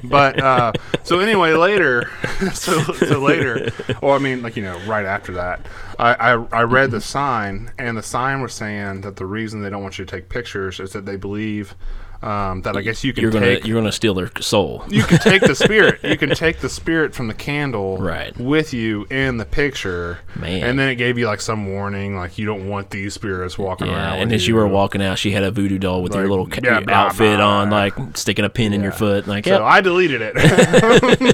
but 0.04 0.40
uh, 0.40 0.72
so 1.02 1.20
anyway, 1.20 1.52
later, 1.52 2.10
so 2.52 2.80
so 2.94 3.18
later, 3.20 3.70
or 4.00 4.14
I 4.16 4.18
mean, 4.18 4.42
like 4.42 4.56
you 4.56 4.62
know, 4.62 4.78
right 4.86 5.04
after 5.04 5.32
that, 5.32 5.66
I, 5.98 6.14
I 6.14 6.44
I 6.52 6.62
read 6.62 6.90
the 6.90 7.00
sign, 7.00 7.70
and 7.78 7.96
the 7.96 8.02
sign 8.02 8.40
was 8.42 8.52
saying 8.52 9.02
that 9.02 9.16
the 9.16 9.26
reason 9.26 9.62
they 9.62 9.70
don't 9.70 9.82
want 9.82 9.98
you 9.98 10.04
to 10.04 10.10
take 10.16 10.28
pictures 10.28 10.80
is 10.80 10.92
that 10.92 11.06
they 11.06 11.16
believe 11.16 11.74
um, 12.22 12.62
that 12.62 12.76
I 12.76 12.82
guess 12.82 13.02
you 13.02 13.12
can 13.12 13.22
You're 13.22 13.32
gonna 13.32 13.46
take 13.56 13.66
you're 13.66 13.78
gonna 13.80 13.90
steal 13.92 14.14
their 14.14 14.30
soul. 14.40 14.84
you 14.88 15.02
can 15.02 15.18
take 15.18 15.42
the 15.42 15.54
spirit. 15.54 16.00
You 16.12 16.16
can 16.16 16.30
take 16.30 16.58
the 16.60 16.68
spirit 16.68 17.14
from 17.14 17.26
the 17.28 17.34
candle 17.34 17.96
Right. 17.98 18.36
with 18.38 18.72
you 18.74 19.06
in 19.10 19.38
the 19.38 19.44
picture. 19.44 20.18
Man. 20.36 20.62
And 20.62 20.78
then 20.78 20.88
it 20.90 20.96
gave 20.96 21.18
you 21.18 21.26
like 21.26 21.40
some 21.40 21.66
warning, 21.72 22.16
like 22.16 22.38
you 22.38 22.46
don't 22.46 22.68
want 22.68 22.90
these 22.90 23.14
spirits 23.14 23.58
walking 23.58 23.86
Yeah, 23.88 23.94
around. 23.94 24.18
and 24.20 24.32
as 24.32 24.46
you 24.46 24.54
were 24.54 24.68
walking 24.68 25.02
out, 25.02 25.18
she 25.18 25.30
had 25.32 25.42
a 25.42 25.50
voodoo 25.50 25.78
doll 25.78 26.02
with 26.02 26.14
your 26.14 26.28
little 26.28 26.46
ca- 26.46 26.60
yeah, 26.62 26.80
your 26.80 26.90
outfit 26.90 27.40
on, 27.40 27.70
like 27.70 27.94
sticking 28.14 28.44
a 28.44 28.50
pin 28.50 28.72
in 28.72 28.82
your 28.82 28.92
foot. 28.92 29.26
Like, 29.26 29.44
So 29.46 29.64
I 29.64 29.80
deleted 29.80 30.20
it. 30.22 30.34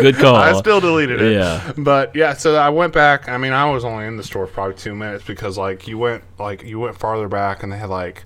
good 0.00 0.16
call. 0.16 0.36
I 0.36 0.52
still 0.54 0.80
deleted 0.80 1.20
it. 1.20 1.32
Yeah. 1.34 1.72
But 1.76 2.14
yeah, 2.16 2.34
so 2.34 2.54
I 2.56 2.68
went 2.70 2.92
back. 2.92 3.28
I 3.28 3.36
mean, 3.38 3.52
I 3.52 3.70
was 3.70 3.84
only 3.84 4.06
in 4.06 4.16
the 4.16 4.22
store 4.24 4.46
for 4.46 4.52
probably 4.52 4.74
two 4.74 4.94
minutes 4.94 5.24
because 5.24 5.58
like 5.58 5.86
you 5.86 5.98
went 5.98 6.24
like 6.38 6.62
you 6.62 6.78
went 6.80 6.96
farther 6.98 7.28
back 7.28 7.62
and 7.62 7.72
they 7.72 7.78
had 7.78 7.90
like 7.90 8.24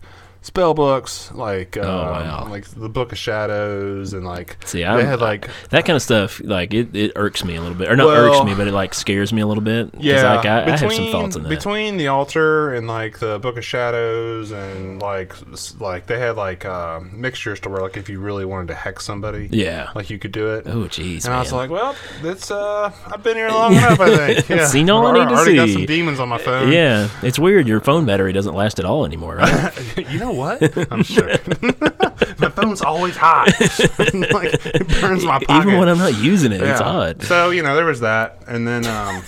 spell 0.48 0.72
books, 0.72 1.30
like 1.32 1.76
um, 1.76 1.84
Oh, 1.84 2.10
wow. 2.10 2.46
like 2.48 2.64
the 2.68 2.88
Book 2.88 3.12
of 3.12 3.18
Shadows 3.18 4.14
and 4.14 4.24
like 4.24 4.56
See, 4.64 4.78
they 4.78 5.04
had 5.04 5.20
like 5.20 5.48
that 5.68 5.84
kind 5.84 5.94
of 5.94 6.02
stuff. 6.02 6.40
Like 6.42 6.72
it, 6.72 6.96
it 6.96 7.12
irks 7.16 7.44
me 7.44 7.56
a 7.56 7.60
little 7.60 7.76
bit, 7.76 7.90
or 7.90 7.96
not 7.96 8.06
Well- 8.06 8.34
irks 8.34 8.44
me, 8.44 8.54
but 8.54 8.66
it 8.66 8.72
like 8.72 8.94
scares 8.94 9.32
me 9.32 9.42
a 9.42 9.46
little 9.46 9.62
bit. 9.62 9.90
Yeah, 9.98 10.36
like, 10.36 10.46
I, 10.46 10.64
I 10.64 10.70
have 10.76 10.80
some 10.80 11.10
thoughts 11.12 11.36
on 11.36 11.42
that. 11.42 11.48
Between 11.50 11.98
the 11.98 12.08
altar 12.08 12.72
and 12.74 12.88
like 12.88 13.18
the 13.18 13.38
Book 13.38 13.58
of 13.58 13.64
Shadows 13.64 14.50
and 14.50 15.00
like 15.02 15.34
like 15.80 16.06
they 16.06 16.18
had 16.18 16.36
like 16.36 16.64
uh, 16.64 17.00
mixtures 17.12 17.60
to 17.60 17.68
where 17.68 17.82
like 17.82 17.98
if 17.98 18.08
you 18.08 18.18
really 18.18 18.46
wanted 18.46 18.68
to 18.68 18.74
hex 18.74 19.04
somebody, 19.04 19.48
yeah. 19.52 19.90
like 19.94 20.08
you 20.08 20.18
could 20.18 20.32
do 20.32 20.48
it. 20.54 20.66
Oh, 20.66 20.84
jeez, 20.88 21.26
and 21.26 21.34
I 21.34 21.40
was 21.40 21.52
like, 21.52 21.68
well, 21.70 21.94
that's 22.22 22.50
uh, 22.50 22.90
I've 23.06 23.22
been 23.22 23.36
here 23.36 23.50
long 23.50 23.74
enough. 23.74 24.00
I 24.00 24.16
think. 24.16 24.48
Yeah. 24.58 24.66
Seen 24.66 24.88
all 24.88 25.06
I 25.06 25.12
need 25.12 25.28
to 25.28 25.34
already 25.34 25.56
got 25.56 25.66
see. 25.66 25.74
some 25.74 25.86
demons 25.86 26.20
on 26.20 26.28
my 26.28 26.38
phone. 26.38 26.72
yeah, 26.72 27.10
it's 27.22 27.38
weird. 27.38 27.68
Your 27.68 27.80
phone 27.80 28.06
battery 28.06 28.32
doesn't 28.32 28.54
last 28.54 28.78
at 28.78 28.84
all 28.86 29.04
anymore, 29.04 29.36
right? 29.36 29.96
you 30.10 30.18
know 30.18 30.32
what? 30.38 30.78
I'm 30.92 31.02
sure. 31.02 31.28
my 32.38 32.48
phone's 32.48 32.80
always 32.80 33.16
hot. 33.16 33.48
like 33.60 34.54
it 34.64 35.00
burns 35.00 35.24
my 35.24 35.38
pocket. 35.44 35.50
Even 35.50 35.78
when 35.78 35.88
I'm 35.88 35.98
not 35.98 36.16
using 36.18 36.52
it, 36.52 36.62
it's 36.62 36.80
hot. 36.80 37.22
So 37.22 37.50
you 37.50 37.62
know 37.62 37.76
there 37.76 37.84
was 37.84 38.00
that, 38.00 38.42
and 38.46 38.66
then 38.66 38.86
um, 38.86 39.22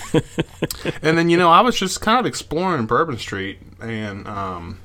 and 1.03 1.19
then 1.19 1.29
you 1.29 1.37
know 1.37 1.51
I 1.51 1.61
was 1.61 1.79
just 1.79 2.01
kind 2.01 2.19
of 2.19 2.27
exploring 2.27 2.87
Bourbon 2.87 3.19
Street, 3.19 3.59
and 3.81 4.27
um, 4.27 4.79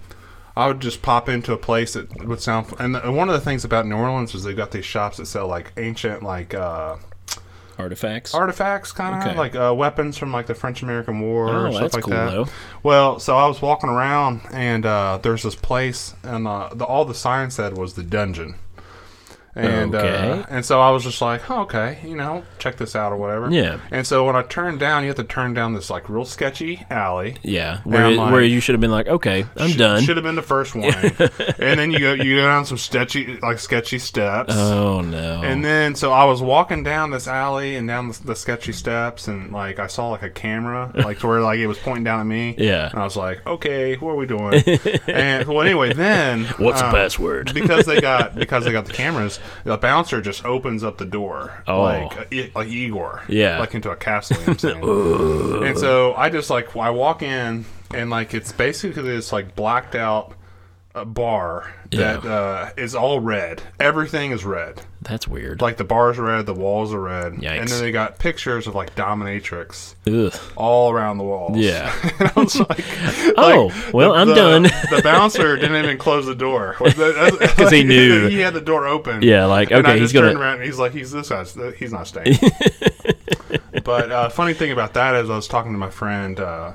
I 0.58 0.68
would 0.68 0.82
just 0.82 1.02
pop 1.02 1.30
into 1.30 1.54
a 1.54 1.58
place 1.58 1.94
that 1.94 2.26
would 2.26 2.42
sound. 2.42 2.74
And 2.80 2.96
the, 2.96 3.12
one 3.12 3.30
of 3.30 3.34
the 3.36 3.42
things 3.42 3.64
about 3.64 3.86
New 3.86 3.96
Orleans 3.96 4.34
is 4.36 4.44
they've 4.44 4.58
got 4.58 4.72
these 4.72 4.86
shops 4.86 5.18
that 5.18 5.28
sell 5.28 5.48
like 5.48 5.72
ancient 5.78 6.24
like. 6.24 6.54
Uh, 6.54 6.98
Artifacts. 7.78 8.34
artifacts, 8.34 8.92
kind 8.92 9.16
of 9.16 9.28
Okay. 9.30 9.38
like 9.38 9.56
uh, 9.56 9.74
weapons 9.76 10.18
from 10.18 10.32
like 10.32 10.46
the 10.48 10.56
French 10.56 10.82
American 10.82 11.20
War 11.20 11.50
Oh, 11.50 11.54
or 11.66 11.72
stuff 11.72 11.82
that's 11.82 11.94
like 11.96 12.04
cool, 12.06 12.14
that. 12.14 12.32
though. 12.32 12.48
Well, 12.84 13.20
so 13.20 13.36
I 13.38 13.48
was 13.48 13.62
walking 13.62 13.90
around 13.90 14.42
and 14.52 14.86
uh, 14.86 15.20
there's 15.22 15.44
this 15.44 15.56
place, 15.56 16.14
and 16.24 16.48
uh, 16.48 16.70
the, 16.74 16.86
all 16.86 17.06
the 17.06 17.14
sign 17.16 17.52
said 17.52 17.78
was 17.78 17.94
the 17.96 18.04
dungeon. 18.04 18.56
And 19.56 19.96
Okay. 19.96 20.42
uh, 20.42 20.44
and 20.50 20.66
so 20.66 20.82
I 20.82 20.90
was 20.92 21.04
just 21.06 21.22
like, 21.22 21.50
oh, 21.50 21.62
okay, 21.62 22.00
you 22.04 22.16
know, 22.16 22.44
check 22.60 22.76
this 22.76 22.94
out 22.96 23.14
or 23.14 23.18
whatever. 23.18 23.50
Yeah. 23.50 23.78
And 23.90 24.06
so 24.06 24.26
when 24.26 24.36
I 24.36 24.42
turned 24.44 24.80
down, 24.82 25.04
you 25.04 25.08
have 25.08 25.16
to 25.18 25.24
turn 25.24 25.54
down 25.54 25.74
this 25.74 25.90
like 25.90 26.10
real 26.10 26.26
sketchy 26.26 26.86
alley. 26.90 27.38
yeah, 27.42 27.80
where, 27.86 28.12
like- 28.12 28.32
where 28.34 28.42
you 28.44 28.60
should 28.60 28.74
have 28.74 28.82
been 28.82 28.92
like, 28.92 29.08
okay, 29.08 29.46
I'm 29.56 29.70
Sh- 29.70 29.78
done. 29.78 30.04
Should 30.04 30.18
have 30.18 30.26
been 30.26 30.36
the 30.36 30.42
first 30.42 30.76
one. 30.76 30.94
and 30.94 31.80
then 31.80 31.92
you 31.92 32.00
go 32.00 32.14
you 32.14 32.36
go 32.36 32.42
down 32.44 32.66
some 32.66 32.78
sketchy 32.78 33.38
like 33.42 33.60
sketchy 33.60 33.98
steps. 34.00 34.54
oh 34.56 35.00
no. 35.02 35.42
And 35.42 35.64
then, 35.64 35.96
so 35.96 36.12
I 36.12 36.26
was 36.26 36.42
walking 36.42 36.84
down 36.84 37.12
this 37.12 37.28
alley 37.28 37.76
and 37.78 37.88
down 37.88 38.10
the, 38.10 38.20
the 38.26 38.36
sketchy 38.36 38.74
steps, 38.74 39.28
and 39.30 39.54
like 39.54 39.80
I 39.80 39.88
saw 39.88 40.10
like 40.10 40.24
a 40.24 40.30
camera, 40.30 40.92
like 40.96 41.20
to 41.20 41.28
where 41.28 41.42
like 41.42 41.60
it 41.60 41.68
was 41.68 41.78
pointing 41.78 42.04
down 42.04 42.20
at 42.20 42.26
me. 42.26 42.56
Yeah. 42.66 42.90
And 42.90 43.00
I 43.00 43.04
was 43.04 43.16
like, 43.16 43.46
okay, 43.48 43.96
what 43.96 44.12
are 44.12 44.16
we 44.16 44.26
doing? 44.26 44.62
and 45.08 45.48
well, 45.48 45.62
anyway, 45.62 45.94
then 45.94 46.46
What's 46.58 46.82
the 46.82 46.88
um, 46.88 46.94
password? 46.94 47.54
because 47.54 47.86
they 47.86 48.02
got 48.02 48.36
because 48.36 48.66
they 48.66 48.72
got 48.72 48.86
the 48.86 48.94
cameras, 48.94 49.40
the 49.64 49.78
bouncer 49.78 50.22
just 50.22 50.46
opens 50.46 50.84
up 50.84 50.98
the 50.98 51.06
door, 51.06 51.64
Oh. 51.68 51.82
like 51.84 52.18
uh, 52.18 52.44
like 52.56 52.68
Igor, 52.68 53.24
Yeah. 53.28 53.60
like 53.60 53.74
into 53.76 53.90
a 53.92 53.96
castle. 53.96 54.38
You 54.38 54.46
know 54.48 54.54
what 54.54 54.64
I'm 54.64 55.52
saying? 55.62 55.64
and 55.70 55.78
so 55.78 56.14
I 56.16 56.30
just 56.30 56.50
like 56.50 56.76
I 56.76 56.90
walk 56.90 57.22
in 57.22 57.66
and 57.94 58.10
like 58.10 58.34
it's 58.34 58.52
basically 58.52 59.04
this 59.04 59.32
like 59.32 59.56
blacked 59.56 59.96
out. 59.96 60.34
Uh 60.96 61.04
bar 61.06 61.74
that 61.92 62.24
Yeah. 62.24 62.30
uh, 62.32 62.70
is 62.78 62.96
all 62.96 63.20
red. 63.20 63.62
Everything 63.80 64.32
is 64.32 64.44
red 64.46 64.82
That's 65.02 65.28
weird. 65.28 65.62
like 65.62 65.76
the 65.78 65.84
bars 65.84 66.18
are 66.18 66.24
red, 66.24 66.46
the 66.46 66.54
walls 66.54 66.94
are 66.94 67.00
red, 67.02 67.34
Yikes. 67.34 67.60
and 67.60 67.68
then 67.68 67.82
they 67.82 67.92
got 67.92 68.18
pictures 68.18 68.66
of 68.66 68.76
like 68.76 68.96
dominatrix 68.96 69.96
Ugh. 70.08 70.34
all 70.56 70.92
around 70.92 71.18
the 71.18 71.26
walls. 71.26 71.58
Yeah. 71.58 71.94
and 72.20 72.32
I 72.36 72.40
was 72.40 72.58
like, 72.60 72.84
Oh, 73.38 73.72
well, 73.94 74.14
I'm 74.14 74.30
the, 74.30 74.36
done. 74.36 74.64
the 74.90 75.02
bouncer 75.04 75.58
didn't 75.58 75.84
even 75.84 75.98
close 75.98 76.26
the 76.26 76.34
door 76.36 76.76
because 76.80 77.72
he 77.72 77.84
knew. 77.84 78.28
he 78.30 78.40
had 78.40 78.54
the 78.54 78.62
door 78.62 78.88
open. 78.88 79.22
Yeah, 79.22 79.46
like, 79.46 79.72
okay, 79.74 80.00
he's 80.00 80.14
gonna- 80.14 80.28
turned 80.30 80.40
around 80.40 80.56
and 80.56 80.64
he's 80.64 80.80
like, 80.80 80.94
he's 80.94 81.12
this 81.12 81.28
guy's 81.30 81.58
he's 81.78 81.92
not 81.92 82.08
staying. 82.08 82.38
but 83.84 84.12
uh, 84.12 84.30
funny 84.30 84.54
thing 84.54 84.72
about 84.72 84.94
that 84.94 85.16
is 85.16 85.30
I 85.30 85.36
was 85.36 85.48
talking 85.48 85.72
to 85.74 85.78
my 85.78 85.90
friend. 85.90 86.40
Uh, 86.40 86.72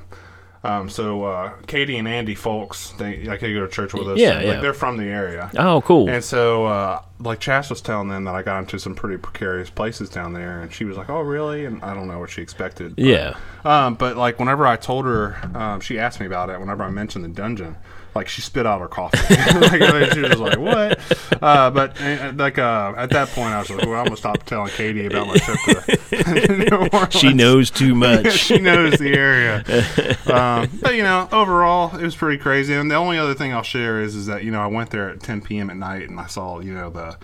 um, 0.63 0.89
so 0.91 1.25
uh, 1.25 1.53
Katie 1.67 1.97
and 1.97 2.07
Andy 2.07 2.35
Folks, 2.35 2.91
they 2.99 3.25
like 3.25 3.41
they 3.41 3.53
go 3.55 3.61
to 3.61 3.69
church 3.69 3.95
with 3.95 4.09
us. 4.09 4.19
Yeah, 4.19 4.33
and, 4.33 4.45
yeah. 4.47 4.53
Like, 4.53 4.61
they're 4.61 4.75
from 4.75 4.97
the 4.99 5.05
area. 5.07 5.51
Oh, 5.59 5.81
cool. 5.81 6.09
And 6.11 6.23
so, 6.23 6.67
uh, 6.67 7.03
like 7.19 7.41
Chas 7.41 7.71
was 7.71 7.81
telling 7.81 8.09
them 8.09 8.25
that 8.25 8.35
I 8.35 8.43
got 8.43 8.59
into 8.61 8.79
some 8.79 8.95
pretty 8.95 9.17
precarious 9.17 9.71
places 9.71 10.09
down 10.11 10.33
there, 10.33 10.61
and 10.61 10.73
she 10.73 10.85
was 10.85 10.97
like, 10.97 11.09
"Oh, 11.09 11.21
really?" 11.21 11.65
And 11.65 11.83
I 11.83 11.95
don't 11.95 12.09
know 12.09 12.19
what 12.19 12.31
she 12.31 12.43
expected. 12.43 12.97
but- 12.97 13.05
yeah. 13.05 13.37
Um, 13.65 13.95
but 13.95 14.17
like 14.17 14.39
whenever 14.39 14.67
I 14.67 14.77
told 14.77 15.05
her, 15.07 15.37
um, 15.55 15.81
she 15.81 15.99
asked 15.99 16.21
me 16.21 16.27
about 16.27 16.51
it. 16.51 16.61
Whenever 16.61 16.83
I 16.83 16.91
mentioned 16.91 17.25
the 17.25 17.29
dungeon, 17.29 17.77
like 18.15 18.29
she 18.29 18.43
spit 18.43 18.67
out 18.67 18.81
her 18.81 18.89
coffee. 18.89 19.19
like, 19.61 19.83
I 19.83 20.01
mean, 20.01 20.11
she 20.13 20.21
was 20.21 20.39
like, 20.41 20.59
"What?" 20.59 20.99
Uh, 21.43 21.71
but 21.71 22.01
uh, 22.01 22.33
like 22.37 22.59
uh, 22.59 22.95
at 22.97 23.11
that 23.11 23.29
point, 23.29 23.55
I 23.55 23.61
was 23.61 23.71
like, 23.71 23.87
"Well, 23.87 23.95
I'm 23.95 24.05
gonna 24.05 24.17
stop 24.17 24.43
telling 24.45 24.71
Katie 24.71 25.07
about 25.07 25.27
my 25.29 25.37
trip 25.37 25.59
to 25.67 26.57
New 26.71 26.77
Orleans." 26.77 27.15
She 27.15 27.33
knows 27.33 27.71
too 27.71 27.95
much. 28.07 28.33
she 28.33 28.59
knows 28.59 28.99
the 28.99 29.13
area. 29.15 29.59
um, 30.27 30.69
but 30.83 30.95
you 30.95 31.03
know, 31.03 31.29
overall, 31.33 31.97
it 31.97 32.03
was 32.03 32.17
pretty 32.17 32.39
crazy. 32.39 32.75
And 32.75 32.91
the 32.91 32.97
only 32.97 33.19
other 33.19 33.35
thing 33.35 33.53
I'll 33.53 33.63
share 33.63 34.01
is 34.01 34.15
is 34.15 34.27
that 34.27 34.45
you 34.45 34.51
know 34.51 34.61
I 34.61 34.67
went 34.67 34.91
there 34.91 35.11
at 35.11 35.21
10 35.21 35.43
p.m. 35.43 35.71
at 35.71 35.77
night 35.77 36.09
and 36.09 36.19
I 36.19 36.27
saw 36.27 36.61
you 36.61 36.75
know 36.75 36.91
the 36.91 37.17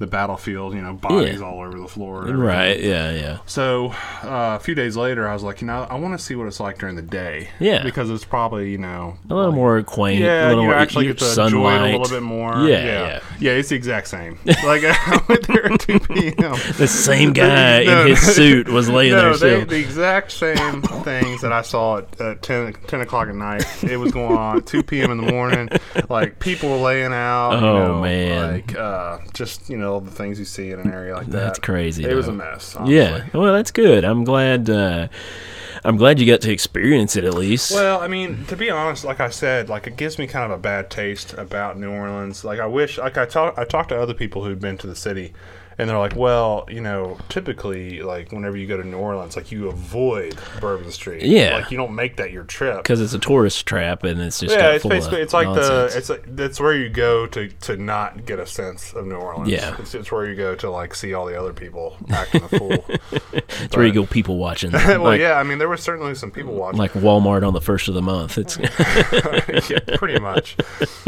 the 0.00 0.06
battlefield, 0.08 0.74
you 0.74 0.80
know, 0.80 0.94
bodies 0.94 1.38
Yeah. 1.40 1.46
all 1.46 1.60
over 1.60 1.78
the 1.78 1.86
floor. 1.86 2.22
right. 2.24 2.80
Yeah. 2.80 3.12
Yeah. 3.12 3.38
So 3.46 3.88
uh, 4.24 4.56
a 4.56 4.58
few 4.58 4.74
days 4.74 4.96
later, 4.96 5.28
I 5.28 5.34
was 5.34 5.42
like, 5.42 5.60
you 5.60 5.66
know, 5.68 5.86
I 5.88 5.94
want 5.96 6.18
to 6.18 6.24
see 6.24 6.34
what 6.34 6.46
it's 6.48 6.58
like 6.58 6.78
during 6.78 6.96
the 6.96 7.02
day. 7.02 7.50
Yeah. 7.60 7.82
Because 7.84 8.10
it's 8.10 8.24
probably 8.24 8.70
you 8.70 8.78
know 8.78 9.16
A 9.28 9.34
little 9.34 9.52
more 9.52 9.82
quaint. 9.82 10.20
yeah, 10.22 10.46
a 10.46 10.48
little 10.48 10.62
you 10.64 10.68
more 10.70 10.76
actually 10.78 11.06
get 11.06 11.18
to 11.18 11.24
sunlight. 11.24 11.52
enjoy 11.52 11.74
it 11.74 11.94
a 11.94 11.98
little 11.98 12.16
bit 12.16 12.22
more. 12.24 12.54
Yeah, 12.66 12.66
yeah, 12.66 12.84
yeah. 12.84 13.20
yeah. 13.38 13.50
It's 13.52 13.68
the 13.68 13.76
exact 13.76 14.08
same. 14.08 14.38
Like 14.46 14.82
I 14.84 15.22
went 15.28 15.46
there 15.46 15.70
at 15.72 15.80
2 15.80 16.00
p.m. 16.00 16.56
The 16.78 16.88
same 16.88 17.32
guy 17.34 17.84
No, 17.90 18.00
in 18.02 18.08
his 18.08 18.20
suit 18.20 18.68
was 18.68 18.88
laying 18.88 19.12
No, 19.12 19.34
there 19.36 19.58
they, 19.60 19.64
the 19.64 19.78
exact 19.78 20.32
same 20.32 20.80
things 20.82 21.42
that 21.42 21.52
I 21.52 21.60
saw 21.62 21.98
at, 21.98 22.20
at 22.20 22.42
10, 22.42 22.72
10 22.86 23.00
o'clock 23.02 23.28
at 23.28 23.34
night. 23.34 23.64
It 23.84 23.98
was 23.98 24.12
going 24.12 24.34
on 24.36 24.56
at 24.58 24.66
2 24.66 24.82
p.m. 24.82 25.10
in 25.10 25.18
the 25.24 25.30
morning. 25.30 25.68
Like, 26.08 26.38
people 26.40 26.70
were 26.70 26.76
laying 26.78 27.12
out. 27.12 27.60
you 27.60 27.66
Oh, 27.66 27.86
know, 27.86 28.00
man. 28.02 28.52
Like, 28.52 28.74
uh, 28.76 29.18
just, 29.34 29.68
you 29.68 29.76
know, 29.76 29.89
the 29.98 30.10
things 30.12 30.38
you 30.38 30.44
see 30.44 30.70
in 30.70 30.78
an 30.78 30.92
area 30.92 31.14
like 31.14 31.26
that. 31.26 31.32
That's 31.32 31.58
crazy, 31.58 32.04
It 32.04 32.14
was 32.14 32.28
a 32.28 32.32
mess. 32.32 32.76
Honestly. 32.76 32.96
yeah. 32.96 33.26
Well, 33.34 33.52
that's 33.52 33.72
good. 33.72 34.04
I'm 34.04 34.22
glad. 34.22 34.70
Uh, 34.70 35.08
I'm 35.82 35.96
glad 35.96 36.20
you 36.20 36.26
got 36.26 36.42
to 36.42 36.52
experience 36.52 37.16
it 37.16 37.24
at 37.24 37.32
least. 37.34 37.72
Well, 37.72 38.00
I 38.00 38.06
mean, 38.06 38.44
to 38.46 38.56
be 38.56 38.70
honest, 38.70 39.02
like 39.04 39.18
I 39.18 39.30
said, 39.30 39.68
like 39.70 39.86
it 39.86 39.96
gives 39.96 40.18
me 40.18 40.26
kind 40.26 40.44
of 40.44 40.58
a 40.58 40.60
bad 40.60 40.90
taste 40.90 41.32
about 41.34 41.78
New 41.78 41.90
Orleans. 41.90 42.44
Like 42.44 42.60
I 42.60 42.66
wish, 42.66 42.98
like 42.98 43.16
I 43.16 43.24
talk, 43.24 43.54
I 43.58 43.64
talked 43.64 43.88
to 43.88 43.98
other 43.98 44.12
people 44.14 44.44
who'd 44.44 44.60
been 44.60 44.76
to 44.78 44.86
the 44.86 44.94
city, 44.94 45.32
and 45.80 45.88
they're 45.88 45.98
like, 45.98 46.14
well, 46.14 46.66
you 46.68 46.82
know, 46.82 47.16
typically, 47.30 48.02
like 48.02 48.32
whenever 48.32 48.54
you 48.56 48.66
go 48.66 48.76
to 48.76 48.86
New 48.86 48.98
Orleans, 48.98 49.34
like 49.34 49.50
you 49.50 49.68
avoid 49.68 50.38
Bourbon 50.60 50.90
Street. 50.90 51.22
Yeah. 51.22 51.54
like 51.56 51.70
you 51.70 51.78
don't 51.78 51.94
make 51.94 52.16
that 52.16 52.32
your 52.32 52.44
trip. 52.44 52.78
because 52.82 53.00
it's 53.00 53.14
a 53.14 53.18
tourist 53.18 53.66
trap 53.66 54.04
and 54.04 54.20
it's 54.20 54.40
just 54.40 54.54
Yeah, 54.54 54.72
it's 54.72 54.84
basically 54.84 55.22
it's 55.22 55.32
like 55.32 55.46
nonsense. 55.46 55.92
the 55.92 55.98
it's 55.98 56.08
like 56.10 56.36
that's 56.36 56.60
where 56.60 56.76
you 56.76 56.90
go 56.90 57.26
to 57.28 57.48
to 57.48 57.76
not 57.78 58.26
get 58.26 58.38
a 58.38 58.46
sense 58.46 58.92
of 58.92 59.06
New 59.06 59.14
Orleans. 59.14 59.48
Yeah. 59.48 59.74
it's, 59.78 59.94
it's 59.94 60.12
where 60.12 60.28
you 60.28 60.36
go 60.36 60.54
to 60.56 60.70
like 60.70 60.94
see 60.94 61.14
all 61.14 61.24
the 61.24 61.38
other 61.40 61.54
people 61.54 61.96
acting 62.10 62.42
a 62.42 62.48
fool. 62.48 62.84
it's 63.32 63.74
where 63.74 63.86
you 63.86 63.92
go 63.92 64.04
people 64.04 64.36
watching. 64.36 64.72
well, 64.72 65.02
like, 65.02 65.20
yeah, 65.20 65.34
I 65.34 65.44
mean 65.44 65.56
there 65.56 65.68
were 65.68 65.78
certainly 65.78 66.14
some 66.14 66.30
people 66.30 66.52
watching. 66.54 66.78
like 66.78 66.92
Walmart 66.92 67.46
on 67.46 67.54
the 67.54 67.60
first 67.62 67.88
of 67.88 67.94
the 67.94 68.02
month. 68.02 68.36
It's 68.36 68.58
yeah, 69.70 69.96
pretty 69.96 70.20
much. 70.20 70.58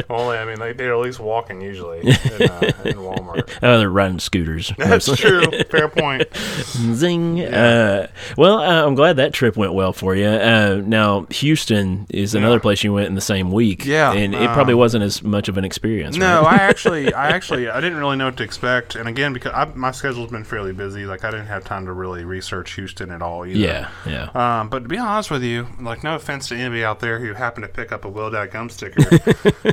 Only, 0.08 0.38
I 0.38 0.46
mean, 0.46 0.58
they, 0.58 0.72
they're 0.72 0.94
at 0.94 1.00
least 1.00 1.20
walking 1.20 1.60
usually 1.60 2.00
in, 2.00 2.08
uh, 2.08 2.72
in 2.84 2.96
Walmart. 2.96 3.50
oh, 3.62 3.78
they're 3.78 3.90
riding 3.90 4.18
scooters. 4.18 4.61
That's 4.78 5.14
true. 5.16 5.44
Fair 5.70 5.88
point. 5.88 6.24
Zing. 6.36 7.40
Uh, 7.40 8.08
well, 8.36 8.58
uh, 8.58 8.86
I'm 8.86 8.94
glad 8.94 9.16
that 9.16 9.32
trip 9.32 9.56
went 9.56 9.74
well 9.74 9.92
for 9.92 10.14
you. 10.14 10.26
Uh, 10.26 10.82
now, 10.84 11.26
Houston 11.30 12.06
is 12.10 12.34
another 12.34 12.60
place 12.60 12.82
you 12.84 12.92
went 12.92 13.06
in 13.08 13.14
the 13.14 13.20
same 13.20 13.52
week. 13.52 13.84
Yeah, 13.84 14.12
and 14.12 14.34
it 14.34 14.50
probably 14.50 14.74
um, 14.74 14.80
wasn't 14.80 15.04
as 15.04 15.22
much 15.22 15.48
of 15.48 15.58
an 15.58 15.64
experience. 15.64 16.16
No, 16.16 16.42
right? 16.42 16.60
I 16.60 16.64
actually, 16.68 17.12
I 17.12 17.28
actually, 17.28 17.68
I 17.68 17.80
didn't 17.80 17.98
really 17.98 18.16
know 18.16 18.26
what 18.26 18.36
to 18.38 18.44
expect. 18.44 18.94
And 18.94 19.08
again, 19.08 19.32
because 19.32 19.52
I, 19.54 19.64
my 19.74 19.90
schedule's 19.90 20.30
been 20.30 20.44
fairly 20.44 20.72
busy, 20.72 21.04
like 21.04 21.24
I 21.24 21.30
didn't 21.30 21.46
have 21.46 21.64
time 21.64 21.86
to 21.86 21.92
really 21.92 22.24
research 22.24 22.72
Houston 22.74 23.10
at 23.10 23.22
all 23.22 23.46
either. 23.46 23.58
yeah, 23.58 23.90
yeah. 24.06 24.30
Um, 24.34 24.68
but 24.68 24.80
to 24.80 24.88
be 24.88 24.98
honest 24.98 25.30
with 25.30 25.42
you, 25.42 25.68
like 25.80 26.04
no 26.04 26.14
offense 26.14 26.48
to 26.48 26.56
anybody 26.56 26.84
out 26.84 27.00
there 27.00 27.18
who 27.18 27.32
happened 27.32 27.64
to 27.64 27.72
pick 27.72 27.92
up 27.92 28.04
a 28.04 28.08
Will 28.08 28.30
Dad 28.30 28.50
Gum 28.50 28.68
sticker 28.68 29.02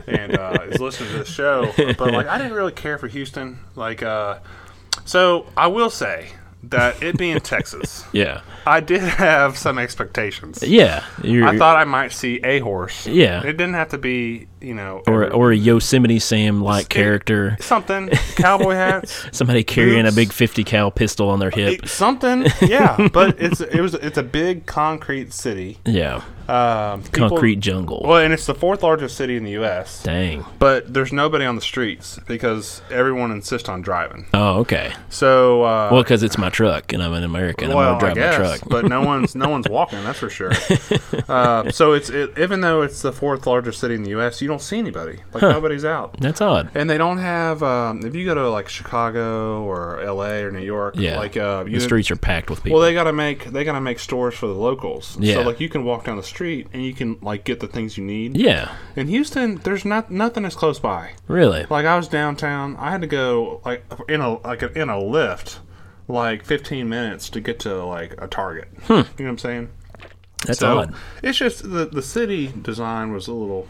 and 0.08 0.38
uh, 0.38 0.58
is 0.67 0.80
listening 0.80 1.12
to 1.12 1.19
the 1.19 1.25
show, 1.25 1.71
but 1.97 2.13
like 2.13 2.28
I 2.28 2.38
didn't 2.38 2.54
really 2.54 2.71
care 2.71 2.97
for 2.97 3.08
Houston. 3.08 3.60
Like, 3.75 4.04
uh, 4.04 4.39
so 5.06 5.46
I 5.58 5.68
will 5.68 5.90
say 5.90 6.30
that 6.64 7.02
it 7.02 7.18
being 7.18 7.40
Texas, 7.42 8.06
yeah, 8.12 8.42
I 8.65 8.80
did 8.80 9.02
have 9.19 9.58
some 9.58 9.78
expectations. 9.80 10.63
yeah. 10.63 11.04
I 11.24 11.58
thought 11.58 11.78
I 11.78 11.84
might 11.86 12.12
see 12.12 12.39
a 12.43 12.60
horse. 12.60 13.08
Yeah. 13.08 13.41
it 13.43 13.54
didn't 13.54 13.74
have 13.74 13.89
to 13.89 13.98
be, 13.98 14.48
you 14.62 14.74
know, 14.74 15.04
or 15.08 15.24
every- 15.26 15.36
or 15.36 15.52
a 15.52 15.56
Yosemite 15.56 16.19
Sam 16.19 16.62
like 16.62 16.89
character, 16.89 17.58
something 17.60 18.10
cowboy 18.36 18.74
hats. 18.74 19.26
somebody 19.32 19.63
carrying 19.63 20.06
a 20.06 20.12
big 20.12 20.32
fifty 20.34 20.63
cal 20.63 20.91
pistol 20.91 21.30
on 21.30 21.39
their 21.39 21.52
hip. 21.52 21.88
Something, 21.88 22.45
yeah, 22.62 23.08
but 23.13 23.39
it's 23.41 23.62
it 23.62 23.82
was 23.82 23.93
it's 23.95 24.17
a 24.17 24.24
big 24.24 24.65
concrete 24.65 25.34
city. 25.34 25.78
yeah, 25.86 26.22
Um, 26.48 27.04
people- 27.04 27.30
concrete 27.30 27.60
jungle. 27.62 28.02
Well, 28.06 28.17
and 28.19 28.34
it's 28.34 28.45
the 28.45 28.56
fourth 28.56 28.84
largest 28.84 29.15
city 29.17 29.36
in 29.38 29.43
the 29.43 29.52
U.S. 29.52 30.04
Dang. 30.04 30.45
But 30.60 30.93
there's 30.93 31.13
nobody 31.13 31.45
on 31.45 31.56
the 31.56 31.62
streets 31.62 32.19
because 32.28 32.82
everyone 32.91 33.32
insists 33.32 33.69
on 33.69 33.82
driving. 33.82 34.28
Oh, 34.34 34.60
okay. 34.60 34.93
So, 35.10 35.63
uh, 35.63 35.89
Well, 35.91 36.04
because 36.04 36.24
it's 36.24 36.38
my 36.38 36.50
truck 36.50 36.91
and 36.93 37.02
I'm 37.02 37.13
an 37.13 37.24
American. 37.24 37.69
well, 37.69 37.78
I'm 37.93 38.00
gonna 38.00 38.13
drive 38.13 38.17
I 38.17 38.19
my 38.19 38.28
guess, 38.28 38.36
truck. 38.58 38.70
but 38.70 38.86
no 38.86 39.02
one's 39.02 39.36
no 39.36 39.50
one's 39.50 39.70
walking. 39.70 40.04
That's 40.04 40.20
for 40.20 40.30
sure. 40.30 40.52
Uh, 41.28 41.70
so 41.72 41.94
it's 41.94 42.10
it, 42.10 42.38
even 42.40 42.62
though 42.62 42.82
it's 42.82 43.02
the 43.04 43.12
fourth 43.12 43.46
largest 43.46 43.80
city 43.80 43.94
in 43.94 44.02
the 44.04 44.10
U.S., 44.12 44.42
you 44.42 44.48
don't 44.48 44.62
see 44.62 44.80
anybody. 44.80 45.20
Like 45.34 45.44
nobody's 45.44 45.86
out. 45.86 46.20
That's 46.20 46.42
odd. 46.42 46.72
And 46.74 46.90
they 46.90 46.98
don't 46.98 47.20
have. 47.20 47.62
Um, 47.62 48.04
if 48.04 48.16
you 48.16 48.26
go 48.26 48.34
to 48.34 48.50
like 48.50 48.68
Chicago 48.68 49.62
or 49.64 50.02
L.A. 50.02 50.44
or 50.44 50.52
New 50.52 50.64
York, 50.64 50.96
Yeah. 50.98 51.18
like 51.20 51.38
uh, 51.38 51.64
The 51.64 51.80
streets 51.80 52.10
are 52.10 52.16
packed 52.16 52.50
with 52.50 52.64
people. 52.64 52.80
Well, 52.80 52.88
they 52.88 52.94
gotta 52.96 53.14
make 53.14 53.46
they 53.46 53.64
gotta 53.64 53.82
make 53.82 54.00
stores 54.00 54.34
for 54.34 54.48
the 54.48 54.54
locals. 54.54 55.18
Yeah. 55.20 55.36
So 55.36 55.42
like 55.44 55.60
you 55.60 55.70
can 55.70 55.84
walk 55.84 56.06
down 56.06 56.18
the 56.18 56.24
street 56.24 56.68
and 56.74 56.84
you 56.84 56.94
can 56.94 57.18
like 57.22 57.44
get 57.44 57.60
the 57.60 57.68
things 57.68 57.98
you 57.98 58.04
need. 58.04 58.36
yeah, 58.38 58.74
In 58.96 59.08
Houston, 59.08 59.56
there's 59.58 59.86
not 59.86 60.10
nothing 60.10 60.46
as 60.46 60.56
close 60.56 60.80
by. 60.80 61.12
really. 61.28 61.66
Like 61.70 61.86
I 61.86 61.96
was 61.96 62.08
downtown, 62.08 62.76
I 62.78 62.90
had 62.92 63.02
to 63.02 63.08
go 63.08 63.62
like 63.66 63.84
in 64.08 64.22
a 64.22 64.40
like 64.48 64.64
in 64.64 64.90
a 64.90 64.96
Lyft, 64.96 65.60
like 66.10 66.43
15 66.43 66.89
minutes 66.89 67.30
to 67.30 67.39
get 67.39 67.60
to 67.62 67.86
like 67.86 68.15
a 68.17 68.28
Target. 68.28 68.67
Hmm. 68.84 68.93
You 68.93 68.98
know 68.98 69.06
what 69.06 69.28
I'm 69.28 69.38
saying? 69.38 69.69
That's 70.45 70.60
so 70.60 70.80
odd. 70.80 70.95
it's 71.22 71.38
just 71.38 71.69
the 71.69 71.86
the 71.86 72.02
city 72.02 72.48
design 72.48 73.12
was 73.12 73.28
a 73.28 73.34
little 73.34 73.67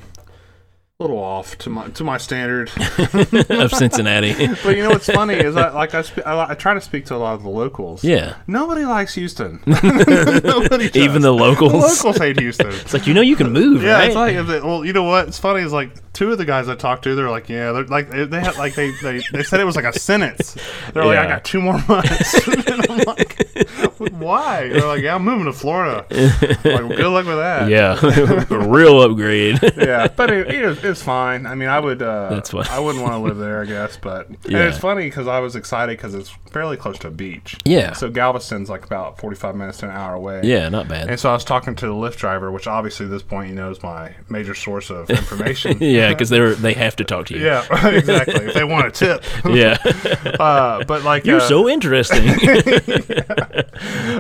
little 1.02 1.18
off 1.18 1.58
to 1.58 1.70
my 1.70 1.88
to 1.92 2.04
my 2.04 2.18
standard. 2.18 2.70
of 3.50 3.72
Cincinnati. 3.72 4.34
but 4.66 4.76
you 4.76 4.84
know 4.84 4.90
what's 4.90 5.06
funny 5.10 5.34
is 5.34 5.56
I 5.56 5.70
like 5.70 5.96
I, 5.96 6.04
I 6.26 6.50
I 6.52 6.54
try 6.56 6.74
to 6.74 6.82
speak 6.82 7.06
to 7.06 7.16
a 7.16 7.18
lot 7.18 7.36
of 7.36 7.44
the 7.44 7.50
locals. 7.50 8.04
yeah. 8.04 8.36
Nobody 8.48 8.84
likes 8.84 9.14
Houston. 9.16 9.62
Nobody. 9.66 10.92
Even 10.96 11.22
the 11.22 11.32
locals. 11.32 11.72
The 11.72 11.78
locals 11.78 12.18
hate 12.18 12.38
Houston. 12.42 12.68
It's 12.68 12.94
like 12.94 13.08
you 13.08 13.14
know 13.14 13.22
you 13.22 13.38
can 13.38 13.54
move, 13.54 13.82
Yeah, 13.82 13.94
right? 13.94 14.10
it's 14.36 14.50
like, 14.50 14.62
well, 14.62 14.84
you 14.84 14.92
know 14.92 15.04
what? 15.04 15.30
It's 15.30 15.40
funny. 15.40 15.62
Is 15.62 15.72
like 15.72 16.12
two 16.12 16.34
of 16.34 16.38
the 16.38 16.44
guys 16.44 16.68
I 16.68 16.76
talked 16.76 17.06
to, 17.06 17.16
they're 17.16 17.30
like, 17.30 17.48
yeah, 17.48 17.72
they're 17.72 17.86
like, 17.86 18.10
they 18.10 18.42
had 18.42 18.58
like 18.58 18.76
they, 18.76 18.92
they 19.02 19.22
they 19.32 19.44
said 19.44 19.62
it 19.62 19.64
was 19.66 19.78
like 19.78 19.86
a 19.86 19.98
sentence. 19.98 20.58
They're 20.94 21.06
like, 21.06 21.18
I 21.18 21.28
got 21.28 21.46
two 21.46 21.62
more 21.62 21.82
months. 21.88 22.46
and 22.46 22.92
I'm 22.92 22.98
like, 23.06 23.69
why? 24.00 24.70
They're 24.70 24.88
like, 24.88 25.02
yeah, 25.04 25.16
I'm 25.16 25.24
moving 25.24 25.46
to 25.46 25.54
Florida. 25.54 26.06
Like, 26.10 26.64
well, 26.64 26.88
good 26.90 27.08
luck 27.12 27.26
with 27.26 27.38
that. 27.38 27.70
yeah, 27.70 28.00
a 28.56 28.68
real 28.70 29.02
upgrade. 29.02 29.60
yeah, 29.78 30.08
but 30.08 30.32
it, 30.32 30.48
it 30.50 30.84
it's 30.84 31.02
fine. 31.02 31.46
I 31.46 31.56
mean, 31.56 31.70
I 31.70 31.80
would. 31.80 32.02
Uh, 32.02 32.30
That's 32.30 32.52
fine. 32.52 32.66
I 32.70 32.80
wouldn't 32.80 33.04
want 33.04 33.14
to 33.16 33.20
live 33.20 33.38
there, 33.38 33.62
I 33.62 33.66
guess. 33.66 33.98
But 33.98 34.28
and 34.30 34.38
Yeah. 34.48 34.68
it's 34.70 34.78
funny 34.78 35.04
because 35.06 35.28
I 35.28 35.40
was 35.40 35.56
excited 35.56 35.98
because 35.98 36.14
it's 36.16 36.30
fairly 36.52 36.78
close 36.78 36.98
to 37.00 37.08
a 37.08 37.12
beach. 37.12 37.58
Yeah. 37.66 37.94
So 37.94 38.10
Galveston's 38.10 38.70
like 38.70 38.86
about 38.86 39.20
forty-five 39.20 39.56
minutes 39.56 39.80
to 39.80 39.86
an 39.90 39.92
hour 39.92 40.14
away. 40.16 40.42
yeah, 40.44 40.70
not 40.70 40.88
bad. 40.88 41.10
And 41.10 41.20
so 41.20 41.30
I 41.30 41.34
was 41.34 41.44
talking 41.44 41.76
to 41.76 41.86
the 41.88 41.94
Lyft 41.94 42.18
driver, 42.18 42.52
which 42.52 42.68
obviously 42.68 43.06
at 43.06 43.12
this 43.12 43.24
point 43.24 43.50
he 43.50 43.56
knows 43.56 43.82
my 43.84 44.14
major 44.30 44.56
source 44.56 44.90
of 44.90 45.10
information. 45.10 45.78
yeah, 45.82 46.10
because 46.10 46.30
they're 46.30 46.56
they 46.56 46.74
have 46.74 46.96
to 46.98 47.04
talk 47.04 47.28
to 47.28 47.38
you. 47.38 47.46
Yeah, 47.46 47.66
exactly. 47.88 48.46
If 48.46 48.54
they 48.54 48.64
want 48.64 48.88
a 48.88 48.92
tip, 48.92 49.24
Yeah. 49.46 49.78
uh, 50.40 50.84
but 50.86 51.04
like 51.04 51.26
You're 51.26 51.38
uh, 51.42 51.48
so 51.48 51.68
interesting. 51.70 52.24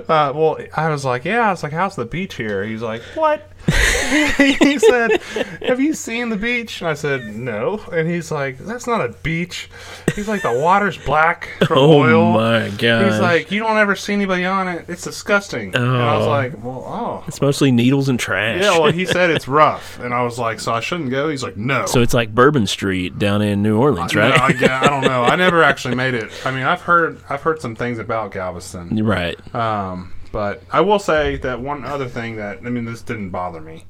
Uh, 0.10 0.32
well, 0.34 0.58
I 0.75 0.89
was 0.89 1.05
like, 1.05 1.25
yeah. 1.25 1.47
I 1.47 1.51
was 1.51 1.63
like, 1.63 1.71
how's 1.73 1.95
the 1.95 2.05
beach 2.05 2.36
here? 2.36 2.63
He's 2.63 2.82
like, 2.82 3.01
what? 3.15 3.49
he 4.39 4.80
said, 4.80 5.22
have 5.62 5.80
you 5.80 5.93
seen 5.93 6.30
the 6.30 6.38
beach? 6.38 6.82
And 6.82 6.89
I 6.89 6.93
said, 6.93 7.36
no. 7.36 7.80
And 7.91 8.10
he's 8.10 8.32
like, 8.32 8.58
that's 8.58 8.88
not 8.88 9.02
a 9.04 9.10
beach. 9.24 9.69
He's 10.15 10.28
like, 10.28 10.41
the 10.41 10.54
water's 10.60 10.98
black 10.98 11.50
from 11.65 11.78
oh 11.78 12.00
oil. 12.02 12.34
my 12.34 12.69
god. 12.78 13.12
He's 13.12 13.19
like, 13.19 13.52
you 13.52 13.60
don't 13.60 13.78
ever 13.78 13.95
see 13.95 14.13
anybody 14.13 14.45
on 14.45 14.67
it. 14.67 14.86
It's 14.89 15.04
disgusting. 15.04 15.76
And 15.76 15.86
I 15.86 16.17
was 16.17 16.26
Oh. 16.26 16.30
like, 16.30 16.63
well, 16.63 16.84
oh. 16.88 17.24
it's 17.28 17.41
mostly 17.41 17.72
needles 17.72 18.10
and 18.10 18.19
trash. 18.19 18.62
Yeah, 18.62 18.80
well, 18.80 18.91
he 18.91 19.06
said 19.08 19.30
it's 19.30 19.48
rough, 19.48 20.00
and 20.00 20.13
I 20.13 20.24
was 20.24 20.39
like, 20.39 20.60
so 20.60 20.74
I 20.74 20.80
shouldn't 20.80 21.10
go. 21.12 21.30
He's 21.30 21.43
like, 21.43 21.58
no. 21.58 21.86
so 21.86 22.02
it's 22.02 22.13
like 22.13 22.34
Bourbon 22.34 22.67
Street 22.67 23.19
down 23.19 23.41
in 23.41 23.62
New 23.62 23.78
Orleans, 23.78 24.15
right? 24.15 24.34
I, 24.39 24.50
yeah, 24.60 24.82
I 24.82 24.88
don't 24.89 25.04
know. 25.04 25.24
I 25.24 25.36
never 25.38 25.62
actually 25.63 25.95
made 25.95 26.13
it. 26.13 26.32
I 26.45 26.52
mean, 26.52 26.63
I've 26.63 26.82
heard 26.82 27.22
I've 27.30 27.41
heard 27.41 27.62
some 27.62 27.76
things 27.76 28.00
about 28.00 28.32
Galveston. 28.32 29.06
right. 29.06 29.38
Um, 29.56 30.13
but 30.31 30.61
I 30.71 30.81
will 30.81 30.99
say 30.99 31.37
that 31.37 31.59
one 31.61 31.85
other 31.85 32.07
thing 32.07 32.35
that 32.37 32.57
I 32.65 32.69
mean, 32.69 32.85
this 32.85 33.01
didn't 33.01 33.29
bother 33.29 33.61
me. 33.61 33.85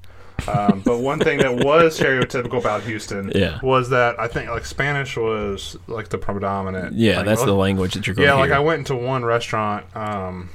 Um, 0.47 0.81
but 0.85 0.99
one 0.99 1.19
thing 1.19 1.39
that 1.39 1.53
was 1.53 1.99
stereotypical 1.99 2.59
about 2.59 2.83
Houston 2.83 3.29
Yeah. 3.35 3.59
was 3.61 3.89
that 3.89 4.17
I 4.19 4.27
think 4.29 4.49
like 4.49 4.63
Spanish 4.65 5.17
was 5.17 5.77
like 5.87 6.09
the 6.09 6.17
predominant. 6.17 6.95
Yeah, 6.95 7.23
that's 7.23 7.43
the 7.43 7.53
language 7.53 7.93
that 7.95 8.07
you're 8.07 8.15
going 8.15 8.25
Yeah, 8.27 8.35
to 8.35 8.39
like. 8.39 8.51
I 8.51 8.59
went 8.59 8.79
into 8.79 8.95
one 8.95 9.25
restaurant, 9.25 9.85
um, 9.97 10.49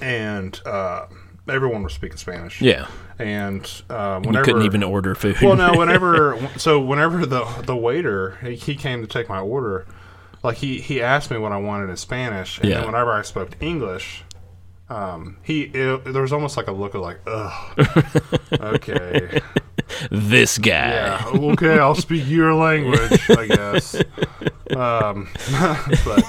and 0.00 0.60
uh, 0.66 1.06
everyone 1.48 1.82
was 1.82 1.92
speaking 1.94 2.16
Spanish. 2.16 2.60
yeah. 2.60 2.86
and 3.18 3.64
uh, 3.90 4.20
You 4.22 4.28
whenever 4.28 4.44
couldn't 4.44 4.62
even 4.62 4.82
order 4.82 5.14
food. 5.14 5.36
well, 5.42 5.56
no. 5.56 5.76
Whenever 5.76 6.38
so, 6.56 6.80
whenever 6.80 7.26
the 7.26 7.44
the 7.64 7.76
waiter 7.76 8.38
he, 8.42 8.54
he 8.54 8.76
came 8.76 9.00
to 9.00 9.06
take 9.08 9.28
my 9.28 9.40
order, 9.40 9.86
like 10.42 10.58
he 10.58 10.80
he 10.80 11.02
asked 11.02 11.30
me 11.30 11.38
what 11.38 11.52
I 11.52 11.56
wanted 11.56 11.90
in 11.90 11.96
Spanish, 11.96 12.58
and 12.60 12.68
Yeah. 12.68 12.78
then 12.78 12.86
whenever 12.92 13.12
I 13.12 13.22
spoke 13.22 13.50
English, 13.60 14.22
um, 14.88 15.36
he 15.42 15.62
it, 15.62 16.04
there 16.04 16.22
was 16.22 16.32
almost 16.32 16.56
like 16.56 16.68
a 16.68 16.72
look 16.72 16.94
of 16.94 17.00
like, 17.02 17.18
ugh, 17.26 17.78
okay, 18.60 19.40
this 20.10 20.58
guy. 20.58 20.90
yeah, 20.94 21.30
okay, 21.34 21.78
I'll 21.78 21.94
speak 21.94 22.28
your 22.28 22.54
language, 22.54 23.20
I 23.30 23.46
guess. 23.46 23.96
Um, 24.76 25.28
but 26.04 26.24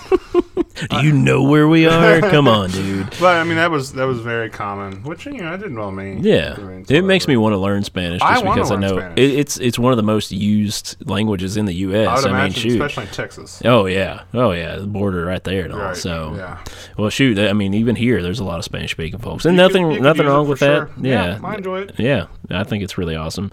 Do 0.90 1.04
you 1.04 1.12
know 1.12 1.42
where 1.42 1.68
we 1.68 1.88
are? 1.88 2.22
Come 2.30 2.48
on, 2.48 2.70
dude. 2.70 3.10
but 3.20 3.36
I 3.36 3.44
mean 3.44 3.58
that 3.58 3.72
was 3.72 3.94
that 3.94 4.06
was 4.06 4.20
very 4.20 4.50
common, 4.52 5.04
which 5.04 5.26
you 5.26 5.34
know 5.34 5.52
I 5.52 5.58
didn't 5.58 5.74
know 5.74 5.90
me. 5.90 6.20
Yeah, 6.22 6.54
I 6.56 6.62
mean, 6.62 6.86
it 6.88 7.04
makes 7.04 7.28
me 7.28 7.36
want 7.36 7.54
to 7.54 7.58
learn 7.58 7.84
Spanish 7.84 8.22
just 8.22 8.46
wanna 8.46 8.56
because 8.56 8.72
I 8.72 8.76
know 8.76 8.98
it, 9.16 9.20
it's 9.20 9.58
it's 9.58 9.80
one 9.80 9.92
of 9.92 9.98
the 9.98 10.04
most 10.04 10.32
used 10.32 10.98
languages 11.10 11.58
in 11.58 11.66
the 11.66 11.74
U.S. 11.74 12.08
I 12.08 12.30
would 12.30 12.32
I, 12.32 12.44
mean, 12.44 12.52
shoot. 12.54 12.74
especially 12.74 13.06
in 13.06 13.10
Texas. 13.10 13.62
Oh 13.66 13.88
yeah, 13.88 14.24
oh 14.36 14.52
yeah, 14.52 14.76
the 14.76 14.86
border 14.88 15.26
right 15.26 15.44
there 15.44 15.66
and 15.66 15.74
all. 15.74 15.80
Right, 15.80 15.98
So, 15.98 16.36
yeah. 16.36 16.64
well, 16.96 17.10
shoot. 17.10 17.40
I 17.40 17.54
mean, 17.54 17.74
even 17.74 17.96
here, 17.96 18.22
there's 18.22 18.40
a 18.40 18.44
lot 18.48 18.60
of 18.60 18.66
Spanish 18.66 18.92
speaking 18.92 19.20
folks, 19.20 19.46
and 19.46 19.56
You 19.56 19.62
nothing 19.64 20.02
nothing 20.02 20.26
wrong 20.26 20.48
with 20.48 20.60
that. 20.60 20.88
sure. 20.88 20.90
Yeah, 21.02 21.40
I 21.44 21.56
enjoy 21.56 21.82
it. 21.82 21.96
yeah, 22.00 22.28
I 22.50 22.64
think 22.64 22.84
it's 22.84 22.98
really 22.98 23.16
awesome. 23.16 23.52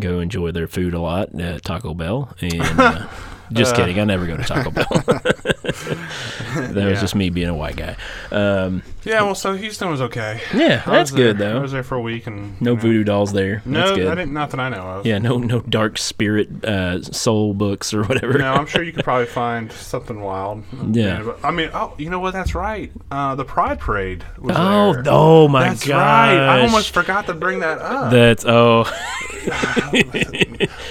Go 0.00 0.18
enjoy 0.20 0.50
their 0.50 0.66
food 0.66 0.92
a 0.94 1.00
lot 1.00 1.38
at 1.40 1.62
Taco 1.62 1.94
Bell, 1.94 2.34
and 2.40 2.60
uh, 2.60 3.06
just 3.54 3.74
kidding, 3.76 3.98
I 4.00 4.04
never 4.04 4.26
go 4.26 4.36
to 4.36 4.42
Taco 4.44 4.70
Bell. 4.70 4.86
that 5.64 6.86
was 6.88 7.00
just 7.00 7.14
me 7.14 7.30
being 7.30 7.48
a 7.48 7.54
white 7.54 7.76
guy. 7.76 7.96
Um, 8.30 8.82
Yeah, 9.04 9.22
well, 9.22 9.34
so 9.34 9.54
Houston 9.54 9.88
was 9.90 10.00
okay. 10.02 10.40
yeah, 10.54 10.82
I 10.86 10.90
that's 10.90 11.10
good 11.10 11.36
I 11.36 11.38
though. 11.38 11.60
was 11.62 11.72
there 11.72 11.82
for 11.82 11.94
a 11.96 12.00
week 12.00 12.26
and 12.26 12.60
No 12.60 12.70
you 12.72 12.76
know, 12.76 12.82
voodoo 12.82 13.04
dolls 13.04 13.32
there. 13.32 13.62
No, 13.64 13.80
that's 13.80 13.96
good. 13.98 14.06
I 14.08 14.14
didn't. 14.14 14.32
Not 14.32 14.50
that 14.50 14.60
I 14.60 14.68
know 14.68 14.82
of. 14.82 15.06
Yeah, 15.06 15.18
no, 15.18 15.38
no 15.38 15.60
dark 15.60 15.98
spirit 15.98 16.64
uh, 16.64 17.02
soul 17.02 17.54
books 17.54 17.92
or 17.94 18.04
whatever. 18.04 18.38
No, 18.38 18.52
I'm 18.52 18.66
sure 18.66 18.82
you 18.82 18.92
could 18.92 19.04
probably 19.04 19.26
find 19.44 19.72
something 19.72 20.20
wild. 20.20 20.64
Yeah. 20.92 21.22
but- 21.22 21.38
I 21.44 21.50
mean, 21.50 21.70
oh, 21.74 21.94
you 21.98 22.10
know 22.10 22.20
what? 22.20 22.32
That's 22.32 22.54
right. 22.54 22.92
Uh, 23.10 23.34
the 23.34 23.44
Pride 23.44 23.78
Parade 23.80 24.24
was 24.38 24.56
Oh, 24.58 24.92
there. 24.94 25.02
oh 25.08 25.48
my 25.48 25.60
God. 25.64 25.70
That's 25.70 25.88
right. 25.88 26.36
I 26.38 26.60
almost 26.62 26.90
forgot 26.92 27.26
to 27.26 27.34
bring 27.34 27.60
that 27.60 27.78
up. 27.78 28.10
That's 28.10 28.44
oh, 28.46 28.84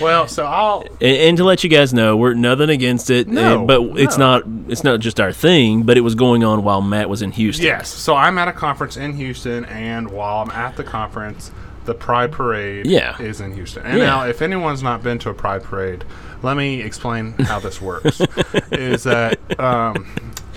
well, 0.01 0.27
so 0.27 0.45
I'll. 0.45 0.81
and, 1.01 1.17
and 1.17 1.37
to 1.37 1.43
let 1.43 1.63
you 1.63 1.69
guys 1.69 1.93
know, 1.93 2.15
we're 2.17 2.33
nothing 2.57 2.69
against 2.75 3.09
it. 3.09 3.27
No, 3.27 3.63
uh, 3.63 3.65
but 3.65 3.81
it's 3.99 4.17
not 4.17 4.43
it's 4.67 4.83
not 4.83 4.99
just 4.99 5.19
our 5.19 5.31
thing. 5.31 5.83
But 5.83 5.97
it 5.97 6.01
was 6.01 6.15
going 6.15 6.43
on 6.43 6.63
while 6.63 6.81
Matt 6.81 7.09
was 7.09 7.21
in 7.21 7.31
Houston. 7.31 7.65
Yes. 7.65 7.89
So 7.89 8.15
I'm 8.15 8.37
at 8.37 8.47
a 8.47 8.53
conference 8.53 8.97
in 8.97 9.13
Houston, 9.13 9.65
and 9.65 10.09
while 10.11 10.41
I'm 10.43 10.51
at 10.51 10.75
the 10.77 10.83
conference, 10.83 11.51
the 11.85 11.93
Pride 11.93 12.31
Parade 12.31 12.85
Yeah. 12.85 13.21
is 13.21 13.41
in 13.41 13.53
Houston. 13.53 13.83
And 13.85 13.97
Yeah. 13.99 14.05
now, 14.05 14.25
if 14.25 14.41
anyone's 14.41 14.81
not 14.81 15.03
been 15.03 15.19
to 15.19 15.29
a 15.29 15.33
Pride 15.33 15.63
Parade, 15.63 16.05
let 16.41 16.55
me 16.57 16.81
explain 16.81 17.33
how 17.39 17.59
this 17.59 17.81
works. 17.81 18.21
is 18.71 19.03
that 19.03 19.37
um, 19.59 20.05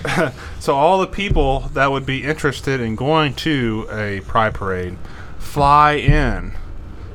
so 0.59 0.75
all 0.75 0.99
the 0.99 1.07
people 1.07 1.61
that 1.73 1.91
would 1.91 2.05
be 2.05 2.23
interested 2.23 2.79
in 2.79 2.95
going 2.95 3.33
to 3.35 3.87
a 3.91 4.21
Pride 4.21 4.53
Parade 4.53 4.97
fly 5.39 5.93
in 5.93 6.53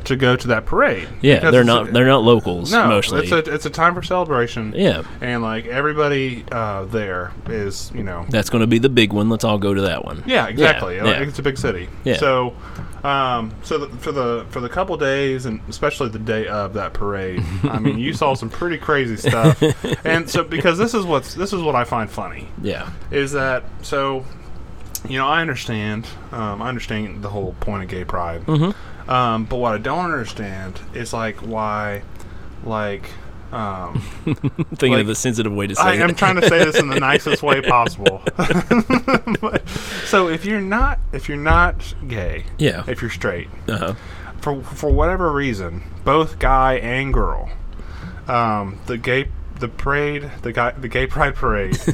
to 0.05 0.17
go 0.17 0.37
to 0.37 0.49
that 0.49 0.67
parade. 0.67 1.09
Yeah, 1.21 1.51
they're 1.51 1.65
not 1.65 1.89
a- 1.89 1.93
they're 1.93 2.07
not 2.07 2.23
locals 2.23 2.73
no, 2.73 2.89
mostly. 2.89 3.23
it's 3.23 3.33
a 3.33 3.39
it's 3.55 3.67
a 3.67 3.71
time 3.71 3.95
for 3.95 4.03
celebration. 4.03 4.73
yeah, 4.77 5.03
And 5.21 5.43
like 5.43 5.67
everybody 5.67 6.45
uh, 6.53 6.85
there 6.87 7.33
is, 7.49 7.91
you 7.95 8.03
know, 8.03 8.27
that's 8.31 8.51
going 8.51 8.61
to 8.63 8.67
be 8.67 8.79
the 8.79 8.89
big 8.89 9.13
one. 9.13 9.29
Let's 9.29 9.45
all 9.45 9.59
go 9.59 9.75
to 9.75 9.83
that 9.83 10.05
one. 10.05 10.23
yeah, 10.27 10.47
exactly. 10.49 10.97
Yeah, 10.97 11.05
Like, 11.05 11.17
yeah. 11.17 11.23
It's 11.23 11.39
a 11.39 11.43
big 11.43 11.59
city. 11.59 11.89
Yeah. 12.05 12.17
So, 12.17 12.55
um, 13.05 13.53
so 13.63 13.79
the, 13.79 13.89
for 13.99 14.13
the 14.13 14.47
for 14.51 14.61
the 14.61 14.69
couple 14.69 14.97
days, 14.97 15.47
and 15.47 15.61
especially 15.69 16.09
the 16.11 16.19
day 16.21 16.47
of 16.47 16.75
that 16.75 16.93
parade, 16.93 17.43
I 17.65 17.79
mean, 17.79 17.99
you 17.99 18.13
saw 18.15 18.35
some 18.35 18.49
pretty 18.51 18.79
crazy 18.79 19.17
stuff. 19.17 19.61
and 20.05 20.29
so, 20.31 20.45
because 20.45 20.79
this 20.79 20.95
is 20.95 21.05
what's 21.05 21.35
this 21.35 21.53
is 21.53 21.61
what 21.63 21.75
I 21.75 21.85
find 21.85 22.09
funny 22.11 22.49
Yeah, 22.63 22.91
is 23.11 23.33
that 23.33 23.65
so, 23.83 24.25
you 25.09 25.19
know, 25.19 25.27
I 25.27 25.41
understand, 25.41 26.07
um, 26.31 26.63
I 26.63 26.69
understand 26.69 27.23
the 27.23 27.29
whole 27.29 27.55
point 27.61 27.83
of 27.83 27.89
gay 27.89 28.05
pride, 28.05 28.43
Mhm. 28.47 28.75
um, 29.09 29.45
but 29.45 29.57
what 29.57 29.75
I 29.75 29.79
don't 29.79 30.05
understand 30.05 30.81
is 30.95 31.13
like 31.13 31.37
why, 31.39 32.03
like. 32.65 33.09
Um, 33.53 34.01
thinking 34.25 34.93
Like, 34.93 35.01
of 35.03 35.07
the 35.09 35.15
sensitive 35.15 35.53
way 35.53 35.67
to 35.67 35.75
say 35.75 35.83
I 35.83 35.93
it. 35.93 36.01
am 36.01 36.15
trying 36.15 36.37
to 36.41 36.49
say 36.49 36.65
this 36.65 36.79
in 36.81 36.89
the 36.89 36.99
nicest 37.11 37.43
way 37.43 37.61
possible. 37.61 38.23
But- 39.43 39.69
so 40.07 40.29
if 40.29 40.47
you're 40.47 40.63
not 40.63 40.99
if 41.13 41.29
you're 41.29 41.37
not 41.37 41.93
gay, 42.09 42.45
Yeah. 42.57 42.83
if 42.87 43.03
you're 43.03 43.11
straight, 43.11 43.49
uh-huh. 43.69 43.93
for 44.41 44.63
for 44.63 44.89
whatever 44.91 45.31
reason, 45.31 45.83
both 46.03 46.39
guy 46.39 46.75
and 46.77 47.13
girl, 47.13 47.51
um, 48.27 48.79
the 48.87 48.97
gay 48.97 49.29
the 49.63 49.69
parade, 49.69 50.31
the 50.43 50.53
guy 50.53 50.73
the 50.73 50.89
gay 50.89 51.07
pride 51.07 51.35
parade 51.35 51.73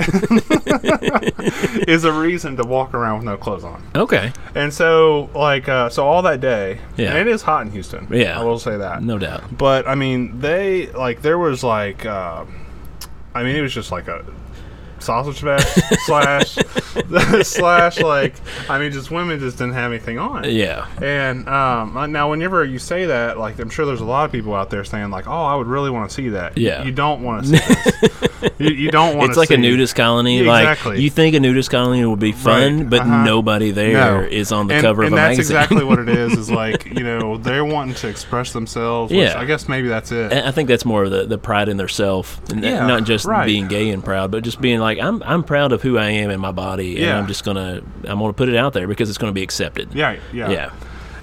is 1.88 2.04
a 2.04 2.12
reason 2.12 2.56
to 2.56 2.64
walk 2.64 2.94
around 2.94 3.18
with 3.18 3.24
no 3.26 3.36
clothes 3.36 3.64
on. 3.64 3.82
Okay, 3.94 4.32
And 4.54 4.72
so 4.74 5.30
like 5.34 5.68
uh, 5.68 5.88
so 5.90 6.06
all 6.06 6.22
that 6.22 6.40
day, 6.40 6.80
Yeah. 6.96 7.10
and 7.10 7.18
it 7.28 7.28
is 7.32 7.42
hot 7.42 7.64
in 7.66 7.72
Houston. 7.72 8.08
Yeah. 8.10 8.40
I 8.40 8.42
will 8.44 8.58
say 8.58 8.76
that. 8.76 9.02
no 9.02 9.18
doubt. 9.18 9.56
But 9.56 9.86
I 9.86 9.94
mean, 9.94 10.40
they 10.40 10.88
like 10.92 11.22
there 11.22 11.38
was 11.38 11.62
like, 11.62 12.04
uh, 12.04 12.44
I 13.34 13.42
mean, 13.44 13.54
it 13.56 13.60
was 13.62 13.72
just 13.72 13.92
like 13.92 14.08
a 14.08 14.24
sausage 15.02 15.40
fest 15.40 15.80
slash 16.06 16.54
slash 17.46 18.00
like 18.00 18.34
I 18.68 18.78
mean 18.78 18.92
just 18.92 19.10
women 19.10 19.38
just 19.38 19.58
didn't 19.58 19.74
have 19.74 19.92
anything 19.92 20.18
on. 20.18 20.44
Yeah. 20.44 20.86
And 21.02 21.48
um, 21.48 21.96
uh, 21.96 22.06
now, 22.06 22.30
whenever 22.30 22.64
you 22.64 22.78
say 22.78 23.06
that, 23.06 23.38
like 23.38 23.58
I'm 23.58 23.70
sure 23.70 23.86
there's 23.86 24.00
a 24.00 24.04
lot 24.04 24.24
of 24.24 24.32
people 24.32 24.54
out 24.54 24.70
there 24.70 24.84
saying 24.84 25.10
like, 25.10 25.26
"Oh, 25.26 25.44
I 25.44 25.54
would 25.54 25.66
really 25.66 25.90
want 25.90 26.08
to 26.10 26.14
see 26.14 26.30
that." 26.30 26.56
Yeah. 26.58 26.84
you 26.84 26.92
don't 26.92 27.22
want 27.22 27.46
to 27.46 27.56
see 27.56 27.74
this. 27.74 28.52
you, 28.58 28.70
you 28.70 28.90
don't 28.90 29.16
want. 29.16 29.30
It's 29.30 29.38
like 29.38 29.50
a 29.50 29.56
nudist 29.56 29.94
colony. 29.94 30.40
Yeah, 30.42 30.48
like 30.48 30.68
exactly. 30.68 31.02
you 31.02 31.10
think 31.10 31.34
a 31.34 31.40
nudist 31.40 31.70
colony 31.70 32.04
would 32.04 32.18
be 32.18 32.32
fun, 32.32 32.78
Right, 32.78 32.90
but 32.90 33.00
uh-huh. 33.00 33.24
nobody 33.24 33.70
there 33.70 34.24
is 34.24 34.50
No. 34.50 34.58
on 34.58 34.66
the 34.68 34.74
and, 34.74 34.82
cover 34.82 35.02
and 35.02 35.12
of 35.12 35.18
a 35.18 35.22
magazine. 35.22 35.54
that's 35.54 35.66
exactly 35.70 35.84
what 35.84 35.98
it 35.98 36.08
is. 36.08 36.32
Is 36.32 36.50
like 36.50 36.86
you 36.86 37.04
know 37.04 37.36
they're 37.36 37.64
wanting 37.64 37.94
to 37.96 38.08
express 38.08 38.52
themselves. 38.52 39.10
Which 39.12 39.20
Yeah. 39.20 39.38
I 39.38 39.44
guess 39.44 39.68
maybe 39.68 39.88
that's 39.88 40.12
it. 40.12 40.32
And 40.32 40.46
I 40.46 40.50
think 40.50 40.68
that's 40.68 40.84
more 40.84 41.04
of 41.04 41.10
the, 41.10 41.26
the 41.26 41.38
pride 41.38 41.68
in 41.68 41.76
their 41.76 41.88
self, 41.88 42.40
and 42.50 42.62
Yeah, 42.62 42.86
not 42.86 43.04
just 43.04 43.26
right. 43.26 43.46
being 43.46 43.68
gay 43.68 43.90
and 43.90 44.02
proud, 44.04 44.30
but 44.30 44.42
just 44.44 44.60
being 44.60 44.80
like 44.80 44.87
I'm 44.96 45.22
I'm 45.24 45.44
proud 45.44 45.72
of 45.72 45.82
who 45.82 45.98
I 45.98 46.08
am 46.08 46.30
in 46.30 46.40
my 46.40 46.52
body, 46.52 46.96
and 46.96 47.04
Yeah. 47.04 47.18
I'm 47.18 47.26
just 47.26 47.44
gonna 47.44 47.82
I'm 48.04 48.18
gonna 48.18 48.32
put 48.32 48.48
it 48.48 48.56
out 48.56 48.72
there 48.72 48.88
because 48.88 49.10
it's 49.10 49.18
gonna 49.18 49.32
be 49.32 49.42
accepted. 49.42 49.92
yeah, 49.94 50.16
yeah, 50.32 50.48
Yeah. 50.50 50.70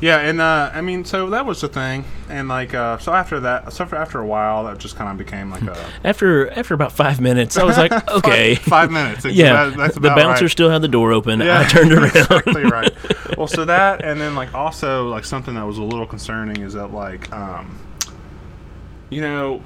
Yeah, 0.02 0.20
and 0.20 0.42
uh, 0.42 0.72
I 0.74 0.82
mean, 0.82 1.06
so 1.06 1.30
that 1.30 1.46
was 1.46 1.62
the 1.62 1.70
thing, 1.70 2.04
and 2.30 2.50
like, 2.50 2.74
uh, 2.74 2.98
so 2.98 3.14
after 3.14 3.40
that, 3.40 3.72
so 3.72 3.86
after, 3.86 3.96
after 3.96 4.20
a 4.20 4.26
while, 4.26 4.66
that 4.66 4.78
just 4.78 4.98
kind 4.98 5.10
of 5.10 5.18
became 5.18 5.50
like 5.50 5.64
a 5.64 5.76
After 6.04 6.52
after 6.52 6.74
about 6.74 6.92
five 6.92 7.22
minutes, 7.22 7.58
I 7.58 7.64
was 7.64 7.78
like, 7.78 7.92
okay, 8.12 8.56
five, 8.56 8.66
five 8.66 8.92
minutes. 8.92 9.26
Yeah. 9.36 9.70
the 9.70 10.12
bouncer 10.16 10.44
right. 10.46 10.52
still 10.52 10.70
had 10.70 10.82
the 10.82 10.90
door 10.90 11.14
open. 11.14 11.40
Yeah, 11.40 11.62
I 11.62 11.64
turned 11.64 11.94
around. 11.94 12.08
exactly 12.16 12.64
right. 12.64 12.92
Well, 13.38 13.48
so 13.48 13.66
that, 13.66 14.04
and 14.04 14.20
then 14.20 14.36
like 14.36 14.54
also 14.54 15.08
like 15.08 15.24
something 15.24 15.56
that 15.56 15.66
was 15.66 15.78
a 15.78 15.84
little 15.84 16.06
concerning 16.06 16.62
is 16.62 16.74
that 16.74 16.94
like, 16.94 17.32
um, 17.34 17.80
you 19.10 19.22
know, 19.22 19.62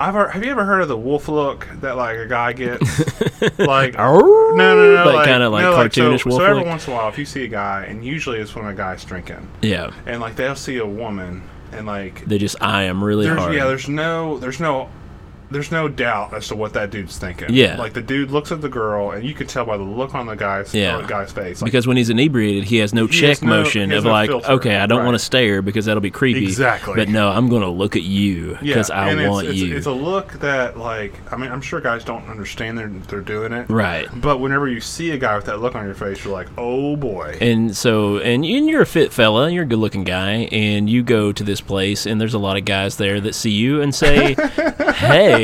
I've 0.00 0.14
heard, 0.14 0.30
have 0.30 0.42
you 0.42 0.50
ever 0.50 0.64
heard 0.64 0.80
of 0.80 0.88
the 0.88 0.96
wolf 0.96 1.28
look 1.28 1.68
that 1.82 1.96
like 1.98 2.16
a 2.16 2.26
guy 2.26 2.54
gets? 2.54 2.80
like 3.58 3.94
no, 3.94 4.18
no, 4.54 4.94
no, 5.04 5.12
Like, 5.12 5.26
kinda 5.26 5.48
like 5.50 5.62
no, 5.62 5.74
cartoonish 5.74 6.22
so, 6.22 6.30
wolf 6.30 6.40
So 6.40 6.44
every 6.44 6.60
look? 6.60 6.66
once 6.68 6.86
in 6.86 6.94
a 6.94 6.96
while, 6.96 7.08
if 7.10 7.18
you 7.18 7.26
see 7.26 7.44
a 7.44 7.48
guy, 7.48 7.84
and 7.86 8.02
usually 8.04 8.38
it's 8.38 8.54
when 8.54 8.64
a 8.64 8.72
guy's 8.74 9.04
drinking, 9.04 9.46
yeah, 9.60 9.90
and 10.06 10.22
like 10.22 10.36
they'll 10.36 10.56
see 10.56 10.78
a 10.78 10.86
woman, 10.86 11.42
and 11.72 11.86
like 11.86 12.24
they 12.24 12.38
just 12.38 12.56
eye 12.62 12.84
him 12.84 13.04
really 13.04 13.26
hard. 13.28 13.54
yeah, 13.54 13.66
there's 13.66 13.88
no 13.90 14.38
there's 14.38 14.58
no 14.58 14.88
there's 15.50 15.70
no 15.72 15.88
doubt 15.88 16.32
as 16.34 16.48
to 16.48 16.56
what 16.56 16.72
that 16.74 16.90
dude's 16.90 17.18
thinking. 17.18 17.48
Yeah. 17.50 17.76
like 17.76 17.92
the 17.92 18.02
dude 18.02 18.30
looks 18.30 18.52
at 18.52 18.60
the 18.60 18.68
girl, 18.68 19.10
and 19.10 19.24
you 19.24 19.34
can 19.34 19.46
tell 19.46 19.64
by 19.64 19.76
the 19.76 19.82
look 19.82 20.14
on 20.14 20.26
the 20.26 20.36
guy's 20.36 20.74
uh, 20.74 20.78
Yeah. 20.78 20.96
on 20.96 21.02
the 21.02 21.08
guy's 21.08 21.32
face. 21.32 21.60
Like, 21.60 21.70
because 21.72 21.86
when 21.86 21.96
he's 21.96 22.10
inebriated, 22.10 22.64
he 22.64 22.76
has 22.78 22.92
no 22.94 23.06
He 23.06 23.18
check 23.20 23.28
has 23.30 23.42
no- 23.42 23.48
motion 23.48 23.92
of 23.92 24.04
no 24.04 24.10
like, 24.10 24.30
filter. 24.30 24.50
okay, 24.52 24.76
I 24.76 24.86
don't 24.86 25.04
want 25.04 25.14
to 25.16 25.18
stare 25.24 25.62
because 25.62 25.86
that'll 25.86 26.00
be 26.00 26.10
creepy. 26.10 26.44
Exactly. 26.44 26.94
But 26.94 27.08
no, 27.08 27.28
I'm 27.30 27.48
going 27.48 27.62
to 27.62 27.68
look 27.68 27.96
at 27.96 28.02
you 28.02 28.56
because 28.60 28.90
I 28.90 29.10
and 29.10 29.28
want 29.30 29.46
it's, 29.48 29.54
it's, 29.58 29.62
you. 29.68 29.76
It's 29.76 29.86
a 29.86 29.92
look 29.92 30.32
that, 30.40 30.76
like, 30.78 31.12
I 31.32 31.36
mean, 31.36 31.50
I'm 31.50 31.60
sure 31.60 31.80
guys 31.80 32.04
don't 32.04 32.28
understand 32.28 32.78
they're 32.78 32.88
they're 32.88 33.20
doing 33.20 33.52
it, 33.52 33.68
right. 33.68 34.08
But 34.20 34.38
whenever 34.38 34.68
you 34.68 34.80
see 34.80 35.10
a 35.10 35.18
guy 35.18 35.34
with 35.36 35.46
that 35.46 35.60
look 35.60 35.74
on 35.74 35.84
your 35.84 35.94
face, 35.94 36.24
you're 36.24 36.32
like, 36.32 36.48
oh 36.58 36.96
boy. 36.96 37.36
And 37.40 37.76
so, 37.76 38.18
and 38.18 38.44
and 38.44 38.68
you're 38.68 38.82
a 38.82 38.86
fit 38.86 39.12
fella, 39.12 39.50
you're 39.50 39.64
a 39.64 39.66
good 39.66 39.78
looking 39.78 40.04
guy, 40.04 40.48
and 40.52 40.88
you 40.88 41.02
go 41.02 41.32
to 41.32 41.42
this 41.44 41.60
place, 41.60 42.06
and 42.06 42.20
there's 42.20 42.34
a 42.34 42.38
lot 42.38 42.56
of 42.56 42.64
guys 42.64 42.96
there 42.96 43.20
that 43.20 43.34
see 43.34 43.50
you 43.50 43.80
and 43.82 43.94
say, 43.94 44.34
"Hey, 44.96 45.39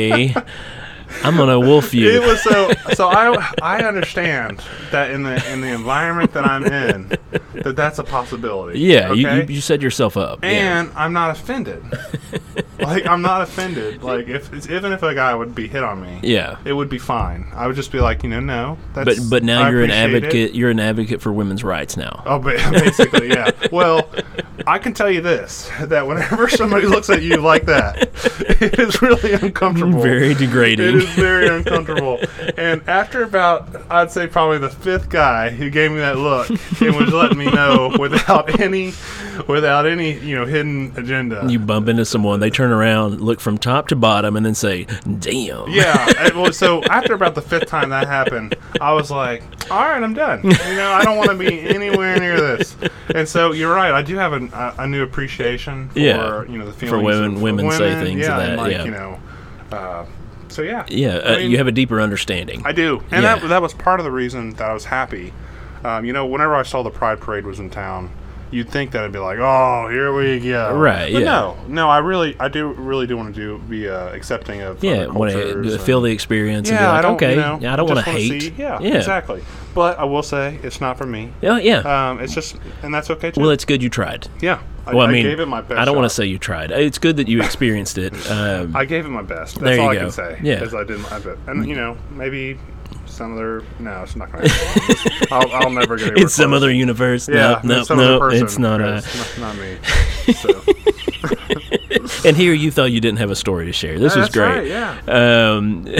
I'm 1.23 1.37
gonna 1.37 1.59
wolf 1.59 1.93
you." 1.93 2.09
It 2.09 2.21
was 2.21 2.41
so. 2.43 2.71
So 2.93 3.07
I 3.07 3.51
I 3.61 3.83
understand 3.83 4.61
that 4.91 5.11
in 5.11 5.23
the 5.23 5.51
in 5.51 5.61
the 5.61 5.67
environment 5.67 6.33
that 6.33 6.45
I'm 6.45 6.65
in, 6.65 7.09
that 7.53 7.75
that's 7.75 7.99
a 7.99 8.03
possibility. 8.03 8.79
yeah, 8.79 9.13
you, 9.13 9.29
you 9.29 9.43
you 9.43 9.61
set 9.61 9.81
yourself 9.81 10.17
up. 10.17 10.43
yeah. 10.43 10.81
and 10.81 10.91
I'm 10.95 11.13
not 11.13 11.31
offended. 11.31 11.83
like 12.79 13.05
I'm 13.05 13.21
not 13.21 13.41
offended. 13.41 14.03
Like 14.03 14.27
if 14.27 14.53
it's, 14.53 14.69
even 14.69 14.91
if 14.91 15.03
a 15.03 15.13
guy 15.13 15.33
would 15.33 15.55
be 15.55 15.67
hit 15.67 15.83
on 15.83 16.01
me, 16.01 16.19
yeah. 16.23 16.57
it 16.65 16.73
would 16.73 16.89
be 16.89 16.99
fine. 16.99 17.47
I 17.53 17.67
would 17.67 17.75
just 17.75 17.91
be 17.91 17.99
like, 17.99 18.23
you 18.23 18.29
know, 18.29 18.39
no. 18.39 18.77
But 18.93 19.05
That's, 19.05 19.19
but 19.19 19.43
now 19.43 19.63
I 19.63 19.69
you're 19.69 19.83
an 19.83 19.91
appreciate 19.91 20.13
it. 20.13 20.23
advocate. 20.23 20.55
You're 20.55 20.69
an 20.69 20.79
advocate 20.79 21.21
for 21.21 21.31
women's 21.33 21.63
rights 21.63 21.97
now. 21.97 22.23
Oh, 22.25 22.39
ba- 22.39 22.57
basically, 22.71 23.29
yeah. 23.29 23.51
Well, 23.71 24.09
I 24.67 24.79
can 24.79 24.93
tell 24.93 25.09
you 25.09 25.21
this: 25.21 25.71
that 25.81 26.05
whenever 26.05 26.49
somebody 26.49 26.87
looks 26.87 27.09
at 27.09 27.21
you 27.21 27.37
like 27.37 27.65
that, 27.65 28.09
it 28.61 28.77
is 28.77 29.01
really 29.01 29.31
uncomfortable. 29.33 30.01
Very 30.01 30.33
degrading. 30.33 30.87
It 30.87 30.95
is 30.95 31.09
very 31.11 31.47
uncomfortable. 31.47 32.19
And 32.57 32.87
after 32.87 33.23
about, 33.23 33.69
I'd 33.89 34.11
say 34.11 34.27
probably 34.27 34.57
the 34.57 34.69
fifth 34.69 35.09
guy 35.09 35.49
who 35.49 35.69
gave 35.69 35.91
me 35.91 35.99
that 35.99 36.17
look 36.17 36.49
and 36.49 36.95
was 36.97 37.13
letting 37.13 37.37
me 37.37 37.49
know 37.49 37.95
without 37.97 38.59
any, 38.61 38.93
without 39.47 39.85
any, 39.85 40.17
you 40.19 40.35
know, 40.35 40.45
hidden 40.45 40.93
agenda. 40.97 41.45
You 41.47 41.59
bump 41.59 41.87
into 41.87 42.05
someone, 42.05 42.39
they 42.39 42.49
turn 42.49 42.71
around, 42.71 43.21
look 43.21 43.39
from 43.39 43.57
top 43.57 43.87
to 43.89 43.95
bottom, 43.95 44.35
and 44.35 44.45
then 44.45 44.55
say, 44.55 44.85
"Damn." 45.19 45.69
Yeah. 45.69 46.29
well, 46.35 46.51
so 46.53 46.83
after 46.85 47.13
about 47.13 47.35
the 47.35 47.41
fifth 47.41 47.67
time 47.67 47.89
that 47.89 48.07
happened, 48.07 48.55
I 48.81 48.93
was 48.93 49.11
like, 49.11 49.43
"All 49.71 49.81
right, 49.81 50.01
I'm 50.01 50.13
done. 50.13 50.43
You 50.43 50.51
know, 50.51 50.91
I 50.91 51.03
don't 51.03 51.17
want 51.17 51.29
to 51.31 51.37
be 51.37 51.59
anywhere 51.61 52.19
near 52.19 52.39
this." 52.39 52.75
And 53.13 53.27
so 53.27 53.51
you're 53.51 53.73
right. 53.73 53.91
I 53.91 54.01
do 54.01 54.15
have 54.15 54.33
an, 54.33 54.49
a, 54.53 54.75
a 54.79 54.87
new 54.87 55.03
appreciation 55.03 55.89
for 55.89 55.99
Yeah. 55.99 56.43
you 56.45 56.57
know 56.57 56.65
the 56.65 56.73
feelings 56.73 56.89
for 56.91 56.99
women- 57.03 57.35
of, 57.35 57.41
women 57.41 57.65
of 57.67 57.73
say 57.73 57.95
things 58.03 58.21
yeah, 58.21 58.37
that, 58.37 58.57
like 58.57 58.71
yeah. 58.71 58.83
you 58.83 58.91
know. 58.91 59.19
Uh, 59.71 60.05
so 60.49 60.61
yeah. 60.61 60.85
Yeah, 60.89 61.15
uh, 61.17 61.33
I 61.33 61.37
mean, 61.39 61.51
you 61.51 61.57
have 61.57 61.67
a 61.67 61.71
deeper 61.71 61.99
understanding. 62.01 62.61
I 62.65 62.71
do, 62.71 62.99
and 63.11 63.23
Yeah. 63.23 63.35
that 63.37 63.47
that 63.47 63.61
was 63.61 63.73
part 63.73 63.99
of 63.99 64.03
the 64.05 64.11
reason 64.11 64.51
that 64.51 64.69
I 64.69 64.73
was 64.73 64.85
happy. 64.85 65.33
Um, 65.83 66.05
you 66.05 66.13
know, 66.13 66.25
whenever 66.25 66.55
I 66.55 66.63
saw 66.63 66.83
the 66.83 66.89
Pride 66.89 67.19
Parade 67.19 67.45
was 67.45 67.59
in 67.59 67.69
town, 67.69 68.11
you'd 68.51 68.69
think 68.69 68.91
that 68.91 69.03
I'd 69.03 69.11
be 69.11 69.19
like, 69.19 69.37
"Oh, 69.39 69.87
here 69.89 70.13
we 70.13 70.39
go." 70.39 70.75
Right, 70.77 71.11
But 71.11 71.19
yeah. 71.19 71.25
no, 71.25 71.57
no, 71.67 71.89
I 71.89 71.99
really, 71.99 72.35
I 72.39 72.47
do 72.47 72.67
really 72.73 73.07
do 73.07 73.17
want 73.17 73.33
to 73.33 73.39
do 73.41 73.57
be 73.69 73.87
uh, 73.89 74.07
accepting 74.13 74.61
of 74.61 74.83
yeah, 74.83 75.07
want 75.07 75.31
to 75.31 75.77
feel 75.79 76.01
the 76.01 76.11
experience 76.11 76.69
and 76.69 76.77
be 76.77 76.81
yeah, 76.83 76.89
like, 76.91 76.99
I 76.99 77.01
don't, 77.01 77.15
okay, 77.15 77.31
you 77.31 77.35
know, 77.41 77.59
yeah, 77.61 77.73
I 77.73 77.75
don't 77.75 77.87
want 77.87 77.99
to 78.03 78.11
hate. 78.11 78.41
see- 78.43 78.53
yeah, 78.57 78.79
yeah, 78.79 78.95
exactly. 78.95 79.43
But 79.73 79.99
I 79.99 80.05
will 80.05 80.23
say 80.23 80.59
it's 80.63 80.81
not 80.81 80.97
for 80.97 81.05
me. 81.05 81.31
Yeah, 81.41 81.59
yeah. 81.59 82.09
Um, 82.09 82.19
it's 82.19 82.33
just, 82.33 82.57
and 82.81 82.93
that's 82.93 83.09
okay 83.11 83.29
too. 83.31 83.41
well, 83.41 83.51
it's 83.51 83.65
good 83.65 83.83
you 83.83 83.89
tried. 83.89 84.27
yeah. 84.41 84.61
I, 84.87 84.93
Well, 84.95 85.05
I, 85.05 85.09
I 85.09 85.11
mean, 85.11 85.23
gave 85.23 85.41
it 85.41 85.47
my 85.47 85.59
best. 85.59 85.79
I 85.81 85.83
don't 85.83 85.97
want 85.97 86.05
to 86.09 86.15
say 86.15 86.25
you 86.25 86.37
tried. 86.39 86.71
It's 86.71 86.97
good 86.97 87.17
that 87.17 87.27
you 87.27 87.41
experienced 87.41 87.97
it. 87.97 88.13
Um, 88.31 88.73
I 88.75 88.85
gave 88.85 89.05
it 89.05 89.09
my 89.09 89.21
best. 89.21 89.55
That's 89.55 89.63
There 89.65 89.75
you 89.75 89.81
all 89.81 89.89
I 89.89 89.93
go. 89.95 89.99
can 90.03 90.11
say. 90.11 90.39
Yeah. 90.41 90.63
Is 90.63 90.73
I 90.73 90.85
did 90.85 90.99
my 91.01 91.19
best, 91.19 91.37
and 91.47 91.67
you 91.67 91.75
know, 91.75 91.97
maybe 92.09 92.57
some 93.17 93.33
other. 93.33 93.63
No, 93.79 94.03
it's 94.03 94.15
not 94.15 94.31
going 94.31 94.43
to. 94.47 95.27
I'll, 95.31 95.51
I'll 95.51 95.69
never 95.71 95.97
get. 95.97 96.17
it's 96.17 96.35
some 96.35 96.53
other 96.53 96.71
universe. 96.71 97.27
Yeah, 97.27 97.59
no, 97.63 97.83
no, 97.89 97.95
no, 97.95 98.19
person, 98.19 98.45
it's 98.45 98.57
not. 98.57 98.81
Uh, 98.81 99.01
Chris, 99.01 99.37
not, 99.39 99.55
not 99.55 99.61
me. 99.61 99.77
So. 100.33 100.61
and 102.27 102.35
here 102.35 102.53
you 102.53 102.69
thought 102.69 102.91
you 102.91 102.99
didn't 103.01 103.19
have 103.19 103.31
a 103.31 103.35
story 103.35 103.65
to 103.65 103.71
share. 103.73 103.97
This 103.97 104.15
was 104.15 104.25
That's 104.29 104.35
great. 104.35 104.47
right, 104.47 104.67
yeah. 104.67 104.99
Um, 105.07 105.85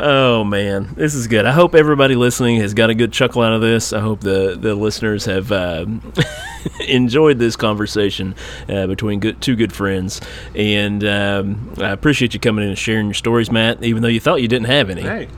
oh 0.00 0.44
man, 0.44 0.94
this 0.96 1.14
is 1.14 1.26
good. 1.26 1.44
I 1.46 1.52
hope 1.52 1.74
everybody 1.74 2.14
listening 2.14 2.60
has 2.60 2.74
got 2.74 2.90
a 2.90 2.94
good 2.94 3.12
chuckle 3.12 3.42
out 3.42 3.52
of 3.52 3.60
this. 3.60 3.92
I 3.92 4.00
hope 4.00 4.20
the 4.20 4.56
the 4.58 4.74
listeners 4.74 5.24
have 5.24 5.50
um, 5.52 6.12
enjoyed 6.88 7.38
this 7.38 7.56
conversation 7.56 8.34
uh, 8.68 8.86
between 8.86 9.20
good, 9.20 9.40
two 9.40 9.56
good 9.56 9.72
friends. 9.72 10.20
And 10.54 11.04
um, 11.04 11.72
I 11.78 11.90
appreciate 11.90 12.34
you 12.34 12.40
coming 12.40 12.64
in 12.64 12.70
and 12.70 12.78
sharing 12.78 13.06
your 13.06 13.14
stories, 13.14 13.50
Matt. 13.50 13.82
Even 13.82 14.02
though 14.02 14.08
you 14.08 14.20
thought 14.20 14.42
you 14.42 14.48
didn't 14.48 14.66
have 14.66 14.90
any, 14.90 15.02
Hey, 15.02 15.28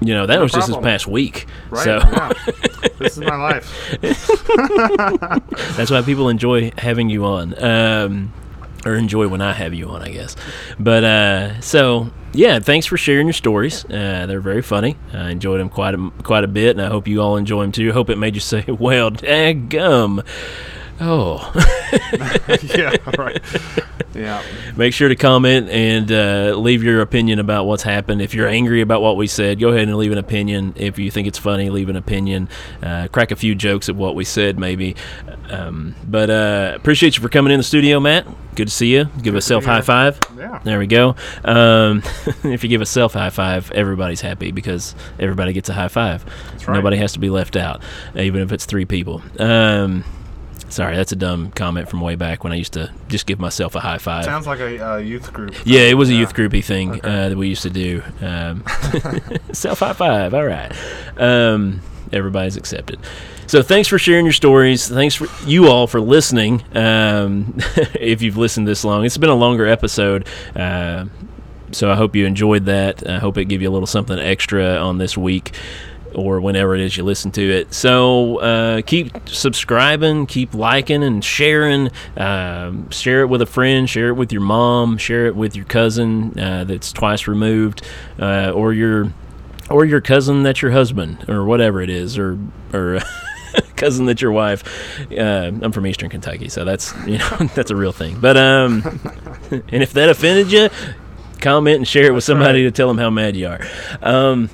you 0.00 0.14
know 0.14 0.26
that 0.26 0.40
was 0.40 0.52
just 0.52 0.68
this 0.68 0.76
past 0.78 1.06
week. 1.06 1.46
right? 1.70 1.84
So 1.84 1.98
yeah. 1.98 2.32
this 2.98 3.16
is 3.16 3.18
my 3.18 3.36
life. 3.36 3.98
That's 5.76 5.90
why 5.90 6.02
people 6.02 6.28
enjoy 6.28 6.72
having 6.78 7.08
you 7.08 7.24
on, 7.24 7.62
um, 7.62 8.32
or 8.84 8.94
enjoy 8.94 9.28
when 9.28 9.40
I 9.40 9.52
have 9.52 9.74
you 9.74 9.88
on, 9.88 10.02
I 10.02 10.10
guess. 10.10 10.36
But 10.78 11.04
uh, 11.04 11.60
so 11.60 12.10
yeah, 12.34 12.58
thanks 12.58 12.86
for 12.86 12.96
sharing 12.96 13.26
your 13.26 13.32
stories. 13.32 13.84
Uh, 13.84 14.26
they're 14.26 14.40
very 14.40 14.62
funny. 14.62 14.96
I 15.12 15.30
enjoyed 15.30 15.60
them 15.60 15.68
quite 15.68 15.94
a, 15.94 16.10
quite 16.22 16.44
a 16.44 16.48
bit, 16.48 16.76
and 16.76 16.82
I 16.82 16.88
hope 16.88 17.08
you 17.08 17.20
all 17.22 17.36
enjoy 17.36 17.62
them 17.62 17.72
too. 17.72 17.92
Hope 17.92 18.10
it 18.10 18.16
made 18.16 18.34
you 18.34 18.40
say, 18.40 18.64
"Well, 18.68 19.10
dang 19.10 19.68
gum." 19.68 20.22
Oh, 21.00 21.52
yeah, 22.62 22.96
right. 23.18 23.42
Yeah, 24.14 24.42
make 24.76 24.94
sure 24.94 25.08
to 25.08 25.16
comment 25.16 25.68
and 25.68 26.10
uh, 26.12 26.54
leave 26.56 26.84
your 26.84 27.00
opinion 27.00 27.40
about 27.40 27.66
what's 27.66 27.82
happened. 27.82 28.22
If 28.22 28.32
you're 28.32 28.46
angry 28.46 28.80
about 28.80 29.02
what 29.02 29.16
we 29.16 29.26
said, 29.26 29.58
go 29.58 29.70
ahead 29.70 29.88
and 29.88 29.96
leave 29.96 30.12
an 30.12 30.18
opinion. 30.18 30.72
If 30.76 30.98
you 30.98 31.10
think 31.10 31.26
it's 31.26 31.38
funny, 31.38 31.68
leave 31.68 31.88
an 31.88 31.96
opinion. 31.96 32.48
Uh, 32.80 33.08
crack 33.10 33.32
a 33.32 33.36
few 33.36 33.56
jokes 33.56 33.88
at 33.88 33.96
what 33.96 34.14
we 34.14 34.24
said, 34.24 34.56
maybe. 34.56 34.94
Um, 35.50 35.96
but 36.06 36.30
uh, 36.30 36.72
appreciate 36.76 37.16
you 37.16 37.22
for 37.22 37.28
coming 37.28 37.52
in 37.52 37.58
the 37.58 37.64
studio, 37.64 37.98
Matt. 37.98 38.26
Good 38.54 38.68
to 38.68 38.74
see 38.74 38.92
you. 38.94 39.06
Give 39.22 39.34
a 39.34 39.40
self 39.40 39.64
high 39.64 39.80
five. 39.80 40.18
yeah. 40.36 40.60
There 40.62 40.78
we 40.78 40.86
go. 40.86 41.16
Um, 41.44 42.02
if 42.44 42.62
you 42.62 42.68
give 42.68 42.80
a 42.80 42.86
self 42.86 43.14
high 43.14 43.30
five, 43.30 43.70
everybody's 43.72 44.20
happy 44.20 44.52
because 44.52 44.94
everybody 45.18 45.52
gets 45.52 45.68
a 45.68 45.72
high 45.72 45.88
five. 45.88 46.24
right. 46.66 46.74
Nobody 46.74 46.96
has 46.98 47.12
to 47.14 47.18
be 47.18 47.30
left 47.30 47.56
out, 47.56 47.82
even 48.14 48.42
if 48.42 48.52
it's 48.52 48.64
three 48.64 48.84
people. 48.84 49.22
Um, 49.40 50.04
sorry, 50.68 50.96
that's 50.96 51.12
a 51.12 51.16
dumb 51.16 51.50
comment 51.52 51.88
from 51.88 52.00
way 52.00 52.14
back 52.14 52.44
when 52.44 52.52
I 52.52 52.56
used 52.56 52.74
to 52.74 52.92
just 53.08 53.26
give 53.26 53.40
myself 53.40 53.74
a 53.74 53.80
high 53.80 53.98
five. 53.98 54.24
Sounds 54.24 54.46
like 54.46 54.60
a 54.60 54.92
uh, 54.92 54.96
youth 54.98 55.32
group. 55.32 55.54
Yeah, 55.64 55.82
it 55.82 55.94
was 55.94 56.10
a 56.10 56.14
youth 56.14 56.34
groupy 56.34 56.62
thing 56.62 57.04
uh, 57.04 57.30
that 57.30 57.36
we 57.36 57.48
used 57.48 57.62
to 57.62 57.70
do. 57.70 58.02
Um, 58.20 58.64
self 59.52 59.80
high 59.80 59.92
five. 59.94 60.34
All 60.34 60.44
right. 60.44 60.72
Um, 61.16 61.80
everybody's 62.12 62.56
accepted. 62.56 63.00
So 63.46 63.62
thanks 63.62 63.88
for 63.88 63.98
sharing 63.98 64.24
your 64.24 64.32
stories. 64.32 64.88
Thanks 64.88 65.14
for 65.14 65.26
you 65.46 65.68
all 65.68 65.86
for 65.86 66.00
listening. 66.00 66.62
Um, 66.74 67.54
if 67.94 68.22
you've 68.22 68.36
listened 68.36 68.66
this 68.66 68.84
long, 68.84 69.04
it's 69.04 69.18
been 69.18 69.30
a 69.30 69.34
longer 69.34 69.66
episode. 69.66 70.26
Uh, 70.56 71.06
so 71.72 71.90
I 71.90 71.96
hope 71.96 72.16
you 72.16 72.26
enjoyed 72.26 72.66
that. 72.66 73.08
I 73.08 73.18
hope 73.18 73.36
it 73.36 73.46
gave 73.46 73.60
you 73.60 73.68
a 73.68 73.72
little 73.72 73.86
something 73.86 74.18
extra 74.18 74.76
on 74.76 74.98
this 74.98 75.16
week 75.16 75.54
or 76.14 76.40
whenever 76.40 76.74
it 76.74 76.80
is 76.80 76.96
you 76.96 77.02
listen 77.02 77.32
to 77.32 77.42
it. 77.42 77.74
So 77.74 78.38
uh, 78.38 78.82
keep 78.82 79.28
subscribing, 79.28 80.26
keep 80.26 80.54
liking 80.54 81.02
and 81.02 81.24
sharing. 81.24 81.90
Um, 82.16 82.88
share 82.90 83.22
it 83.22 83.26
with 83.26 83.42
a 83.42 83.46
friend, 83.46 83.90
share 83.90 84.08
it 84.08 84.14
with 84.14 84.32
your 84.32 84.42
mom, 84.42 84.96
share 84.96 85.26
it 85.26 85.36
with 85.36 85.56
your 85.56 85.64
cousin 85.64 86.38
uh, 86.38 86.64
that's 86.64 86.92
twice 86.92 87.26
removed, 87.26 87.82
uh, 88.18 88.52
or 88.52 88.72
your 88.72 89.12
or 89.70 89.84
your 89.84 90.00
cousin 90.00 90.42
that's 90.42 90.62
your 90.62 90.70
husband, 90.70 91.28
or 91.28 91.44
whatever 91.44 91.80
it 91.82 91.90
is, 91.90 92.16
or 92.16 92.38
or. 92.72 93.00
cousin 93.76 94.06
that's 94.06 94.22
your 94.22 94.32
wife. 94.32 94.64
Uh, 95.12 95.50
I'm 95.60 95.72
from 95.72 95.86
Eastern 95.86 96.10
Kentucky, 96.10 96.48
so 96.48 96.64
that's 96.64 96.94
you 97.06 97.18
know 97.18 97.36
that's 97.54 97.70
a 97.70 97.76
real 97.76 97.92
thing. 97.92 98.18
But 98.20 98.36
um, 98.36 98.82
and 99.50 99.82
if 99.82 99.92
that 99.94 100.08
offended 100.08 100.52
you, 100.52 100.68
comment 101.40 101.76
and 101.76 101.88
share 101.88 102.06
it 102.06 102.14
with 102.14 102.24
somebody 102.24 102.62
to 102.64 102.70
tell 102.70 102.88
them 102.88 102.98
how 102.98 103.10
mad 103.10 103.36
you 103.36 103.48
are. 103.48 103.60
Um, 104.02 104.50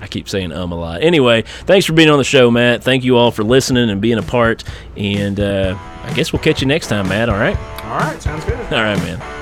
I 0.00 0.06
keep 0.06 0.28
saying 0.28 0.52
um 0.52 0.72
a 0.72 0.76
lot. 0.76 1.02
Anyway, 1.02 1.42
thanks 1.42 1.86
for 1.86 1.92
being 1.92 2.10
on 2.10 2.18
the 2.18 2.24
show, 2.24 2.50
Matt. 2.50 2.82
Thank 2.82 3.04
you 3.04 3.16
all 3.16 3.30
for 3.30 3.44
listening 3.44 3.90
and 3.90 4.00
being 4.00 4.18
a 4.18 4.22
part. 4.22 4.64
And 4.96 5.38
uh, 5.38 5.76
I 6.02 6.12
guess 6.14 6.32
we'll 6.32 6.42
catch 6.42 6.60
you 6.60 6.66
next 6.66 6.88
time, 6.88 7.08
Matt. 7.08 7.28
All 7.28 7.38
right. 7.38 7.56
All 7.84 7.98
right, 7.98 8.20
sounds 8.22 8.44
good. 8.44 8.58
All 8.72 8.82
right, 8.82 8.98
man. 8.98 9.39